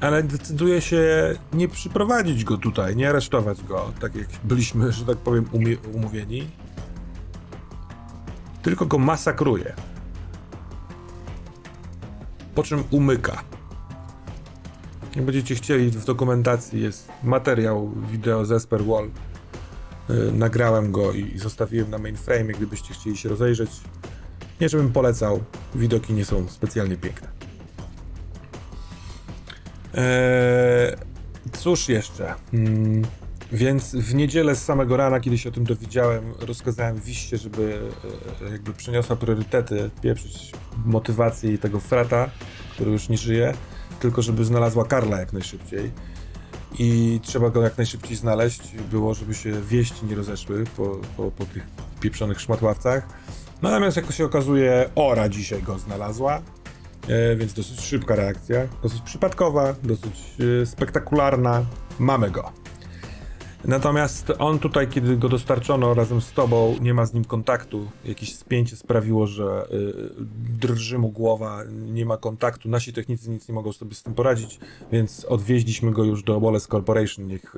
ale 0.00 0.22
decyduje 0.22 0.80
się 0.80 1.34
nie 1.52 1.68
przyprowadzić 1.68 2.44
go 2.44 2.58
tutaj, 2.58 2.96
nie 2.96 3.08
aresztować 3.08 3.62
go, 3.62 3.92
tak 4.00 4.14
jak 4.14 4.28
byliśmy, 4.44 4.92
że 4.92 5.04
tak 5.04 5.18
powiem, 5.18 5.44
umówieni, 5.94 6.50
tylko 8.62 8.86
go 8.86 8.98
masakruje. 8.98 9.74
Po 12.54 12.62
czym 12.62 12.84
umyka. 12.90 13.44
Jak 15.16 15.24
będziecie 15.24 15.54
chcieli, 15.54 15.90
w 15.90 16.04
dokumentacji 16.04 16.80
jest 16.80 17.08
materiał 17.22 17.92
wideo 18.10 18.44
z 18.44 18.52
Esper 18.52 18.84
Wall. 18.84 19.10
Yy, 20.08 20.32
nagrałem 20.32 20.92
go 20.92 21.12
i 21.12 21.38
zostawiłem 21.38 21.90
na 21.90 21.98
mainframe, 21.98 22.52
gdybyście 22.52 22.94
chcieli 22.94 23.16
się 23.16 23.28
rozejrzeć. 23.28 23.70
Nie, 24.60 24.68
żebym 24.68 24.92
polecał, 24.92 25.42
widoki 25.74 26.12
nie 26.12 26.24
są 26.24 26.48
specjalnie 26.48 26.96
piękne. 26.96 27.39
Eee, 29.94 30.96
cóż 31.52 31.88
jeszcze? 31.88 32.34
Hmm, 32.50 33.02
Więc 33.52 33.94
w 33.94 34.14
niedzielę 34.14 34.56
z 34.56 34.64
samego 34.64 34.96
rana, 34.96 35.20
kiedy 35.20 35.38
się 35.38 35.48
o 35.48 35.52
tym 35.52 35.64
dowiedziałem, 35.64 36.32
rozkazałem 36.40 37.00
Wiście, 37.00 37.38
żeby 37.38 37.80
e, 38.46 38.52
jakby 38.52 38.72
przeniosła 38.72 39.16
priorytety, 39.16 39.90
pieprzyć 40.02 40.52
motywację 40.84 41.52
i 41.52 41.58
tego 41.58 41.80
frata, 41.80 42.30
który 42.74 42.90
już 42.90 43.08
nie 43.08 43.16
żyje, 43.18 43.54
tylko 44.00 44.22
żeby 44.22 44.44
znalazła 44.44 44.84
Karla 44.84 45.20
jak 45.20 45.32
najszybciej. 45.32 45.90
I 46.78 47.20
trzeba 47.22 47.50
go 47.50 47.62
jak 47.62 47.76
najszybciej 47.78 48.16
znaleźć 48.16 48.60
było, 48.90 49.14
żeby 49.14 49.34
się 49.34 49.62
wieści 49.62 50.06
nie 50.06 50.14
rozeszły 50.14 50.64
po, 50.76 50.96
po, 51.16 51.30
po 51.30 51.44
tych 51.44 51.66
pieprzonych 52.00 52.40
szmatławcach. 52.40 53.06
Natomiast 53.62 53.96
jak 53.96 54.12
się 54.12 54.24
okazuje, 54.24 54.90
Ora 54.94 55.28
dzisiaj 55.28 55.62
go 55.62 55.78
znalazła, 55.78 56.36
e, 56.36 56.40
więc 57.36 57.54
dosyć 57.54 57.80
szybka 57.80 58.16
reakcja, 58.16 58.68
dosyć 58.82 59.02
przypadkowa, 59.02 59.74
dosyć 59.82 60.36
e, 60.62 60.66
spektakularna. 60.66 61.64
Mamy 61.98 62.30
go. 62.30 62.52
Natomiast 63.64 64.32
on 64.38 64.58
tutaj, 64.58 64.88
kiedy 64.88 65.16
go 65.16 65.28
dostarczono 65.28 65.94
razem 65.94 66.20
z 66.20 66.32
tobą, 66.32 66.76
nie 66.80 66.94
ma 66.94 67.06
z 67.06 67.14
nim 67.14 67.24
kontaktu. 67.24 67.90
Jakieś 68.04 68.36
spięcie 68.36 68.76
sprawiło, 68.76 69.26
że 69.26 69.66
y, 69.72 70.24
drży 70.58 70.98
mu 70.98 71.08
głowa, 71.08 71.62
nie 71.70 72.06
ma 72.06 72.16
kontaktu. 72.16 72.68
Nasi 72.68 72.92
technicy 72.92 73.30
nic 73.30 73.48
nie 73.48 73.54
mogą 73.54 73.72
sobie 73.72 73.94
z 73.94 74.02
tym 74.02 74.14
poradzić, 74.14 74.58
więc 74.92 75.24
odwieźliśmy 75.24 75.90
go 75.90 76.04
już 76.04 76.22
do 76.22 76.40
Wallace 76.40 76.68
Corporation. 76.68 77.26
Niech 77.26 77.54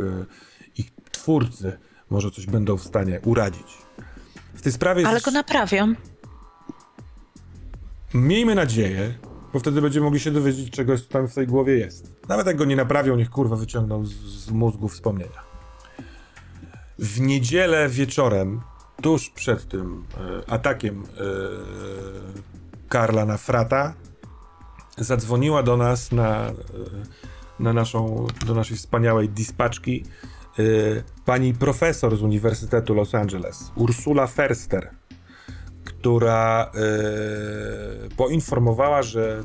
ich 0.77 0.91
twórcy 1.11 1.79
może 2.11 2.31
coś 2.31 2.47
będą 2.47 2.77
w 2.77 2.85
stanie 2.85 3.21
uradzić. 3.25 3.79
W 4.55 4.63
tej 4.63 4.73
sprawie 4.73 5.07
Ale 5.07 5.21
go 5.21 5.31
naprawią. 5.31 5.95
Miejmy 8.15 8.55
nadzieję, 8.55 9.15
bo 9.53 9.59
wtedy 9.59 9.83
będziemy 9.83 10.05
mogli 10.05 10.21
się 10.21 10.31
dowiedzieć, 10.31 10.71
czego 10.71 10.99
tam 10.99 11.29
w 11.29 11.35
tej 11.35 11.47
głowie 11.47 11.79
jest. 11.79 12.13
Nawet 12.29 12.47
jak 12.47 12.57
go 12.57 12.65
nie 12.65 12.77
naprawią, 12.77 13.17
niech 13.17 13.31
kurwa 13.31 13.57
wyciągną 13.57 14.05
z, 14.05 14.13
z 14.15 14.51
mózgu 14.51 14.89
wspomnienia. 14.89 15.43
W 16.99 17.21
niedzielę 17.21 17.89
wieczorem, 17.89 18.61
tuż 19.03 19.31
przed 19.31 19.69
tym 19.69 20.05
e, 20.47 20.51
atakiem 20.51 21.03
e, 21.03 21.25
Karla 22.89 23.27
na 23.27 23.37
frata, 23.37 23.95
zadzwoniła 24.99 25.63
do 25.63 25.77
nas 25.77 26.13
na, 26.13 26.47
e, 26.47 26.53
na 27.61 27.73
naszą, 27.73 28.27
do 28.47 28.55
naszej 28.55 28.77
wspaniałej 28.77 29.29
dispatchki 29.29 30.05
e, 30.59 30.63
pani 31.25 31.55
profesor 31.55 32.17
z 32.17 32.23
Uniwersytetu 32.23 32.95
Los 32.95 33.15
Angeles, 33.15 33.73
Ursula 33.75 34.27
Ferster, 34.27 34.91
która 36.03 36.71
e, 36.75 38.17
poinformowała, 38.17 39.03
że 39.03 39.43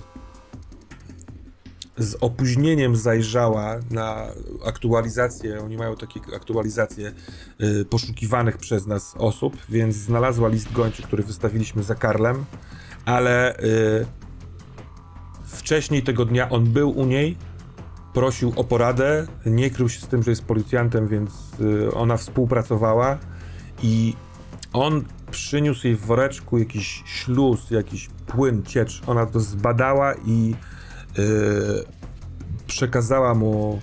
z 1.97 2.15
opóźnieniem 2.21 2.95
zajrzała 2.95 3.75
na 3.91 4.27
aktualizację, 4.65 5.59
oni 5.63 5.77
mają 5.77 5.95
takie 5.95 6.19
aktualizacje 6.35 7.11
y, 7.61 7.85
poszukiwanych 7.85 8.57
przez 8.57 8.87
nas 8.87 9.15
osób, 9.17 9.57
więc 9.69 9.95
znalazła 9.95 10.49
list 10.49 10.73
gończy, 10.73 11.03
który 11.03 11.23
wystawiliśmy 11.23 11.83
za 11.83 11.95
Karlem, 11.95 12.45
ale 13.05 13.59
y, 13.59 14.05
wcześniej 15.45 16.03
tego 16.03 16.25
dnia 16.25 16.49
on 16.49 16.65
był 16.65 16.89
u 16.89 17.05
niej, 17.05 17.37
prosił 18.13 18.53
o 18.55 18.63
poradę, 18.63 19.27
nie 19.45 19.69
krył 19.69 19.89
się 19.89 19.99
z 20.01 20.07
tym, 20.07 20.23
że 20.23 20.31
jest 20.31 20.45
policjantem, 20.45 21.07
więc 21.07 21.31
ona 21.93 22.17
współpracowała 22.17 23.17
i 23.83 24.15
on 24.83 25.03
przyniósł 25.31 25.87
jej 25.87 25.95
w 25.95 26.05
woreczku 26.05 26.57
jakiś 26.57 27.03
śluz, 27.05 27.71
jakiś 27.71 28.09
płyn, 28.27 28.63
ciecz. 28.63 29.01
Ona 29.07 29.25
to 29.25 29.39
zbadała 29.39 30.13
i 30.25 30.55
yy, 31.17 31.83
przekazała 32.67 33.33
mu 33.33 33.81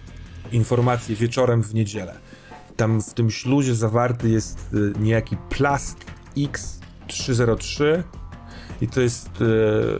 informację 0.52 1.16
wieczorem 1.16 1.62
w 1.62 1.74
niedzielę. 1.74 2.18
Tam 2.76 3.02
w 3.02 3.14
tym 3.14 3.30
śluzie 3.30 3.74
zawarty 3.74 4.28
jest 4.28 4.74
y, 4.74 4.92
niejaki 5.00 5.36
plast 5.36 5.96
X303 6.36 8.02
i 8.80 8.88
to 8.88 9.00
jest 9.00 9.30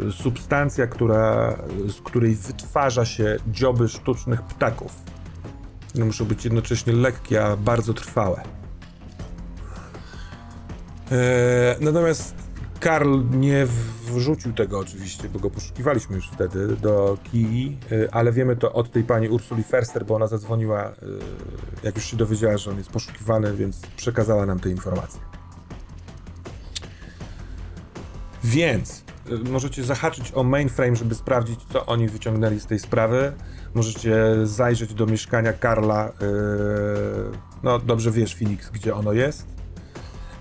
y, 0.09 0.13
substancja, 0.13 0.87
która, 0.87 1.57
z 1.89 2.01
której 2.01 2.35
wytwarza 2.35 3.05
się 3.05 3.37
dzioby 3.49 3.89
sztucznych 3.89 4.43
ptaków. 4.43 4.93
One 5.97 6.05
muszą 6.05 6.25
być 6.25 6.45
jednocześnie 6.45 6.93
lekkie, 6.93 7.45
a 7.45 7.57
bardzo 7.57 7.95
trwałe. 7.95 8.64
E, 11.15 11.77
natomiast 11.81 12.35
Karl 12.81 13.21
nie 13.31 13.67
wrzucił 14.07 14.53
tego 14.53 14.79
oczywiście, 14.79 15.29
bo 15.29 15.39
go 15.39 15.51
poszukiwaliśmy 15.51 16.17
już 16.17 16.29
wtedy 16.29 16.77
do 16.77 17.19
kij, 17.25 17.79
e, 17.93 18.15
ale 18.15 18.33
wiemy 18.33 18.57
to 18.57 18.73
od 18.73 18.91
tej 18.91 19.05
pani 19.05 19.29
Ursuli 19.29 19.63
Ferster, 19.63 20.07
bo 20.07 20.15
ona 20.15 20.27
zadzwoniła, 20.27 20.83
e, 20.83 20.93
jak 21.83 21.97
już 21.97 22.05
się 22.05 22.17
dowiedziała, 22.17 22.59
że 22.59 22.71
on 22.71 22.79
jest 22.79 22.91
poszukiwany, 22.91 23.57
więc 23.57 23.81
przekazała 23.97 24.47
nam 24.47 24.61
te 24.61 24.71
informacje. 24.71 25.21
Więc 28.45 29.05
możecie 29.51 29.85
zahaczyć 29.85 30.33
o 30.35 30.45
mainframe, 30.45 30.97
żeby 30.97 31.15
sprawdzić, 31.15 31.61
co 31.73 31.87
oni 31.87 32.09
wyciągnęli 32.09 32.61
z 32.61 32.67
tej 32.67 32.79
sprawy. 32.79 33.33
Możecie 33.75 34.17
zajrzeć 34.45 34.95
do 34.95 35.07
mieszkania 35.07 35.53
Karla. 35.53 36.13
No, 37.63 37.79
dobrze 37.79 38.11
wiesz, 38.11 38.35
Phoenix, 38.37 38.71
gdzie 38.71 38.95
ono 38.95 39.13
jest. 39.13 39.54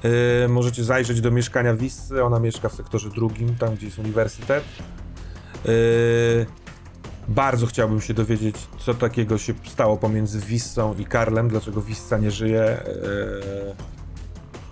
Yy, 0.04 0.48
możecie 0.48 0.84
zajrzeć 0.84 1.22
do 1.22 1.32
mieszkania 1.32 1.76
Wissy, 1.76 2.24
ona 2.24 2.40
mieszka 2.40 2.70
w 2.70 2.74
sektorze 2.74 3.10
drugim, 3.10 3.56
tam 3.56 3.76
gdzie 3.76 3.86
jest 3.86 4.00
uniwersytet. 4.00 4.64
Yy, 5.66 6.46
bardzo 7.28 7.66
chciałbym 7.66 8.02
się 8.02 8.14
dowiedzieć, 8.14 8.56
co 8.80 8.94
takiego 8.94 9.38
się 9.38 9.54
stało 9.68 9.98
pomiędzy 9.98 10.40
Wissą 10.40 10.96
i 10.98 11.06
Karlem, 11.06 11.48
dlaczego 11.48 11.82
Wissa 11.82 12.18
nie 12.18 12.32
żyje. 12.32 12.84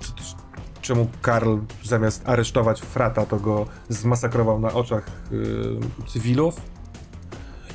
C- 0.01 0.35
czemu 0.81 1.07
Karl 1.21 1.57
zamiast 1.83 2.21
aresztować 2.25 2.81
frata, 2.81 3.25
to 3.25 3.37
go 3.37 3.65
zmasakrował 3.89 4.59
na 4.59 4.73
oczach 4.73 5.11
cywilów. 6.07 6.61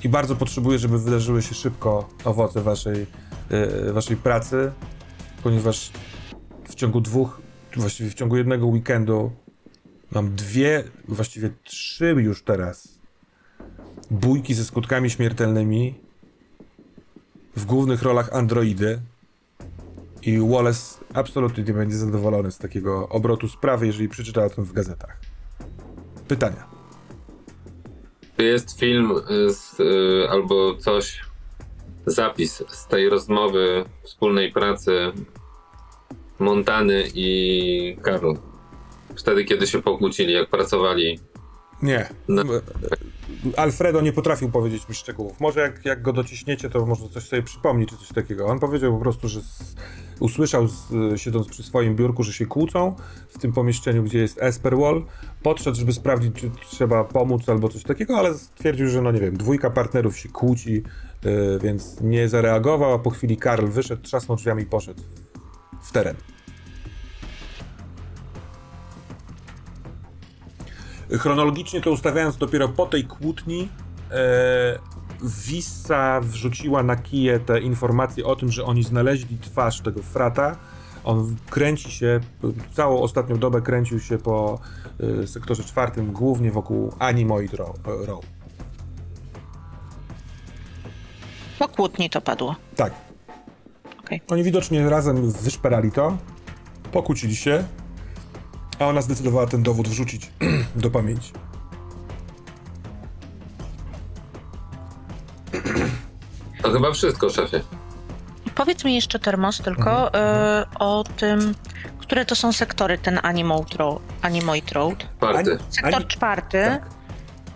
I 0.04 0.08
bardzo 0.08 0.36
potrzebuję, 0.36 0.78
żeby 0.78 0.98
wydarzyły 0.98 1.42
się 1.42 1.54
szybko 1.54 2.08
owoce 2.24 2.62
waszej, 2.62 3.06
waszej 3.92 4.16
pracy, 4.16 4.72
ponieważ 5.42 5.90
w 6.68 6.74
ciągu 6.74 7.00
dwóch, 7.00 7.40
właściwie 7.76 8.10
w 8.10 8.14
ciągu 8.14 8.36
jednego 8.36 8.66
weekendu 8.66 9.32
mam 10.10 10.34
dwie, 10.34 10.84
właściwie 11.08 11.50
trzy 11.64 12.14
już 12.18 12.42
teraz 12.42 12.98
bójki 14.10 14.54
ze 14.54 14.64
skutkami 14.64 15.10
śmiertelnymi 15.10 15.94
w 17.56 17.64
głównych 17.64 18.02
rolach 18.02 18.32
androidy 18.32 18.98
i 20.22 20.38
Wallace 20.38 21.04
absolutnie 21.14 21.64
nie 21.64 21.72
będzie 21.72 21.96
zadowolony 21.96 22.52
z 22.52 22.58
takiego 22.58 23.08
obrotu 23.08 23.48
sprawy, 23.48 23.86
jeżeli 23.86 24.08
przeczyta 24.08 24.44
o 24.44 24.50
tym 24.50 24.64
w 24.64 24.72
gazetach. 24.72 25.20
Pytania. 26.28 26.66
Jest 28.38 28.80
film 28.80 29.12
z, 29.48 29.80
y, 29.80 30.30
albo 30.30 30.76
coś, 30.76 31.20
zapis 32.06 32.62
z 32.68 32.86
tej 32.86 33.08
rozmowy 33.08 33.84
wspólnej 34.02 34.52
pracy 34.52 35.12
Montany 36.38 37.04
i 37.14 37.96
Karl? 38.02 38.32
Wtedy, 39.16 39.44
kiedy 39.44 39.66
się 39.66 39.82
pokłócili, 39.82 40.32
jak 40.32 40.50
pracowali. 40.50 41.20
Nie. 41.82 42.08
No. 42.28 42.42
Alfredo 43.56 44.00
nie 44.00 44.12
potrafił 44.12 44.50
powiedzieć 44.50 44.88
mi 44.88 44.94
szczegółów. 44.94 45.40
Może 45.40 45.60
jak, 45.60 45.84
jak 45.84 46.02
go 46.02 46.12
dociśniecie, 46.12 46.70
to 46.70 46.86
może 46.86 47.08
coś 47.08 47.28
sobie 47.28 47.42
przypomni, 47.42 47.86
czy 47.86 47.96
coś 47.96 48.08
takiego. 48.08 48.46
On 48.46 48.58
powiedział 48.58 48.92
po 48.92 49.00
prostu, 49.00 49.28
że 49.28 49.40
z, 49.40 49.74
usłyszał, 50.20 50.68
z, 50.68 50.84
siedząc 51.16 51.48
przy 51.48 51.62
swoim 51.62 51.96
biurku, 51.96 52.22
że 52.22 52.32
się 52.32 52.46
kłócą 52.46 52.96
w 53.28 53.38
tym 53.38 53.52
pomieszczeniu, 53.52 54.02
gdzie 54.02 54.18
jest 54.18 54.42
Esperwall. 54.42 55.04
Podszedł, 55.42 55.76
żeby 55.76 55.92
sprawdzić, 55.92 56.34
czy 56.34 56.50
trzeba 56.70 57.04
pomóc 57.04 57.48
albo 57.48 57.68
coś 57.68 57.82
takiego, 57.82 58.18
ale 58.18 58.34
stwierdził, 58.34 58.88
że 58.88 59.02
no 59.02 59.12
nie 59.12 59.20
wiem, 59.20 59.36
dwójka 59.36 59.70
partnerów 59.70 60.18
się 60.18 60.28
kłóci, 60.28 60.82
yy, 61.24 61.58
więc 61.62 62.00
nie 62.00 62.28
zareagował, 62.28 62.92
a 62.92 62.98
po 62.98 63.10
chwili 63.10 63.36
Karl 63.36 63.66
wyszedł, 63.66 64.02
trzasnął 64.02 64.36
drzwiami 64.36 64.62
i 64.62 64.66
poszedł 64.66 65.02
w 65.86 65.92
teren. 65.92 66.16
Chronologicznie 71.10 71.80
to 71.80 71.90
ustawiając 71.90 72.36
dopiero 72.36 72.68
po 72.68 72.86
tej 72.86 73.04
kłótni, 73.04 73.68
e, 74.10 74.78
Wissa 75.22 76.20
wrzuciła 76.20 76.82
na 76.82 76.96
kije 76.96 77.40
te 77.40 77.60
informacje 77.60 78.24
o 78.24 78.36
tym, 78.36 78.52
że 78.52 78.64
oni 78.64 78.82
znaleźli 78.82 79.38
twarz 79.38 79.80
tego 79.80 80.02
frata. 80.02 80.56
On 81.04 81.36
kręci 81.50 81.90
się, 81.90 82.20
całą 82.72 83.00
ostatnią 83.00 83.38
dobę 83.38 83.62
kręcił 83.62 84.00
się 84.00 84.18
po 84.18 84.58
e, 85.22 85.26
sektorze 85.26 85.64
czwartym, 85.64 86.12
głównie 86.12 86.50
wokół 86.50 86.92
Animoid 86.98 87.54
Row. 87.54 87.76
Row. 87.84 88.24
Po 91.58 91.68
kłótni 91.68 92.10
to 92.10 92.20
padło. 92.20 92.56
Tak. 92.76 93.05
Okej. 94.06 94.20
Oni 94.30 94.42
widocznie 94.42 94.90
razem 94.90 95.30
wyszperali 95.32 95.92
to, 95.92 96.16
pokłócili 96.92 97.36
się, 97.36 97.64
a 98.78 98.86
ona 98.86 99.02
zdecydowała 99.02 99.46
ten 99.46 99.62
dowód 99.62 99.88
wrzucić 99.88 100.30
do 100.76 100.90
pamięci. 100.90 101.32
To 106.62 106.72
chyba 106.72 106.92
wszystko, 106.92 107.30
szefie. 107.30 107.60
Powiedz 108.54 108.84
mi 108.84 108.94
jeszcze, 108.94 109.18
Termos, 109.18 109.58
tylko 109.58 110.06
Mhm, 110.14 110.62
y, 110.62 110.78
o 110.78 111.04
tym, 111.16 111.54
które 111.98 112.24
to 112.24 112.34
są 112.34 112.52
sektory, 112.52 112.98
ten 112.98 113.20
Animoid 113.22 113.74
Road. 113.74 114.02
Animoid 114.22 114.72
Road. 114.72 115.06
Sektor 115.70 115.94
Ani- 115.94 116.06
czwarty, 116.06 116.62
Tak. 116.64 116.88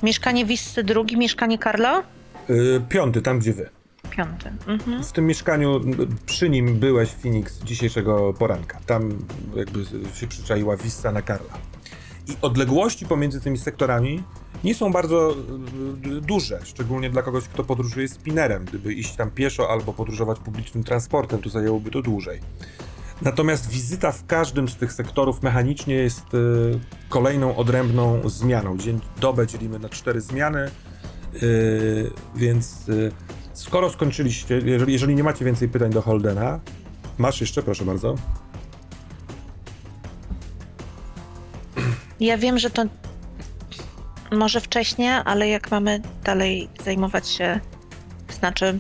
mieszkanie 0.03 0.45
Wissy 0.45 0.85
drugi, 0.85 1.17
mieszkanie 1.17 1.59
Karla 1.59 2.03
Y, 2.51 2.81
piąty, 2.89 3.23
tam 3.23 3.39
gdzie 3.39 3.53
wy. 3.53 3.71
Piąty. 4.11 4.53
Mhm. 4.67 5.05
W 5.05 5.13
tym 5.13 5.27
mieszkaniu, 5.27 5.81
przy 6.27 6.51
nim 6.51 6.79
byłeś 6.79 7.11
Phoenix 7.11 7.63
dzisiejszego 7.65 8.33
poranka. 8.33 8.81
Tam 8.87 9.19
jakby 9.57 9.85
się 10.15 10.27
przyczaiła 10.27 10.77
Wissa 10.77 11.13
na 11.13 11.23
Karla. 11.23 11.53
I 12.29 12.37
odległości 12.43 13.07
pomiędzy 13.07 13.41
tymi 13.41 13.59
sektorami 13.59 14.23
nie 14.65 14.75
są 14.75 14.93
bardzo 14.93 15.37
y, 16.07 16.21
duże, 16.21 16.61
szczególnie 16.65 17.11
dla 17.11 17.23
kogoś, 17.23 17.45
kto 17.45 17.65
podróżuje 17.65 18.09
spinerem. 18.09 18.65
Gdyby 18.65 18.95
iść 18.95 19.17
tam 19.17 19.31
pieszo 19.31 19.71
albo 19.71 19.93
podróżować 19.93 20.39
publicznym 20.39 20.85
transportem, 20.85 21.43
to 21.43 21.51
zajęłoby 21.51 21.91
to 21.91 22.03
dłużej. 22.03 22.41
Natomiast 23.23 23.71
wizyta 23.71 24.13
w 24.13 24.27
każdym 24.27 24.69
z 24.69 24.77
tych 24.77 24.93
sektorów 24.93 25.43
mechanicznie 25.43 25.95
jest 25.95 26.35
y, 26.35 26.81
kolejną 27.09 27.57
odrębną 27.57 28.29
zmianą. 28.29 28.79
Dzień, 28.79 29.01
dobę 29.21 29.47
dzielimy 29.47 29.79
na 29.79 29.89
cztery 29.89 30.21
zmiany, 30.21 30.71
y, 31.43 32.11
więc 32.37 32.89
y, 32.89 33.13
skoro 33.61 33.91
skończyliście, 33.91 34.55
jeżeli, 34.65 34.93
jeżeli 34.93 35.15
nie 35.15 35.25
macie 35.25 35.45
więcej 35.45 35.69
pytań 35.69 35.91
do 35.91 36.03
Holdena, 36.03 36.61
masz 37.19 37.41
jeszcze, 37.41 37.63
proszę 37.63 37.85
bardzo. 37.85 38.15
Ja 42.21 42.39
wiem, 42.39 42.59
że 42.59 42.71
to 42.71 42.85
może 44.33 44.61
wcześniej, 44.61 45.11
ale 45.25 45.49
jak 45.49 45.71
mamy 45.71 46.01
dalej 46.25 46.69
zajmować 46.85 47.29
się, 47.29 47.61
znaczy, 48.39 48.79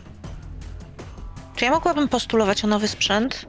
czy 1.56 1.64
ja 1.64 1.70
mogłabym 1.70 2.08
postulować 2.08 2.64
o 2.64 2.66
nowy 2.66 2.88
sprzęt? 2.88 3.46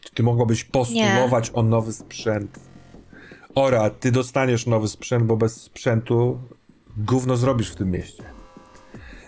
Czy 0.00 0.14
ty 0.14 0.22
mogłabyś 0.22 0.64
postulować 0.64 1.50
o 1.54 1.62
nowy 1.62 1.92
sprzęt? 1.92 2.71
Ora, 3.54 3.90
ty 3.90 4.12
dostaniesz 4.12 4.66
nowy 4.66 4.88
sprzęt, 4.88 5.24
bo 5.24 5.36
bez 5.36 5.62
sprzętu 5.62 6.40
gówno 6.96 7.36
zrobisz 7.36 7.70
w 7.70 7.76
tym 7.76 7.90
mieście. 7.90 8.24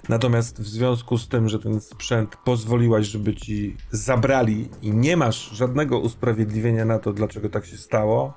Natomiast 0.09 0.61
w 0.61 0.67
związku 0.67 1.19
z 1.19 1.29
tym, 1.29 1.49
że 1.49 1.59
ten 1.59 1.81
sprzęt 1.81 2.37
pozwoliłaś, 2.37 3.07
żeby 3.07 3.35
ci 3.35 3.77
zabrali 3.91 4.69
i 4.83 4.91
nie 4.91 5.17
masz 5.17 5.51
żadnego 5.51 5.99
usprawiedliwienia 5.99 6.85
na 6.85 6.99
to, 6.99 7.13
dlaczego 7.13 7.49
tak 7.49 7.67
się 7.67 7.77
stało, 7.77 8.35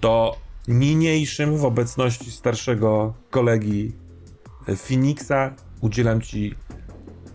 to 0.00 0.36
niniejszym 0.68 1.56
w 1.56 1.64
obecności 1.64 2.30
starszego 2.30 3.14
kolegi 3.30 3.92
Phoenixa 4.76 5.54
udzielam 5.80 6.20
ci 6.20 6.54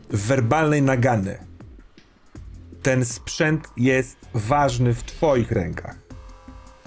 werbalnej 0.10 0.82
nagany. 0.82 1.38
Ten 2.82 3.06
sprzęt 3.06 3.70
jest 3.78 4.18
ważny 4.34 4.94
w 4.94 5.04
twoich 5.04 5.52
rękach, 5.52 6.03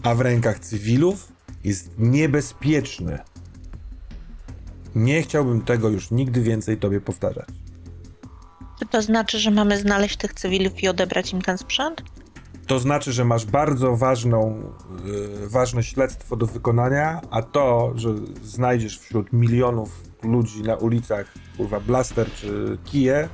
a 0.07 0.15
w 0.15 0.21
rękach 0.21 0.59
cywilów 0.59 1.33
jest 1.65 1.91
niebezpieczny. 1.99 3.19
Nie 4.95 5.23
chciałbym 5.23 5.61
tego 5.61 5.89
już 5.89 6.11
nigdy 6.11 6.43
więcej 6.43 6.77
tobie 6.77 7.01
powtarzać. 7.01 7.49
Czy 8.79 8.87
to 8.87 9.03
znaczy, 9.03 9.39
że 9.39 9.51
mamy 9.51 9.79
znaleźć 9.79 10.17
tych 10.17 10.35
cywilów 10.35 10.83
i 10.83 10.89
odebrać 10.89 11.33
im 11.33 11.43
ten 11.43 11.59
sprzęt? 11.59 12.03
To 12.67 12.79
znaczy, 12.79 13.13
że 13.13 13.25
masz 13.25 13.45
bardzo 13.45 13.97
ważną, 13.97 14.73
yy, 15.05 15.49
ważne 15.49 15.83
śledztwo 15.83 16.37
do 16.37 16.47
wykonania, 16.47 17.21
a 17.31 17.43
to, 17.43 17.93
że 17.95 18.15
znajdziesz 18.43 18.99
wśród 18.99 19.33
milionów 19.33 20.03
ludzi 20.23 20.63
na 20.63 20.77
ulicach, 20.77 21.33
kurwa, 21.57 21.81
blaster 21.81 22.31
czy 22.33 22.79
kije, 22.85 23.29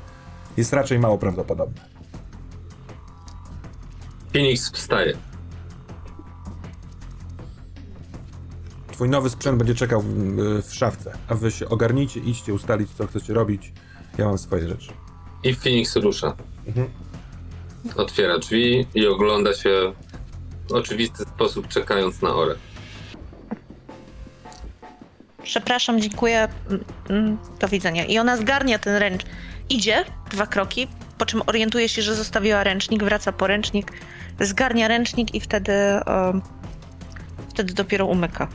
jest 0.57 0.73
raczej 0.73 0.99
mało 0.99 1.19
prawdopodobne. 1.19 1.81
Phoenix 4.33 4.71
wstaje. 4.71 5.32
Twój 8.93 9.09
nowy 9.09 9.31
sprzęt 9.31 9.59
będzie 9.59 9.75
czekał 9.75 10.03
w 10.63 10.75
szafce, 10.75 11.13
a 11.29 11.35
wy 11.35 11.51
się 11.51 11.69
ogarnijcie, 11.69 12.21
idźcie 12.21 12.55
ustalić, 12.55 12.91
co 12.91 13.07
chcecie 13.07 13.35
robić. 13.35 13.73
Ja 14.19 14.25
mam 14.25 14.39
swoje 14.39 14.69
rzeczy. 14.69 14.93
I 15.45 15.55
Phoenix 15.55 15.97
rusza. 15.97 16.37
Mhm. 16.67 16.89
Otwiera 17.97 18.39
drzwi 18.39 18.87
i 18.95 19.07
ogląda 19.07 19.55
się 19.55 19.93
w 20.69 20.73
oczywisty 20.73 21.25
sposób, 21.25 21.69
czekając 21.69 22.23
na 22.23 22.35
Orę. 22.35 22.55
Przepraszam, 25.43 26.01
dziękuję, 26.01 26.49
mm, 26.69 26.85
mm, 27.09 27.39
do 27.61 27.69
widzenia. 27.69 28.05
I 28.05 28.19
ona 28.19 28.37
zgarnia 28.37 28.79
ten 28.79 28.97
ręcz. 28.97 29.23
Idzie 29.71 30.05
dwa 30.31 30.47
kroki, 30.47 30.89
po 31.19 31.27
czym 31.27 31.43
orientuje 31.47 31.89
się, 31.89 32.03
że 32.03 32.15
zostawiła 32.15 32.65
ręcznik, 32.65 33.05
wraca 33.05 33.33
po 33.33 33.47
ręcznik, 33.47 33.93
zgarnia 34.41 34.89
ręcznik 34.89 35.35
i 35.35 35.41
wtedy, 35.41 35.73
wtedy 37.51 37.75
dopiero 37.75 38.07
umyka. 38.07 38.49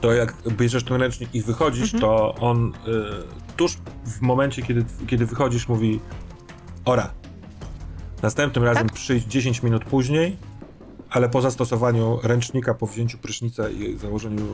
To 0.00 0.12
jak 0.12 0.34
bierzesz 0.48 0.84
ten 0.84 0.96
ręcznik 0.96 1.34
i 1.34 1.42
wychodzisz, 1.42 1.92
to 2.00 2.34
on 2.34 2.66
y, 2.66 2.72
tuż 3.56 3.78
w 4.04 4.20
momencie, 4.20 4.62
kiedy, 4.62 4.84
kiedy 5.06 5.26
wychodzisz, 5.26 5.68
mówi 5.68 6.00
Ora, 6.84 7.10
następnym 8.22 8.64
razem 8.64 8.88
przyjdź 8.88 9.24
10 9.24 9.62
minut 9.62 9.84
później, 9.84 10.36
ale 11.10 11.28
po 11.28 11.40
zastosowaniu 11.40 12.18
ręcznika, 12.22 12.74
po 12.74 12.86
wzięciu 12.86 13.18
prysznica 13.18 13.68
i 13.68 13.98
założeniu 13.98 14.46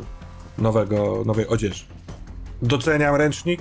nowego, 0.59 1.23
nowej 1.27 1.49
odzieży. 1.49 1.85
Doceniam 2.63 3.15
ręcznik, 3.15 3.61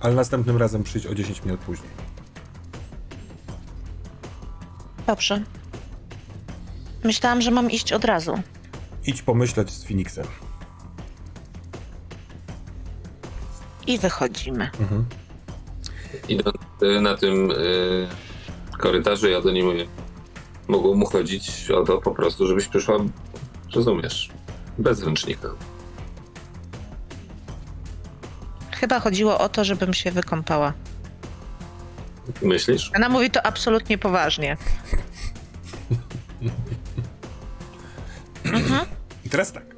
ale 0.00 0.14
następnym 0.14 0.56
razem 0.56 0.82
przyjdź 0.82 1.06
o 1.06 1.14
10 1.14 1.44
minut 1.44 1.60
później. 1.60 1.90
Dobrze. 5.06 5.42
Myślałam, 7.04 7.42
że 7.42 7.50
mam 7.50 7.70
iść 7.70 7.92
od 7.92 8.04
razu. 8.04 8.38
Idź 9.06 9.22
pomyśleć 9.22 9.70
z 9.70 9.84
Phoenixem. 9.84 10.26
I 13.86 13.98
wychodzimy. 13.98 14.70
Idąc 16.28 16.56
y, 16.82 17.00
na 17.00 17.16
tym 17.16 17.50
y, 17.50 18.08
korytarzu, 18.78 19.28
ja 19.28 19.40
do 19.40 19.50
niej 19.50 19.62
mówię, 19.64 19.86
mogło 20.68 20.94
mu 20.94 21.06
chodzić 21.06 21.70
o 21.70 21.84
to 21.84 21.98
po 21.98 22.10
prostu, 22.10 22.46
żebyś 22.46 22.68
przyszła, 22.68 22.96
rozumiesz, 23.74 24.30
bez 24.78 25.02
ręcznika. 25.02 25.48
Chyba 28.70 29.00
chodziło 29.00 29.38
o 29.38 29.48
to, 29.48 29.64
żebym 29.64 29.94
się 29.94 30.10
wykąpała. 30.12 30.72
Myślisz? 32.42 32.90
Ona 32.96 33.08
mówi 33.08 33.30
to 33.30 33.46
absolutnie 33.46 33.98
poważnie. 33.98 34.56
I 39.26 39.30
teraz 39.30 39.52
tak. 39.52 39.76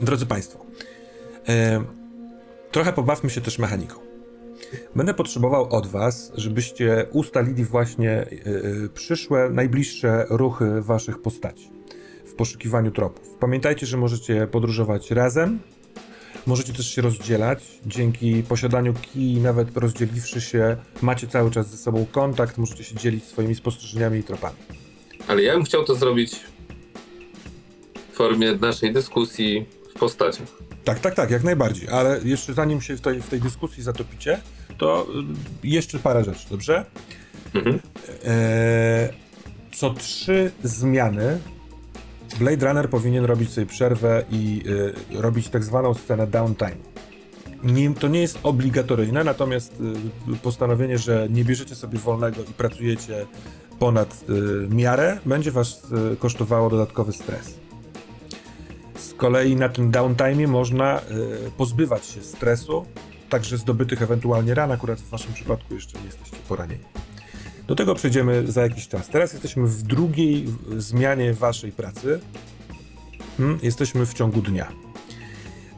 Drodzy 0.00 0.26
Państwo, 0.26 0.66
e, 1.48 1.84
trochę 2.72 2.92
pobawmy 2.92 3.30
się 3.30 3.40
też 3.40 3.58
mechaniką. 3.58 4.00
Będę 4.96 5.14
potrzebował 5.14 5.76
od 5.76 5.86
Was, 5.86 6.32
żebyście 6.34 7.06
ustalili 7.12 7.64
właśnie 7.64 8.10
e, 8.10 8.26
przyszłe, 8.94 9.50
najbliższe 9.50 10.26
ruchy 10.30 10.82
Waszych 10.82 11.22
postaci 11.22 11.70
w 12.26 12.34
poszukiwaniu 12.34 12.90
tropów. 12.90 13.36
Pamiętajcie, 13.40 13.86
że 13.86 13.96
możecie 13.96 14.46
podróżować 14.46 15.10
razem, 15.10 15.60
możecie 16.46 16.72
też 16.72 16.94
się 16.94 17.02
rozdzielać. 17.02 17.64
Dzięki 17.86 18.42
posiadaniu 18.42 18.94
kij, 18.94 19.40
nawet 19.40 19.76
rozdzieliwszy 19.76 20.40
się, 20.40 20.76
macie 21.02 21.26
cały 21.26 21.50
czas 21.50 21.70
ze 21.70 21.76
sobą 21.76 22.06
kontakt, 22.12 22.58
możecie 22.58 22.84
się 22.84 22.96
dzielić 22.96 23.24
swoimi 23.24 23.54
spostrzeżeniami 23.54 24.18
i 24.18 24.22
tropami. 24.22 24.56
Ale 25.28 25.42
ja 25.42 25.54
bym 25.54 25.64
chciał 25.64 25.84
to 25.84 25.94
zrobić 25.94 26.36
w 28.12 28.16
formie 28.16 28.52
naszej 28.52 28.92
dyskusji 28.92 29.66
w 29.94 29.98
postaci. 29.98 30.42
Tak, 30.84 31.00
tak, 31.00 31.14
tak, 31.14 31.30
jak 31.30 31.44
najbardziej. 31.44 31.88
Ale 31.88 32.20
jeszcze 32.24 32.54
zanim 32.54 32.80
się 32.80 32.96
w 32.96 33.00
tej, 33.00 33.22
w 33.22 33.28
tej 33.28 33.40
dyskusji 33.40 33.82
zatopicie, 33.82 34.40
to 34.78 35.06
y, 35.64 35.66
jeszcze 35.66 35.98
parę 35.98 36.24
rzeczy, 36.24 36.46
dobrze? 36.50 36.84
Mhm. 37.54 37.80
Eee, 38.24 39.08
co 39.72 39.94
trzy 39.94 40.50
zmiany 40.62 41.38
Blade 42.38 42.66
Runner 42.66 42.90
powinien 42.90 43.24
robić 43.24 43.52
sobie 43.52 43.66
przerwę 43.66 44.24
i 44.30 44.62
y, 45.12 45.20
robić 45.20 45.48
tak 45.48 45.64
zwaną 45.64 45.94
scenę 45.94 46.26
downtime. 46.26 46.92
Nie, 47.64 47.94
to 47.94 48.08
nie 48.08 48.20
jest 48.20 48.38
obligatoryjne, 48.42 49.24
natomiast 49.24 49.72
y, 50.32 50.36
postanowienie, 50.36 50.98
że 50.98 51.26
nie 51.30 51.44
bierzecie 51.44 51.74
sobie 51.74 51.98
wolnego 51.98 52.42
i 52.42 52.52
pracujecie 52.52 53.26
ponad 53.78 54.24
y, 54.28 54.68
miarę, 54.68 55.18
będzie 55.26 55.50
was 55.50 55.82
y, 56.12 56.16
kosztowało 56.16 56.70
dodatkowy 56.70 57.12
stres. 57.12 57.54
Kolei 59.22 59.56
na 59.56 59.68
tym 59.68 59.90
downtime 59.90 60.46
można 60.46 61.00
y, 61.00 61.02
pozbywać 61.56 62.06
się 62.06 62.22
stresu, 62.22 62.86
także 63.28 63.58
zdobytych 63.58 64.02
ewentualnie 64.02 64.54
ran, 64.54 64.72
akurat 64.72 65.00
w 65.00 65.10
waszym 65.10 65.32
przypadku 65.32 65.74
jeszcze 65.74 65.98
nie 65.98 66.04
jesteście 66.04 66.36
poranieni. 66.48 66.84
Do 67.66 67.74
tego 67.74 67.94
przejdziemy 67.94 68.52
za 68.52 68.62
jakiś 68.62 68.88
czas. 68.88 69.08
Teraz 69.08 69.32
jesteśmy 69.32 69.66
w 69.66 69.82
drugiej 69.82 70.46
zmianie 70.76 71.34
waszej 71.34 71.72
pracy. 71.72 72.20
Hmm? 73.36 73.58
Jesteśmy 73.62 74.06
w 74.06 74.14
ciągu 74.14 74.42
dnia. 74.42 74.72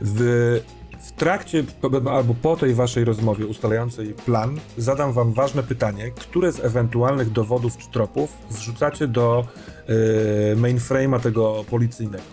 W 0.01 0.61
W 1.03 1.13
trakcie 1.13 1.65
albo 2.11 2.35
po 2.35 2.57
tej 2.57 2.75
waszej 2.75 3.05
rozmowie 3.05 3.47
ustalającej 3.47 4.15
plan, 4.27 4.61
zadam 4.79 5.13
wam 5.13 5.33
ważne 5.33 5.63
pytanie, 5.63 6.11
które 6.11 6.53
z 6.53 6.61
ewentualnych 6.61 7.31
dowodów 7.31 7.77
czy 7.79 7.91
tropów 7.91 8.33
wrzucacie 8.51 9.09
do 9.09 9.47
yy, 9.89 10.57
mainframe'a 10.57 11.21
tego 11.21 11.65
policyjnego, 11.71 12.25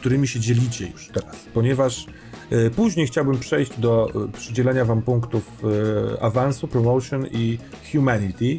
którymi 0.00 0.28
się 0.28 0.40
dzielicie 0.40 0.88
już 0.88 1.08
teraz, 1.08 1.36
ponieważ 1.54 2.06
yy, 2.50 2.70
później 2.70 3.06
chciałbym 3.06 3.38
przejść 3.38 3.78
do 3.78 4.08
yy, 4.14 4.28
przydzielenia 4.28 4.84
wam 4.84 5.02
punktów 5.02 5.62
yy, 5.62 6.20
awansu, 6.20 6.68
promotion 6.68 7.26
i 7.26 7.58
humanity, 7.92 8.56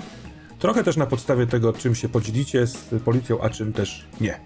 trochę 0.59 0.83
też 0.83 0.97
na 0.97 1.05
podstawie 1.05 1.47
tego, 1.47 1.73
czym 1.73 1.95
się 1.95 2.09
podzielicie 2.09 2.67
z 2.67 2.89
policją, 3.05 3.41
a 3.41 3.49
czym 3.49 3.73
też 3.73 4.05
nie. 4.21 4.39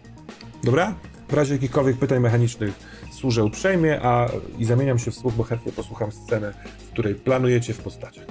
Dobra? 0.63 0.95
W 1.29 1.33
razie 1.33 1.53
jakichkolwiek 1.53 1.97
pytań 1.97 2.19
mechanicznych 2.19 2.73
służę 3.11 3.43
uprzejmie, 3.43 4.01
a 4.01 4.29
i 4.57 4.65
zamieniam 4.65 4.99
się 4.99 5.11
w 5.11 5.15
słuch, 5.15 5.33
bo 5.33 5.43
chętnie 5.43 5.71
posłucham 5.71 6.11
scenę, 6.11 6.53
w 6.77 6.91
której 6.91 7.15
planujecie 7.15 7.73
w 7.73 7.77
postaciach. 7.77 8.25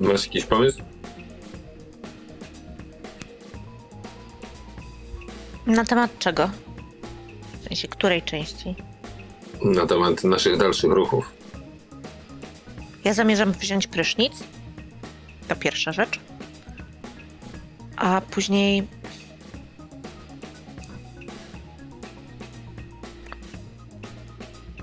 Masz 0.00 0.26
jakiś 0.26 0.44
pomysł? 0.44 0.89
Na 5.70 5.84
temat 5.84 6.18
czego? 6.18 6.50
W 7.60 7.64
sensie 7.68 7.88
której 7.88 8.22
części? 8.22 8.74
Na 9.64 9.86
temat 9.86 10.24
naszych 10.24 10.56
dalszych 10.56 10.90
ruchów. 10.92 11.32
Ja 13.04 13.14
zamierzam 13.14 13.52
wziąć 13.52 13.86
prysznic. 13.86 14.32
To 15.48 15.56
pierwsza 15.56 15.92
rzecz. 15.92 16.20
A 17.96 18.20
później. 18.20 18.86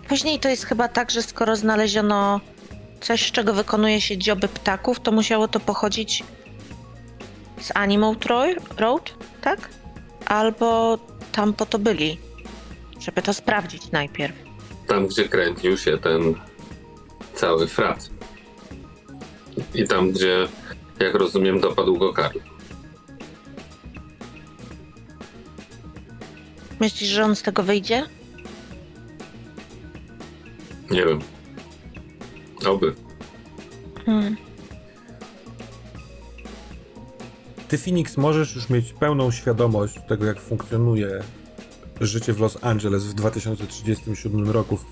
Później 0.07 0.39
to 0.39 0.49
jest 0.49 0.65
chyba 0.65 0.87
tak, 0.87 1.11
że 1.11 1.21
skoro 1.21 1.55
znaleziono 1.55 2.39
coś, 3.01 3.27
z 3.27 3.31
czego 3.31 3.53
wykonuje 3.53 4.01
się 4.01 4.17
dzioby 4.17 4.47
ptaków, 4.47 4.99
to 4.99 5.11
musiało 5.11 5.47
to 5.47 5.59
pochodzić 5.59 6.23
z 7.61 7.71
Animal 7.75 8.13
Tro- 8.15 8.55
Road, 8.77 9.13
tak? 9.41 9.69
Albo 10.27 10.97
tam 11.31 11.53
po 11.53 11.65
to 11.65 11.79
byli, 11.79 12.17
żeby 12.99 13.21
to 13.21 13.33
sprawdzić 13.33 13.91
najpierw. 13.91 14.35
Tam, 14.87 15.07
gdzie 15.07 15.29
kręcił 15.29 15.77
się 15.77 15.97
ten 15.97 16.35
cały 17.33 17.67
frat. 17.67 18.09
I 19.75 19.87
tam, 19.87 20.11
gdzie, 20.11 20.47
jak 20.99 21.15
rozumiem, 21.15 21.59
dopadł 21.59 21.97
go 21.97 22.13
Karl. 22.13 22.39
Myślisz, 26.79 27.09
że 27.09 27.25
on 27.25 27.35
z 27.35 27.41
tego 27.41 27.63
wyjdzie? 27.63 28.03
Nie 30.91 31.05
wiem. 31.05 31.19
Oby. 32.65 32.95
Hmm. 34.05 34.46
Ty, 37.67 37.77
Phoenix, 37.77 38.17
możesz 38.17 38.55
już 38.55 38.69
mieć 38.69 38.93
pełną 38.93 39.31
świadomość 39.31 39.99
tego, 40.07 40.25
jak 40.25 40.41
funkcjonuje 40.41 41.23
życie 42.01 42.33
w 42.33 42.39
Los 42.39 42.57
Angeles 42.61 43.03
w 43.03 43.13
2037 43.13 44.49
roku 44.49 44.77
w, 44.77 44.85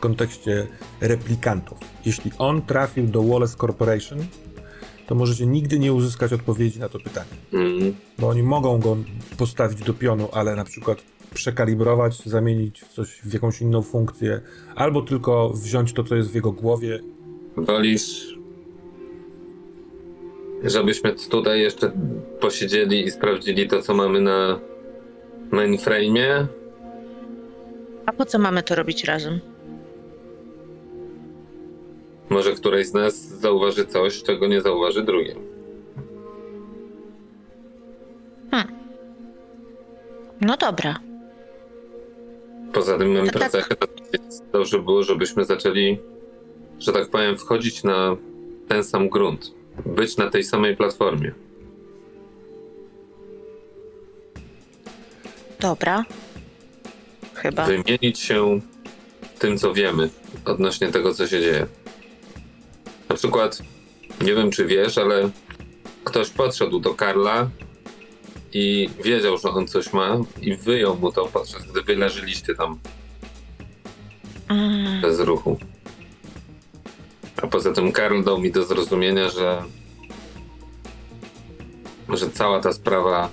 kontekście 0.00 0.66
replikantów. 1.00 1.78
Jeśli 2.06 2.30
on 2.38 2.62
trafił 2.62 3.06
do 3.06 3.22
Wallace 3.22 3.56
Corporation, 3.56 4.18
to 5.06 5.14
możecie 5.14 5.46
nigdy 5.46 5.78
nie 5.78 5.92
uzyskać 5.92 6.32
odpowiedzi 6.32 6.80
na 6.80 6.88
to 6.88 6.98
pytanie. 6.98 7.30
Mm. 7.52 7.94
Bo 8.18 8.28
oni 8.28 8.42
mogą 8.42 8.78
go 8.78 8.96
postawić 9.38 9.82
do 9.82 9.94
pionu, 9.94 10.28
ale 10.32 10.56
na 10.56 10.64
przykład 10.64 11.02
przekalibrować, 11.34 12.22
zamienić 12.24 12.80
w 12.80 12.92
coś, 12.92 13.20
w 13.24 13.32
jakąś 13.32 13.60
inną 13.60 13.82
funkcję, 13.82 14.40
albo 14.76 15.02
tylko 15.02 15.50
wziąć 15.50 15.92
to, 15.92 16.04
co 16.04 16.16
jest 16.16 16.30
w 16.30 16.34
jego 16.34 16.52
głowie. 16.52 17.00
Wolisz, 17.56 18.37
żebyśmy 20.64 21.14
tutaj 21.30 21.60
jeszcze 21.60 21.92
posiedzieli 22.40 23.04
i 23.04 23.10
sprawdzili 23.10 23.68
to, 23.68 23.82
co 23.82 23.94
mamy 23.94 24.20
na 24.20 24.60
mainframe'ie? 25.50 26.46
A 28.06 28.12
po 28.12 28.24
co 28.24 28.38
mamy 28.38 28.62
to 28.62 28.74
robić 28.74 29.04
razem? 29.04 29.40
Może 32.28 32.52
któreś 32.52 32.86
z 32.86 32.92
nas 32.94 33.14
zauważy 33.28 33.86
coś, 33.86 34.22
czego 34.22 34.46
nie 34.46 34.60
zauważy 34.62 35.02
drugie. 35.02 35.34
No 40.40 40.56
dobra. 40.56 40.98
Poza 42.72 42.98
tym 42.98 43.12
mam 43.12 43.26
To 43.26 43.38
tak. 43.38 43.50
pracę, 43.50 43.64
dobrze 44.52 44.78
było, 44.78 45.02
żebyśmy 45.02 45.44
zaczęli, 45.44 45.98
że 46.78 46.92
tak 46.92 47.08
powiem, 47.10 47.36
wchodzić 47.38 47.84
na 47.84 48.16
ten 48.68 48.84
sam 48.84 49.08
grunt. 49.08 49.54
Być 49.86 50.16
na 50.16 50.30
tej 50.30 50.44
samej 50.44 50.76
platformie. 50.76 51.32
Dobra. 55.60 56.04
Chyba. 57.34 57.66
Wymienić 57.66 58.18
się 58.18 58.60
tym, 59.38 59.58
co 59.58 59.74
wiemy 59.74 60.10
odnośnie 60.44 60.88
tego, 60.88 61.14
co 61.14 61.26
się 61.26 61.40
dzieje. 61.40 61.66
Na 63.08 63.16
przykład, 63.16 63.62
nie 64.20 64.34
wiem 64.34 64.50
czy 64.50 64.66
wiesz, 64.66 64.98
ale 64.98 65.30
ktoś 66.04 66.30
podszedł 66.30 66.80
do 66.80 66.94
Karla 66.94 67.50
i 68.52 68.90
wiedział, 69.04 69.38
że 69.38 69.48
on 69.50 69.68
coś 69.68 69.92
ma 69.92 70.18
i 70.40 70.56
wyjął 70.56 70.96
mu 70.96 71.12
to 71.12 71.26
podczas 71.26 71.62
gdy 71.62 71.82
wy 71.82 71.96
leżyliście 71.96 72.54
tam 72.54 72.78
Mm, 74.48 75.00
bez 75.00 75.20
ruchu. 75.20 75.58
Poza 77.50 77.72
tym 77.72 77.92
Karl 77.92 78.22
dał 78.22 78.38
mi 78.38 78.52
do 78.52 78.64
zrozumienia, 78.64 79.28
że 79.28 79.62
że 82.08 82.30
cała 82.30 82.60
ta 82.60 82.72
sprawa 82.72 83.30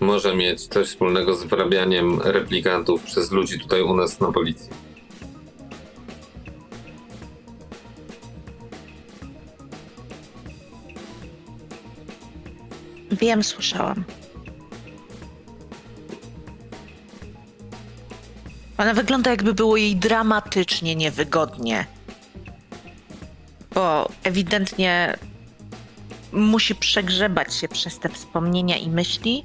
może 0.00 0.36
mieć 0.36 0.66
coś 0.66 0.88
wspólnego 0.88 1.34
z 1.34 1.44
wyrabianiem 1.44 2.20
replikantów 2.22 3.02
przez 3.02 3.30
ludzi 3.30 3.60
tutaj 3.60 3.82
u 3.82 3.96
nas 3.96 4.20
na 4.20 4.32
policji. 4.32 4.84
wiem, 13.24 13.44
słyszałam. 13.44 14.04
Ona 18.78 18.94
wygląda, 18.94 19.30
jakby 19.30 19.54
było 19.54 19.76
jej 19.76 19.96
dramatycznie 19.96 20.96
niewygodnie. 20.96 21.86
Ewidentnie 24.24 25.16
musi 26.32 26.74
przegrzebać 26.74 27.54
się 27.54 27.68
przez 27.68 27.98
te 27.98 28.08
wspomnienia 28.08 28.76
i 28.76 28.88
myśli, 28.88 29.42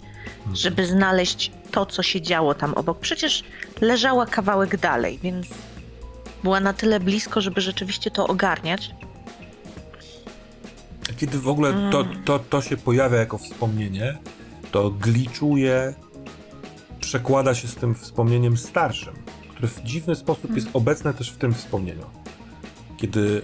żeby 0.54 0.86
znaleźć 0.86 1.52
to, 1.72 1.86
co 1.86 2.04
się 2.04 2.22
działo 2.22 2.54
tam 2.54 2.74
obok. 2.74 3.00
Przecież 3.00 3.44
leżała 3.82 4.26
kawałek 4.26 4.78
dalej, 4.78 5.20
więc 5.24 5.48
była 6.44 6.60
na 6.60 6.74
tyle 6.74 7.00
blisko, 7.00 7.42
żeby 7.42 7.62
rzeczywiście 7.62 8.12
to 8.12 8.28
ogarniać. 8.28 8.92
Kiedy 11.18 11.40
w 11.40 11.48
ogóle 11.48 11.90
to, 11.92 12.06
to, 12.26 12.40
to 12.40 12.62
się 12.62 12.78
pojawia 12.78 13.18
jako 13.18 13.38
wspomnienie, 13.38 14.18
to 14.72 14.90
gliczuje, 14.90 15.94
przekłada 17.00 17.56
się 17.56 17.68
z 17.68 17.76
tym 17.76 17.96
wspomnieniem 17.96 18.58
starszym, 18.58 19.14
które 19.52 19.68
w 19.68 19.84
dziwny 19.84 20.16
sposób 20.16 20.56
jest 20.56 20.68
obecne 20.74 21.14
też 21.14 21.32
w 21.32 21.38
tym 21.38 21.54
wspomnieniu. 21.54 22.06
Kiedy 22.98 23.42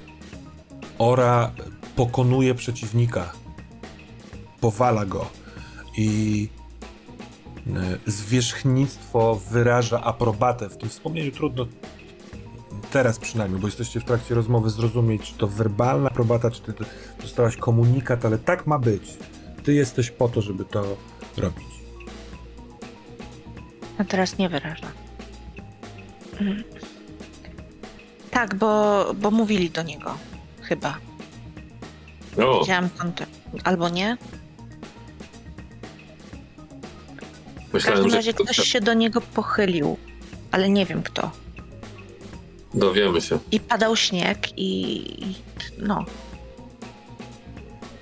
Ora 0.99 1.51
pokonuje 1.95 2.55
przeciwnika, 2.55 3.31
powala 4.61 5.05
go 5.05 5.25
i 5.97 6.49
e, 7.67 8.11
zwierzchnictwo 8.11 9.35
wyraża 9.51 10.01
aprobatę. 10.01 10.69
W 10.69 10.77
tym 10.77 10.89
wspomnieniu 10.89 11.31
trudno 11.31 11.67
teraz 12.91 13.19
przynajmniej, 13.19 13.61
bo 13.61 13.67
jesteście 13.67 13.99
w 13.99 14.05
trakcie 14.05 14.35
rozmowy 14.35 14.69
zrozumieć, 14.69 15.21
czy 15.21 15.33
to 15.33 15.47
werbalna 15.47 16.09
aprobata, 16.09 16.51
czy 16.51 16.61
ty 16.61 16.73
dostałaś 17.21 17.57
komunikat, 17.57 18.25
ale 18.25 18.37
tak 18.37 18.67
ma 18.67 18.79
być. 18.79 19.17
Ty 19.63 19.73
jesteś 19.73 20.11
po 20.11 20.29
to, 20.29 20.41
żeby 20.41 20.65
to 20.65 20.97
robić. 21.37 21.67
A 23.97 24.03
teraz 24.03 24.37
nie 24.37 24.49
wyraża. 24.49 24.87
Mm. 26.41 26.63
Tak, 28.31 28.55
bo, 28.55 29.05
bo 29.13 29.31
mówili 29.31 29.69
do 29.69 29.83
niego. 29.83 30.17
Chyba. 30.67 30.97
O, 32.37 32.59
Widziałam 32.59 32.89
kontakt. 32.89 33.31
Albo 33.63 33.89
nie. 33.89 34.17
W 37.69 37.73
myślałem, 37.73 37.95
każdym 37.97 38.09
że 38.11 38.15
razie 38.17 38.33
ktoś 38.33 38.57
się 38.57 38.81
do 38.81 38.93
niego 38.93 39.21
pochylił. 39.21 39.97
Ale 40.51 40.69
nie 40.69 40.85
wiem 40.85 41.03
kto. 41.03 41.31
dowiemy 42.73 43.21
się. 43.21 43.39
I 43.51 43.59
padał 43.59 43.95
śnieg 43.95 44.59
i... 44.59 45.01
i 45.23 45.35
no. 45.77 46.05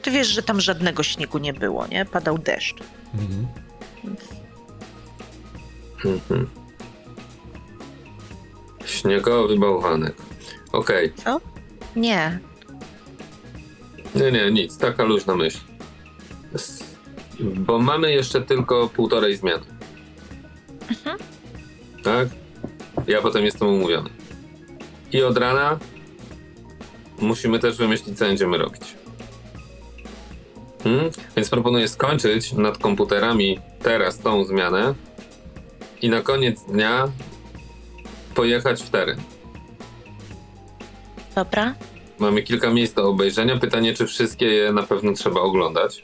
Ty 0.01 0.11
wiesz, 0.11 0.27
że 0.27 0.43
tam 0.43 0.61
żadnego 0.61 1.03
śniegu 1.03 1.37
nie 1.37 1.53
było, 1.53 1.87
nie? 1.87 2.05
Padał 2.05 2.37
deszcz. 2.37 2.75
Mhm. 3.13 3.47
Mhm. 6.05 6.49
Śniegowy 8.85 9.59
bałwanek. 9.59 10.15
Okej. 10.71 11.13
Nie. 11.95 12.39
Nie, 14.15 14.31
nie, 14.31 14.51
nic. 14.51 14.77
Taka 14.77 15.03
luźna 15.03 15.35
myśl. 15.35 15.59
S- 16.53 16.95
Bo 17.39 17.79
mamy 17.79 18.11
jeszcze 18.13 18.41
tylko 18.41 18.89
półtorej 18.89 19.37
zmiany. 19.37 19.63
Mhm. 20.89 21.17
Tak? 22.03 22.27
Ja 23.07 23.21
potem 23.21 23.45
jestem 23.45 23.67
umówiony. 23.67 24.09
I 25.11 25.23
od 25.23 25.37
rana 25.37 25.79
musimy 27.19 27.59
też 27.59 27.77
wymyślić, 27.77 28.17
co 28.17 28.25
będziemy 28.25 28.57
robić. 28.57 28.95
Hmm? 30.83 31.09
Więc 31.35 31.49
proponuję 31.49 31.87
skończyć 31.87 32.53
nad 32.53 32.77
komputerami 32.77 33.59
teraz 33.81 34.19
tą 34.19 34.43
zmianę 34.45 34.93
i 36.01 36.09
na 36.09 36.21
koniec 36.21 36.61
dnia 36.65 37.07
pojechać 38.35 38.83
w 38.83 38.89
teren. 38.89 39.21
Dobra. 41.35 41.73
Mamy 42.19 42.43
kilka 42.43 42.69
miejsc 42.73 42.93
do 42.93 43.03
obejrzenia. 43.09 43.57
Pytanie, 43.57 43.93
czy 43.93 44.07
wszystkie 44.07 44.45
je 44.45 44.71
na 44.71 44.83
pewno 44.83 45.13
trzeba 45.13 45.41
oglądać. 45.41 46.03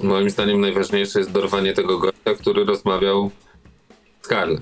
Moim 0.00 0.30
zdaniem 0.30 0.60
najważniejsze 0.60 1.18
jest 1.18 1.32
dorwanie 1.32 1.72
tego 1.72 1.98
gościa, 1.98 2.34
który 2.40 2.64
rozmawiał 2.64 3.30
z 4.22 4.28
Karlem. 4.28 4.60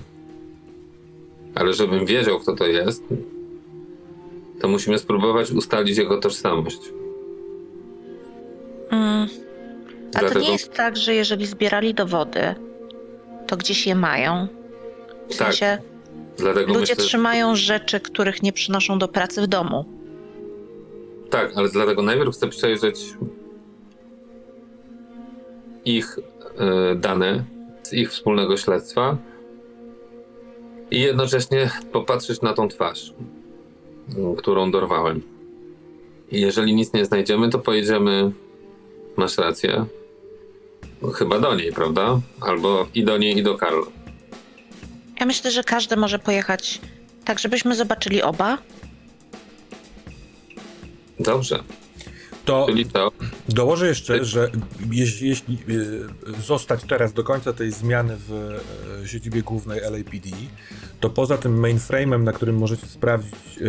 Ale 1.55 1.73
żebym 1.73 2.05
wiedział, 2.05 2.39
kto 2.39 2.55
to 2.55 2.65
jest, 2.67 3.03
to 4.61 4.67
musimy 4.67 4.99
spróbować 4.99 5.51
ustalić 5.51 5.97
jego 5.97 6.17
tożsamość. 6.17 6.79
Mm. 8.91 9.27
A 10.09 10.13
to 10.13 10.19
Dlatego- 10.19 10.39
nie 10.39 10.51
jest 10.51 10.73
tak, 10.73 10.97
że 10.97 11.13
jeżeli 11.15 11.45
zbierali 11.45 11.93
dowody, 11.93 12.55
to 13.47 13.57
gdzieś 13.57 13.87
je 13.87 13.95
mają. 13.95 14.47
W 15.29 15.37
Tak, 15.37 15.47
sensie 15.47 15.77
Dlatego 16.41 16.73
ludzie 16.73 16.93
myślę, 16.93 16.95
trzymają 16.95 17.55
rzeczy, 17.55 17.99
których 17.99 18.43
nie 18.43 18.53
przynoszą 18.53 18.99
do 18.99 19.07
pracy 19.07 19.41
w 19.41 19.47
domu. 19.47 19.85
Tak, 21.29 21.51
ale 21.55 21.69
dlatego 21.69 22.01
najpierw 22.01 22.35
chcę 22.35 22.47
przejrzeć 22.47 22.99
ich 25.85 26.19
e, 26.57 26.95
dane 26.95 27.43
z 27.83 27.93
ich 27.93 28.11
wspólnego 28.11 28.57
śledztwa 28.57 29.17
i 30.91 31.01
jednocześnie 31.01 31.71
popatrzeć 31.91 32.41
na 32.41 32.53
tą 32.53 32.67
twarz, 32.67 33.13
którą 34.37 34.71
dorwałem. 34.71 35.21
I 36.31 36.41
jeżeli 36.41 36.73
nic 36.73 36.93
nie 36.93 37.05
znajdziemy, 37.05 37.49
to 37.49 37.59
pojedziemy. 37.59 38.31
Masz 39.17 39.37
rację. 39.37 39.85
Chyba 41.13 41.39
do 41.39 41.55
niej, 41.55 41.73
prawda? 41.73 42.19
Albo 42.41 42.87
i 42.95 43.03
do 43.03 43.17
niej, 43.17 43.37
i 43.37 43.43
do 43.43 43.55
Karla. 43.55 44.00
Ja 45.21 45.25
myślę, 45.27 45.51
że 45.51 45.63
każdy 45.63 45.97
może 45.97 46.19
pojechać 46.19 46.81
tak, 47.25 47.39
żebyśmy 47.39 47.75
zobaczyli 47.75 48.21
oba. 48.21 48.57
Dobrze, 51.19 51.63
To 52.51 53.11
dołożę 53.49 53.87
jeszcze, 53.87 54.25
że 54.25 54.51
jeśli, 54.91 55.29
jeśli 55.29 55.57
zostać 56.45 56.83
teraz 56.83 57.13
do 57.13 57.23
końca 57.23 57.53
tej 57.53 57.71
zmiany 57.71 58.17
w 58.27 58.59
e, 59.03 59.07
siedzibie 59.07 59.41
głównej 59.41 59.81
LAPD, 59.81 60.29
to 60.99 61.09
poza 61.09 61.37
tym 61.37 61.61
mainframe'em, 61.61 62.23
na 62.23 62.33
którym 62.33 62.57
możecie 62.57 62.87
sprawdzić 62.87 63.33
e, 63.33 63.61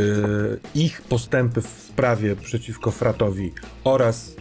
ich 0.75 1.03
postępy 1.03 1.63
w 1.63 1.67
sprawie 1.67 2.37
przeciwko 2.37 2.91
Fratowi 2.91 3.53
oraz 3.85 4.37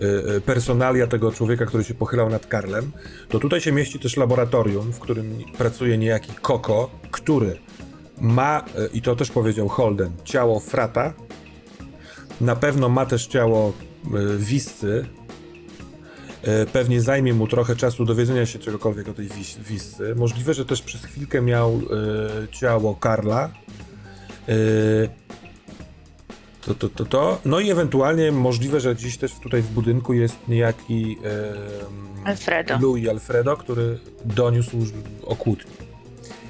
e, 0.00 0.40
personalia 0.40 1.06
tego 1.06 1.32
człowieka, 1.32 1.66
który 1.66 1.84
się 1.84 1.94
pochylał 1.94 2.30
nad 2.30 2.46
Karlem, 2.46 2.92
to 3.28 3.38
tutaj 3.38 3.60
się 3.60 3.72
mieści 3.72 3.98
też 3.98 4.16
laboratorium, 4.16 4.92
w 4.92 4.98
którym 4.98 5.38
pracuje 5.58 5.98
niejaki 5.98 6.32
Koko, 6.42 6.90
który 7.10 7.58
ma, 8.20 8.64
i 8.92 9.02
to 9.02 9.16
też 9.16 9.30
powiedział 9.30 9.68
Holden, 9.68 10.12
ciało 10.24 10.60
Frata, 10.60 11.14
na 12.40 12.56
pewno 12.56 12.88
ma 12.88 13.06
też 13.06 13.26
ciało 13.26 13.72
y, 14.06 14.38
Wiscy. 14.38 15.06
Y, 16.62 16.66
Pewnie 16.72 17.00
zajmie 17.00 17.34
mu 17.34 17.46
trochę 17.46 17.76
czasu 17.76 18.04
dowiedzenia 18.04 18.46
się 18.46 18.58
czegokolwiek 18.58 19.08
o 19.08 19.14
tej 19.14 19.28
wis- 19.28 19.58
Wiscy. 19.62 20.14
Możliwe, 20.16 20.54
że 20.54 20.64
też 20.64 20.82
przez 20.82 21.04
chwilkę 21.04 21.42
miał 21.42 21.78
y, 21.78 22.48
ciało 22.50 22.94
Karla. 22.94 23.50
To, 26.62 26.74
to, 26.74 26.88
to, 26.88 27.04
to. 27.04 27.40
No 27.44 27.60
i 27.60 27.70
ewentualnie 27.70 28.32
możliwe, 28.32 28.80
że 28.80 28.94
gdzieś 28.94 29.16
też 29.18 29.32
tutaj 29.42 29.62
w 29.62 29.70
budynku 29.70 30.12
jest 30.14 30.36
niejaki 30.48 31.18
Alfredo. 32.24 32.78
Louis 32.80 33.08
Alfredo, 33.08 33.56
który 33.56 33.98
doniósł 34.24 34.76
o 35.24 35.36
kłótni. 35.36 35.70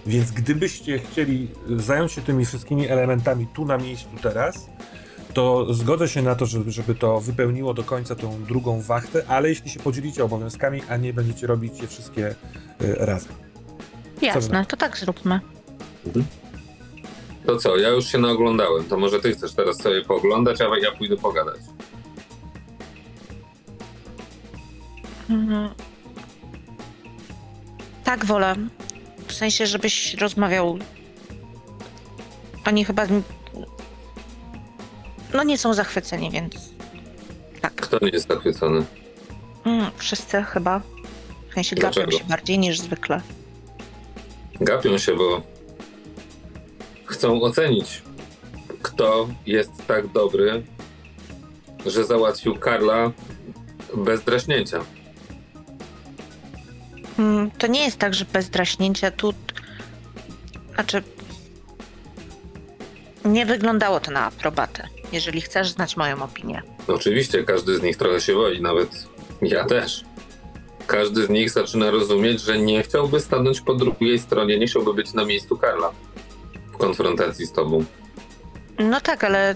Więc 0.07 0.31
gdybyście 0.31 0.99
chcieli 0.99 1.49
zająć 1.77 2.13
się 2.13 2.21
tymi 2.23 2.45
wszystkimi 2.47 2.89
elementami 2.89 3.47
tu 3.55 3.65
na 3.65 3.77
miejscu 3.79 4.09
teraz, 4.23 4.67
to 5.39 5.75
zgodzę 5.75 6.09
się 6.09 6.23
na 6.23 6.35
to, 6.35 6.47
żeby, 6.47 6.73
żeby 6.73 6.95
to 6.95 7.21
wypełniło 7.21 7.75
do 7.75 7.85
końca 7.85 8.15
tą 8.15 8.45
drugą 8.45 8.81
wachtę, 8.81 9.23
ale 9.29 9.49
jeśli 9.49 9.71
się 9.71 9.81
podzielicie 9.81 10.25
obowiązkami, 10.25 10.83
a 10.89 10.97
nie 10.97 11.13
będziecie 11.13 11.47
robić 11.47 11.81
je 11.81 11.89
wszystkie 11.89 12.29
y, 12.29 12.35
razem. 12.95 13.33
Jasne, 14.23 14.67
to 14.67 14.77
tak 14.77 14.99
zróbmy. 14.99 15.41
To 17.47 17.57
co, 17.57 17.77
ja 17.77 17.89
już 17.89 18.07
się 18.07 18.19
naoglądałem, 18.19 18.85
to 18.85 18.97
może 18.97 19.21
ty 19.21 19.33
chcesz 19.33 19.55
teraz 19.55 19.77
sobie 19.77 20.05
pooglądać, 20.05 20.61
a 20.61 20.65
ja 20.65 20.93
pójdę 20.99 21.17
pogadać. 21.17 21.61
Mhm. 25.31 25.69
Tak 28.05 28.25
wolę. 28.25 28.57
W 29.27 29.33
sensie, 29.33 29.67
żebyś 29.67 30.15
rozmawiał. 30.15 30.79
Oni 32.67 32.85
chyba. 32.85 33.07
No 35.35 35.43
nie 35.45 35.59
są 35.59 35.75
zachwyceni, 35.75 36.31
więc. 36.31 36.55
Tak. 37.61 37.75
Kto 37.75 37.99
nie 38.03 38.09
jest 38.11 38.29
zachwycony? 38.29 38.85
Mm, 39.65 39.91
wszyscy 39.97 40.43
chyba. 40.43 40.81
W 41.51 41.55
sensie 41.55 41.77
gapią 41.77 42.11
się 42.11 42.25
bardziej 42.25 42.59
niż 42.59 42.81
zwykle. 42.81 43.21
Gapią 44.61 44.99
się, 44.99 45.15
bo 45.17 45.43
chcą 47.05 47.43
ocenić, 47.43 48.03
kto 48.83 49.29
jest 49.47 49.71
tak 49.87 50.07
dobry, 50.13 50.63
że 51.87 52.05
załatwił 52.05 52.57
Karla 52.59 53.13
bez 53.97 54.23
draśnięcia. 54.25 54.79
Mm, 57.19 57.51
To 57.51 57.67
nie 57.67 57.85
jest 57.85 57.99
tak, 57.99 58.15
że 58.15 58.25
bez 58.33 58.51
draśnięcia 58.51 59.11
tu. 59.11 59.35
Znaczy. 60.75 61.03
Nie 63.25 63.47
wyglądało 63.47 64.01
to 64.01 64.11
na 64.11 64.25
aprobatę, 64.25 64.89
jeżeli 65.13 65.41
chcesz 65.41 65.71
znać 65.71 65.97
moją 65.97 66.23
opinię. 66.23 66.63
Oczywiście 66.89 67.45
każdy 67.45 67.77
z 67.77 67.83
nich 67.83 67.97
trochę 67.97 68.21
się 68.21 68.35
boi, 68.35 68.61
nawet 68.61 68.89
ja 69.43 69.65
też. 69.65 70.05
Każdy 70.87 71.27
z 71.27 71.29
nich 71.29 71.51
zaczyna 71.51 71.91
rozumieć, 71.91 72.41
że 72.41 72.59
nie 72.59 72.83
chciałby 72.83 73.21
stanąć 73.21 73.61
po 73.61 73.75
drugiej 73.75 74.19
stronie, 74.19 74.59
nie 74.59 74.67
chciałby 74.67 74.95
być 74.95 75.13
na 75.15 75.25
miejscu 75.25 75.57
Karla 75.57 75.91
w 76.73 76.77
konfrontacji 76.77 77.47
z 77.47 77.53
tobą. 77.53 77.85
No 78.79 79.01
tak, 79.01 79.25
ale 79.25 79.55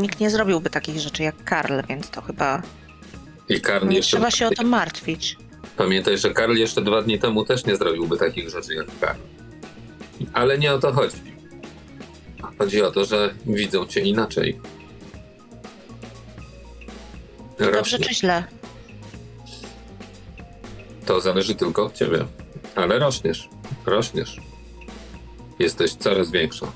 nikt 0.00 0.20
nie 0.20 0.30
zrobiłby 0.30 0.70
takich 0.70 0.98
rzeczy 1.00 1.22
jak 1.22 1.44
Karl, 1.44 1.80
więc 1.88 2.10
to 2.10 2.22
chyba 2.22 2.62
I 3.48 3.60
Karl 3.60 3.88
nie 3.88 3.96
jeszcze... 3.96 4.16
trzeba 4.16 4.30
się 4.30 4.46
o 4.46 4.50
to 4.50 4.62
martwić. 4.64 5.36
Pamiętaj, 5.76 6.18
że 6.18 6.30
Karl 6.30 6.56
jeszcze 6.56 6.82
dwa 6.82 7.02
dni 7.02 7.18
temu 7.18 7.44
też 7.44 7.64
nie 7.66 7.76
zrobiłby 7.76 8.16
takich 8.16 8.50
rzeczy 8.50 8.74
jak 8.74 8.86
Karl. 9.00 9.18
Ale 10.32 10.58
nie 10.58 10.74
o 10.74 10.78
to 10.78 10.92
chodzi. 10.92 11.16
Chodzi 12.58 12.82
o 12.82 12.90
to, 12.90 13.04
że 13.04 13.34
widzą 13.46 13.86
cię 13.86 14.00
inaczej. 14.00 14.60
Dobrze 17.58 17.70
Rośnie. 17.70 17.98
czy 17.98 18.14
źle? 18.14 18.44
To 21.06 21.20
zależy 21.20 21.54
tylko 21.54 21.84
od 21.84 21.94
ciebie. 21.94 22.18
Ale 22.74 22.98
rośniesz. 22.98 23.48
Rośniesz. 23.86 24.36
Jesteś 25.58 25.94
coraz 25.94 26.30
większa. 26.30 26.66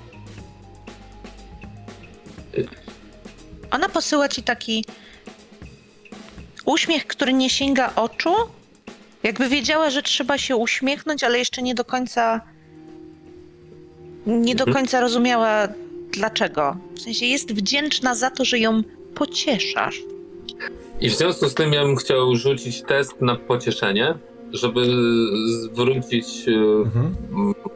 Ona 3.70 3.88
posyła 3.88 4.28
ci 4.28 4.42
taki 4.42 4.84
uśmiech, 6.64 7.06
który 7.06 7.32
nie 7.32 7.50
sięga 7.50 7.92
oczu. 7.96 8.34
Jakby 9.22 9.48
wiedziała, 9.48 9.90
że 9.90 10.02
trzeba 10.02 10.38
się 10.38 10.56
uśmiechnąć, 10.56 11.24
ale 11.24 11.38
jeszcze 11.38 11.62
nie 11.62 11.74
do 11.74 11.84
końca. 11.84 12.40
Nie 14.26 14.54
do 14.54 14.64
Mhm. 14.64 14.74
końca 14.74 15.00
rozumiała 15.00 15.68
dlaczego. 16.12 16.76
W 16.94 17.00
sensie 17.00 17.26
jest 17.26 17.52
wdzięczna 17.54 18.14
za 18.14 18.30
to, 18.30 18.44
że 18.44 18.58
ją 18.58 18.82
pocieszasz. 19.14 19.96
I 21.00 21.10
w 21.10 21.14
związku 21.14 21.48
z 21.48 21.54
tym 21.54 21.72
ja 21.72 21.82
bym 21.84 21.96
chciał 21.96 22.36
rzucić 22.36 22.82
test 22.82 23.20
na 23.20 23.36
pocieszenie, 23.36 24.14
żeby 24.52 24.80
zwrócić. 25.62 26.48
e, 26.48 26.52
Mhm. 26.82 27.14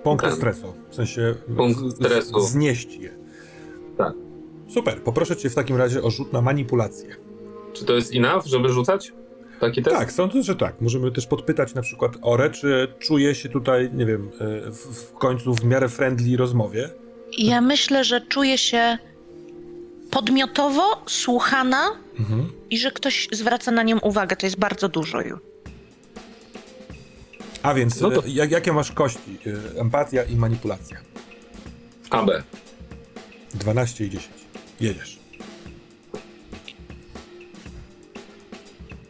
Punkty 0.02 0.26
ten- 0.26 0.36
stresu. 0.36 0.72
W 0.90 0.94
sensie 0.94 1.34
Punkt 1.56 1.80
stresu. 1.96 2.40
znieść 2.40 2.96
je. 2.96 3.10
Tak. 3.98 4.12
Super. 4.68 5.02
Poproszę 5.02 5.36
cię 5.36 5.50
w 5.50 5.54
takim 5.54 5.76
razie 5.76 6.02
o 6.02 6.10
rzut 6.10 6.32
na 6.32 6.40
manipulację. 6.42 7.16
Czy 7.72 7.84
to 7.84 7.92
jest 7.92 8.14
enough, 8.14 8.46
żeby 8.46 8.68
rzucać? 8.68 9.12
taki 9.60 9.82
test? 9.82 9.96
Tak, 9.96 10.12
sądzę, 10.12 10.42
że 10.42 10.56
tak. 10.56 10.80
Możemy 10.80 11.12
też 11.12 11.26
podpytać 11.26 11.74
na 11.74 11.82
przykład 11.82 12.12
Orę, 12.22 12.50
czy 12.50 12.88
czuje 12.98 13.34
się 13.34 13.48
tutaj, 13.48 13.90
nie 13.94 14.06
wiem, 14.06 14.30
e, 14.40 14.70
w, 14.70 14.76
w 14.76 15.12
końcu 15.12 15.54
w 15.54 15.64
miarę 15.64 15.88
friendly 15.88 16.36
rozmowie. 16.36 16.90
Ja 17.38 17.60
myślę, 17.60 18.04
że 18.04 18.20
czuję 18.20 18.58
się 18.58 18.98
podmiotowo 20.10 21.02
słuchana 21.08 21.90
Mhm. 22.18 22.52
i 22.70 22.78
że 22.78 22.90
ktoś 22.90 23.28
zwraca 23.32 23.70
na 23.70 23.82
nią 23.82 23.98
uwagę. 23.98 24.36
To 24.36 24.46
jest 24.46 24.58
bardzo 24.58 24.88
dużo 24.88 25.20
już. 25.20 25.40
A 27.62 27.74
więc, 27.74 28.00
No 28.00 28.10
to- 28.10 28.24
e, 28.24 28.28
jak, 28.30 28.50
jakie 28.50 28.72
masz 28.72 28.92
kości? 28.92 29.38
E, 29.76 29.80
Empatia 29.80 30.22
i 30.24 30.36
manipulacja. 30.36 30.96
AB. 32.10 32.30
12 33.54 34.04
i 34.04 34.10
10. 34.10 34.30
Jedziesz. 34.80 35.18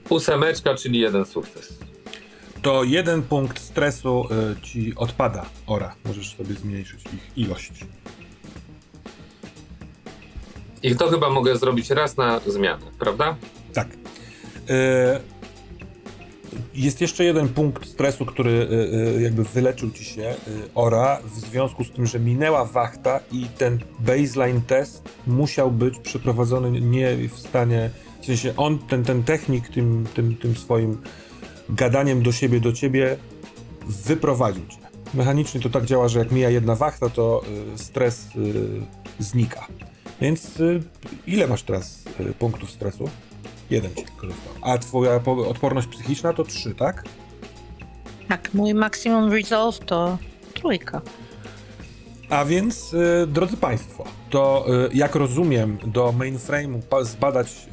Ósemeczka, 0.09 0.75
czyli 0.75 0.99
jeden 0.99 1.25
sukces. 1.25 1.79
To 2.63 2.85
jeden 2.85 3.23
punkt 3.23 3.59
stresu 3.61 4.25
e, 4.31 4.63
ci 4.63 4.93
odpada, 4.97 5.47
Ora. 5.67 5.95
Możesz 6.05 6.37
sobie 6.37 6.55
zmniejszyć 6.55 7.01
ich 7.15 7.39
ilość. 7.39 7.73
I 10.83 10.97
to 10.97 11.09
chyba 11.09 11.31
mogę 11.31 11.57
zrobić 11.57 11.91
raz 11.91 12.17
na 12.17 12.41
zmianę, 12.47 12.87
prawda? 12.99 13.37
Tak. 13.73 13.89
E, 14.71 15.21
Jest 16.75 17.01
jeszcze 17.01 17.25
jeden 17.25 17.49
punkt 17.49 17.87
stresu, 17.89 18.27
który 18.27 18.51
e, 18.51 19.17
e, 19.17 19.23
jakby 19.23 19.45
wyleczył 19.45 19.91
ci 19.91 20.05
się, 20.05 20.35
Ora, 20.75 21.19
w 21.25 21.41
związku 21.41 21.85
z 21.85 21.91
tym, 21.91 22.07
że 22.07 22.21
minęła 22.21 22.65
wachta 22.65 23.21
i 23.33 23.47
ten 23.59 23.79
baseline 23.99 24.61
test 24.61 25.03
musiał 25.27 25.71
być 25.71 25.99
przeprowadzony 25.99 26.81
nie 26.81 27.17
w 27.29 27.39
stanie, 27.39 27.91
w 28.23 28.27
sensie 28.27 28.57
on, 28.57 28.79
ten, 28.79 29.05
ten 29.05 29.23
technik 29.23 29.69
tym, 29.69 30.07
tym, 30.15 30.37
tym 30.37 30.57
swoim 30.57 31.01
gadaniem 31.69 32.23
do 32.23 32.33
siebie, 32.33 32.61
do 32.61 32.73
ciebie 32.73 33.17
wyprowadził 33.87 34.67
cię. 34.67 34.77
Mechanicznie 35.15 35.61
to 35.61 35.71
tak 35.71 35.85
działa, 35.85 36.09
że 36.09 36.19
jak 36.19 36.33
mija 36.33 36.51
jedna 36.51 36.75
wachta, 36.75 37.09
to 37.09 37.43
stres 37.77 38.27
znika. 39.19 39.67
Więc 40.21 40.61
e, 40.61 40.81
ile 41.27 41.47
masz 41.47 41.63
teraz 41.63 42.05
e, 42.21 42.25
punktów 42.33 42.71
stresu? 42.71 43.09
Jeden 43.71 43.91
ci 43.95 44.05
tylko 44.05 44.27
został. 44.27 44.53
A 44.63 44.79
twoja 44.79 45.21
po- 45.21 45.49
odporność 45.49 45.87
psychiczna 45.89 46.33
to 46.33 46.45
trzy, 46.45 46.75
tak? 46.75 47.05
Tak, 48.29 48.55
mój 48.55 48.75
maximum 48.75 49.33
resolve 49.33 49.79
to 49.79 50.19
trójka. 50.55 51.01
A 52.31 52.45
więc, 52.45 52.95
y, 52.95 53.27
drodzy 53.27 53.57
Państwo, 53.57 54.05
to 54.31 54.67
y, 54.87 54.91
jak 54.95 55.15
rozumiem, 55.15 55.79
do 55.87 56.13
mainframe'u 56.13 56.81
pa- 56.83 57.05
zbadać 57.05 57.69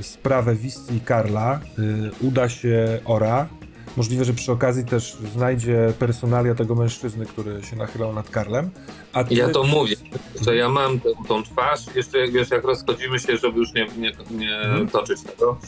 y, 0.00 0.02
sprawę 0.02 0.54
Wissi 0.56 0.94
i 0.96 1.00
Karla 1.00 1.60
y, 1.78 2.10
uda 2.26 2.48
się 2.48 3.00
Ora. 3.04 3.48
Możliwe, 3.96 4.24
że 4.24 4.32
przy 4.32 4.52
okazji 4.52 4.84
też 4.84 5.16
znajdzie 5.34 5.92
personalia 5.98 6.54
tego 6.54 6.74
mężczyzny, 6.74 7.26
który 7.26 7.62
się 7.62 7.76
nachylał 7.76 8.12
nad 8.12 8.30
Karlem. 8.30 8.70
A 9.12 9.24
ty... 9.24 9.34
Ja 9.34 9.48
to 9.48 9.62
mówię, 9.64 9.96
że 10.40 10.56
ja 10.56 10.68
mam 10.68 11.00
tę, 11.00 11.08
tą 11.28 11.42
twarz, 11.42 11.80
jeszcze 11.94 12.28
wiesz, 12.28 12.50
jak 12.50 12.64
rozchodzimy 12.64 13.18
się, 13.18 13.36
żeby 13.36 13.58
już 13.58 13.72
nie, 13.74 13.86
nie, 13.96 14.12
nie 14.30 14.56
Mhm. 14.56 14.88
toczyć 14.88 15.22
tego, 15.22 15.58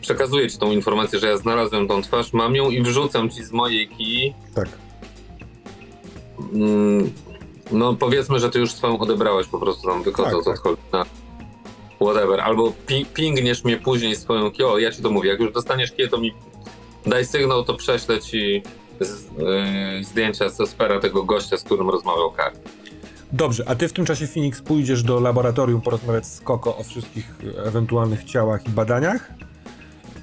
przekazuję 0.00 0.50
ci 0.50 0.58
tą 0.58 0.70
informację, 0.72 1.18
że 1.18 1.26
ja 1.26 1.36
znalazłem 1.36 1.88
tą 1.88 2.02
twarz, 2.02 2.32
mam 2.32 2.54
ją 2.56 2.70
i 2.70 2.82
wrzucam 2.82 3.30
ci 3.30 3.44
z 3.44 3.52
mojej 3.52 3.88
kij. 3.88 4.34
Tak. 4.54 4.68
Mm, 6.52 7.10
no 7.72 7.94
powiedzmy, 7.94 8.40
że 8.40 8.50
ty 8.50 8.58
już 8.58 8.72
swoją 8.72 8.98
odebrałeś 8.98 9.46
po 9.46 9.58
prostu 9.58 9.88
tam 9.88 10.02
wychodząc 10.02 10.44
Tak, 10.44 10.54
od 10.54 10.60
Holina. 10.62 11.04
Whatever. 12.02 12.40
Albo 12.40 12.72
pi 12.86 13.06
pingniesz 13.14 13.64
mnie 13.64 13.76
później 13.76 14.16
swoją 14.16 14.50
kiją. 14.50 14.78
Ja 14.78 14.92
ci 14.92 15.02
to 15.02 15.10
mówię. 15.10 15.30
Jak 15.30 15.40
już 15.40 15.52
dostaniesz 15.52 15.92
kiję, 15.92 16.08
to 16.08 16.18
mi 16.18 16.34
daj 17.06 17.24
sygnał, 17.24 17.64
to 17.64 17.74
prześlę 17.74 18.20
ci 18.20 18.62
z, 19.00 19.24
yy, 19.24 20.04
zdjęcia 20.04 20.48
z 20.48 20.60
Ospera 20.60 21.00
tego 21.00 21.24
gościa, 21.24 21.56
z 21.56 21.62
którym 21.62 21.90
rozmawiał 21.90 22.30
Kar. 22.30 22.52
Dobrze, 23.32 23.64
a 23.66 23.74
ty 23.74 23.88
w 23.88 23.92
tym 23.92 24.04
czasie, 24.04 24.26
Phoenix, 24.26 24.62
pójdziesz 24.62 25.02
do 25.02 25.20
laboratorium 25.20 25.80
porozmawiać 25.80 26.26
z 26.26 26.40
Koko 26.40 26.76
o 26.76 26.82
wszystkich 26.82 27.30
y, 27.44 27.62
ewentualnych 27.62 28.24
ciałach 28.24 28.66
i 28.66 28.70
badaniach 28.70 29.30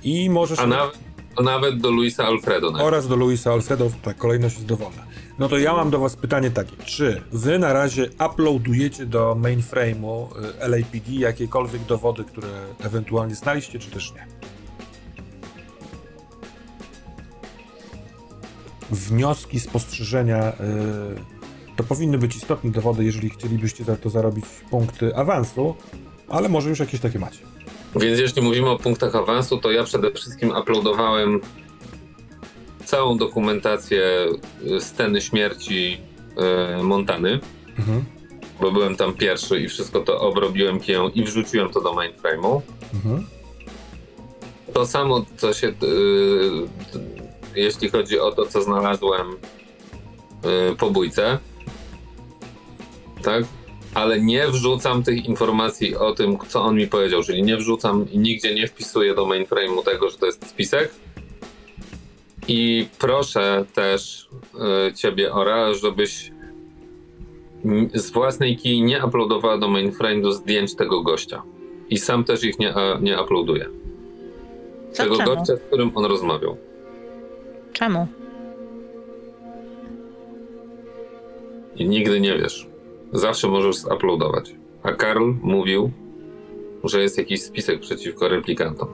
i 0.03 0.29
możesz... 0.29 0.59
A 0.59 0.67
nawet, 0.67 0.99
a 1.35 1.41
nawet 1.41 1.81
do 1.81 1.91
Luisa 1.91 2.25
Alfredo. 2.25 2.71
Nawet. 2.71 2.87
Oraz 2.87 3.07
do 3.07 3.15
Luisa 3.15 3.53
Alfredo, 3.53 3.91
tak, 4.01 4.17
kolejność 4.17 4.55
jest 4.55 4.67
dowolna. 4.67 5.03
No 5.39 5.49
to 5.49 5.57
ja 5.57 5.73
mam 5.73 5.89
do 5.89 5.99
was 5.99 6.15
pytanie 6.15 6.51
takie, 6.51 6.77
czy 6.85 7.21
wy 7.31 7.59
na 7.59 7.73
razie 7.73 8.09
uploadujecie 8.31 9.05
do 9.05 9.35
mainframe'u 9.35 10.25
y, 10.63 10.67
LAPD 10.67 11.11
jakiekolwiek 11.11 11.81
dowody, 11.83 12.23
które 12.23 12.49
ewentualnie 12.83 13.35
znaliście, 13.35 13.79
czy 13.79 13.91
też 13.91 14.13
nie? 14.13 14.27
Wnioski, 18.91 19.59
spostrzeżenia, 19.59 20.49
y, 20.53 20.55
to 21.75 21.83
powinny 21.83 22.17
być 22.17 22.35
istotne 22.35 22.71
dowody, 22.71 23.03
jeżeli 23.03 23.29
chcielibyście 23.29 23.83
za 23.83 23.95
to 23.95 24.09
zarobić 24.09 24.45
punkty 24.71 25.15
awansu, 25.15 25.75
ale 26.29 26.49
może 26.49 26.69
już 26.69 26.79
jakieś 26.79 26.99
takie 26.99 27.19
macie. 27.19 27.39
Więc 27.95 28.19
jeśli 28.19 28.41
mówimy 28.41 28.69
o 28.69 28.79
punktach 28.79 29.15
awansu, 29.15 29.57
to 29.57 29.71
ja 29.71 29.83
przede 29.83 30.11
wszystkim 30.11 30.51
uploadowałem 30.61 31.41
całą 32.85 33.17
dokumentację 33.17 34.01
y, 34.77 34.81
sceny 34.81 35.21
śmierci 35.21 35.97
y, 36.79 36.83
Montany, 36.83 37.39
Mhm. 37.79 38.05
bo 38.61 38.71
byłem 38.71 38.95
tam 38.95 39.13
pierwszy 39.13 39.59
i 39.61 39.67
wszystko 39.67 39.99
to 39.99 40.19
obrobiłem 40.19 40.79
kiją 40.79 41.09
i 41.09 41.23
wrzuciłem 41.23 41.69
to 41.69 41.81
do 41.81 41.93
mainframe'u. 41.93 42.61
Mhm. 42.93 43.25
To 44.73 44.85
samo, 44.85 45.25
co 45.37 45.53
się, 45.53 45.73
jeśli 47.57 47.89
chodzi 47.89 48.19
o 48.19 48.31
to, 48.31 48.45
co 48.45 48.61
znalazłem 48.61 49.31
y, 49.31 50.75
po 50.75 50.91
bójce, 50.91 51.37
tak? 53.23 53.43
Ale 53.93 54.21
nie 54.21 54.47
wrzucam 54.47 55.03
tych 55.03 55.25
informacji 55.25 55.95
o 55.95 56.13
tym, 56.13 56.37
co 56.47 56.61
on 56.61 56.75
mi 56.75 56.87
powiedział, 56.87 57.23
czyli 57.23 57.43
nie 57.43 57.57
wrzucam 57.57 58.11
i 58.11 58.17
nigdzie 58.17 58.55
nie 58.55 58.67
wpisuję 58.67 59.15
do 59.15 59.25
mainframe'u 59.25 59.83
tego, 59.83 60.09
że 60.09 60.17
to 60.17 60.25
jest 60.25 60.49
spisek. 60.49 60.91
I 62.47 62.87
proszę 62.99 63.65
też 63.73 64.29
y, 64.89 64.93
ciebie, 64.93 65.33
Ora, 65.33 65.73
żebyś 65.73 66.31
z 67.93 68.11
własnej 68.11 68.57
key 68.57 68.81
nie 68.81 69.05
uploadowała 69.05 69.57
do 69.57 69.67
mainframe'u 69.67 70.31
zdjęć 70.31 70.75
tego 70.75 71.01
gościa. 71.01 71.43
I 71.89 71.97
sam 71.97 72.23
też 72.23 72.43
ich 72.43 72.59
nie, 72.59 72.75
a, 72.75 72.99
nie 72.99 73.21
uploaduję. 73.21 73.69
Co 74.91 75.03
Tego 75.03 75.17
czemu? 75.17 75.35
gościa, 75.35 75.55
z 75.55 75.59
którym 75.59 75.91
on 75.95 76.05
rozmawiał. 76.05 76.57
Czemu? 77.77 78.07
I 81.75 81.87
nigdy 81.87 82.19
nie 82.19 82.37
wiesz. 82.37 82.67
Zawsze 83.13 83.47
możesz 83.47 83.75
zuploadować. 83.75 84.55
A 84.83 84.91
Karl 84.91 85.31
mówił, 85.41 85.91
że 86.83 87.01
jest 87.01 87.17
jakiś 87.17 87.41
spisek 87.41 87.79
przeciwko 87.79 88.27
replikantom. 88.29 88.87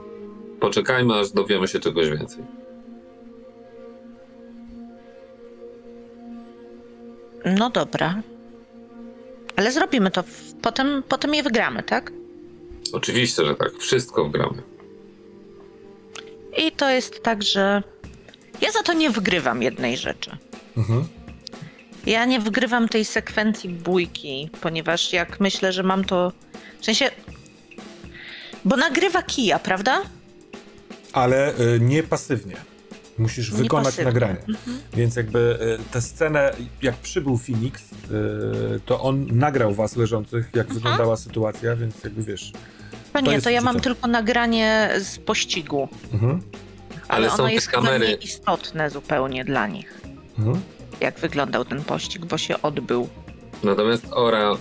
Poczekajmy, 0.60 1.14
aż 1.14 1.30
dowiemy 1.30 1.68
się 1.68 1.80
czegoś 1.80 2.10
więcej. 2.10 2.44
No 7.58 7.70
dobra. 7.70 8.22
Ale 9.56 9.72
zrobimy 9.72 10.10
to. 10.10 10.24
Potem, 10.62 11.02
potem 11.08 11.34
je 11.34 11.42
wygramy, 11.42 11.82
tak? 11.82 12.12
Oczywiście, 12.92 13.44
że 13.44 13.54
tak. 13.54 13.72
Wszystko 13.72 14.24
wgramy. 14.24 14.62
I 16.56 16.72
to 16.72 16.90
jest 16.90 17.22
tak, 17.22 17.42
że 17.42 17.82
ja 18.60 18.72
za 18.72 18.82
to 18.82 18.92
nie 18.92 19.10
wygrywam 19.10 19.62
jednej 19.62 19.96
rzeczy. 19.96 20.36
Mhm. 20.76 21.08
Ja 22.06 22.24
nie 22.24 22.40
wygrywam 22.40 22.88
tej 22.88 23.04
sekwencji 23.04 23.68
bójki, 23.70 24.50
ponieważ 24.60 25.12
jak 25.12 25.40
myślę, 25.40 25.72
że 25.72 25.82
mam 25.82 26.04
to. 26.04 26.32
W 26.80 26.84
sensie. 26.84 27.10
Bo 28.64 28.76
nagrywa 28.76 29.22
kija, 29.22 29.58
prawda? 29.58 30.02
ale 31.14 31.58
y, 31.60 31.80
nie 31.80 32.02
pasywnie. 32.02 32.56
Musisz 33.18 33.52
Nie 33.52 33.58
wykonać 33.58 33.84
pasywnie. 33.86 34.04
nagranie. 34.04 34.38
Mhm. 34.48 34.80
Więc 34.94 35.16
jakby 35.16 35.58
y, 35.80 35.92
tę 35.92 36.02
scenę, 36.02 36.52
jak 36.82 36.94
przybył 36.96 37.38
Phoenix, 37.38 37.82
y, 37.82 38.80
to 38.86 39.00
on 39.00 39.26
nagrał 39.26 39.74
was 39.74 39.96
leżących, 39.96 40.50
jak 40.54 40.74
wyglądała 40.74 41.16
sytuacja, 41.16 41.76
więc 41.76 42.04
jakby 42.04 42.22
wiesz. 42.22 42.52
To 43.12 43.20
nie, 43.20 43.40
to 43.42 43.50
ja 43.50 43.60
mam 43.60 43.80
tylko 43.80 44.06
nagranie 44.08 44.90
z 44.98 45.18
pościgu. 45.18 45.88
Mhm. 46.12 46.42
Ale, 47.08 47.26
Ale 47.26 47.28
są 47.30 47.34
ono 47.42 47.48
te 47.48 47.54
jest 47.54 47.68
kamery. 47.68 48.08
nieistotne 48.08 48.90
zupełnie 48.90 49.44
dla 49.44 49.66
nich. 49.66 50.00
Mhm. 50.38 50.60
Jak 51.00 51.18
wyglądał 51.18 51.64
ten 51.64 51.84
pościg, 51.84 52.24
bo 52.24 52.38
się 52.38 52.62
odbył. 52.62 53.08
Natomiast 53.62 54.06
Ora, 54.12 54.56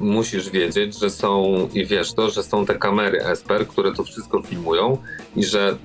musisz 0.00 0.50
wiedzieć, 0.50 0.98
że 0.98 1.10
są, 1.10 1.68
i 1.74 1.86
wiesz 1.86 2.12
to, 2.12 2.30
że 2.30 2.42
są 2.42 2.66
te 2.66 2.74
kamery 2.74 3.24
Esper, 3.24 3.66
które 3.68 3.92
to 3.92 4.04
wszystko 4.04 4.42
filmują 4.42 4.98
i 5.36 5.44
że 5.44 5.76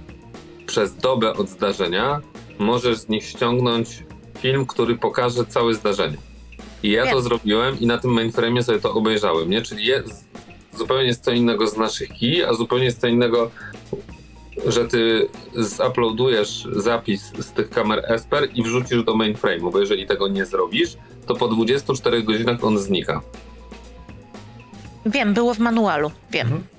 przez 0.68 0.96
dobę 0.96 1.34
od 1.34 1.50
zdarzenia 1.50 2.22
możesz 2.60 2.98
z 2.98 3.10
nich 3.10 3.26
ściągnąć 3.26 4.04
film, 4.40 4.66
który 4.66 4.96
pokaże 4.96 5.46
całe 5.46 5.74
zdarzenie. 5.74 6.18
I 6.84 6.92
ja 6.92 7.04
to 7.06 7.12
Wiem. 7.16 7.22
zrobiłem 7.24 7.80
i 7.80 7.88
na 7.88 7.98
tym 7.98 8.12
mainframe'ie 8.12 8.64
sobie 8.64 8.80
to 8.80 8.94
obejrzałem, 8.94 9.50
nie? 9.50 9.62
Czyli 9.62 9.86
jest 9.86 10.26
zupełnie 10.78 11.04
jest 11.06 11.24
co 11.24 11.32
innego 11.32 11.68
z 11.68 11.78
naszych 11.78 12.10
kij, 12.10 12.44
a 12.44 12.54
zupełnie 12.54 12.86
jest 12.86 13.02
co 13.02 13.08
innego 13.08 13.52
że 14.68 14.88
ty 14.88 15.30
zuploadujesz 15.54 16.68
zapis 16.72 17.32
z 17.40 17.52
tych 17.52 17.70
kamer 17.70 18.04
Esper 18.08 18.50
i 18.54 18.64
wrzucisz 18.64 19.04
do 19.04 19.16
mainframe'u, 19.16 19.72
bo 19.72 19.80
jeżeli 19.80 20.08
tego 20.08 20.28
nie 20.28 20.46
zrobisz, 20.46 20.98
to 21.28 21.36
po 21.36 21.48
24 21.48 22.24
godzinach 22.24 22.64
on 22.64 22.78
znika. 22.78 23.22
Wiem, 25.06 25.34
było 25.34 25.54
w 25.54 25.60
manualu, 25.60 26.12
wiem. 26.32 26.48
Mhm. 26.48 26.75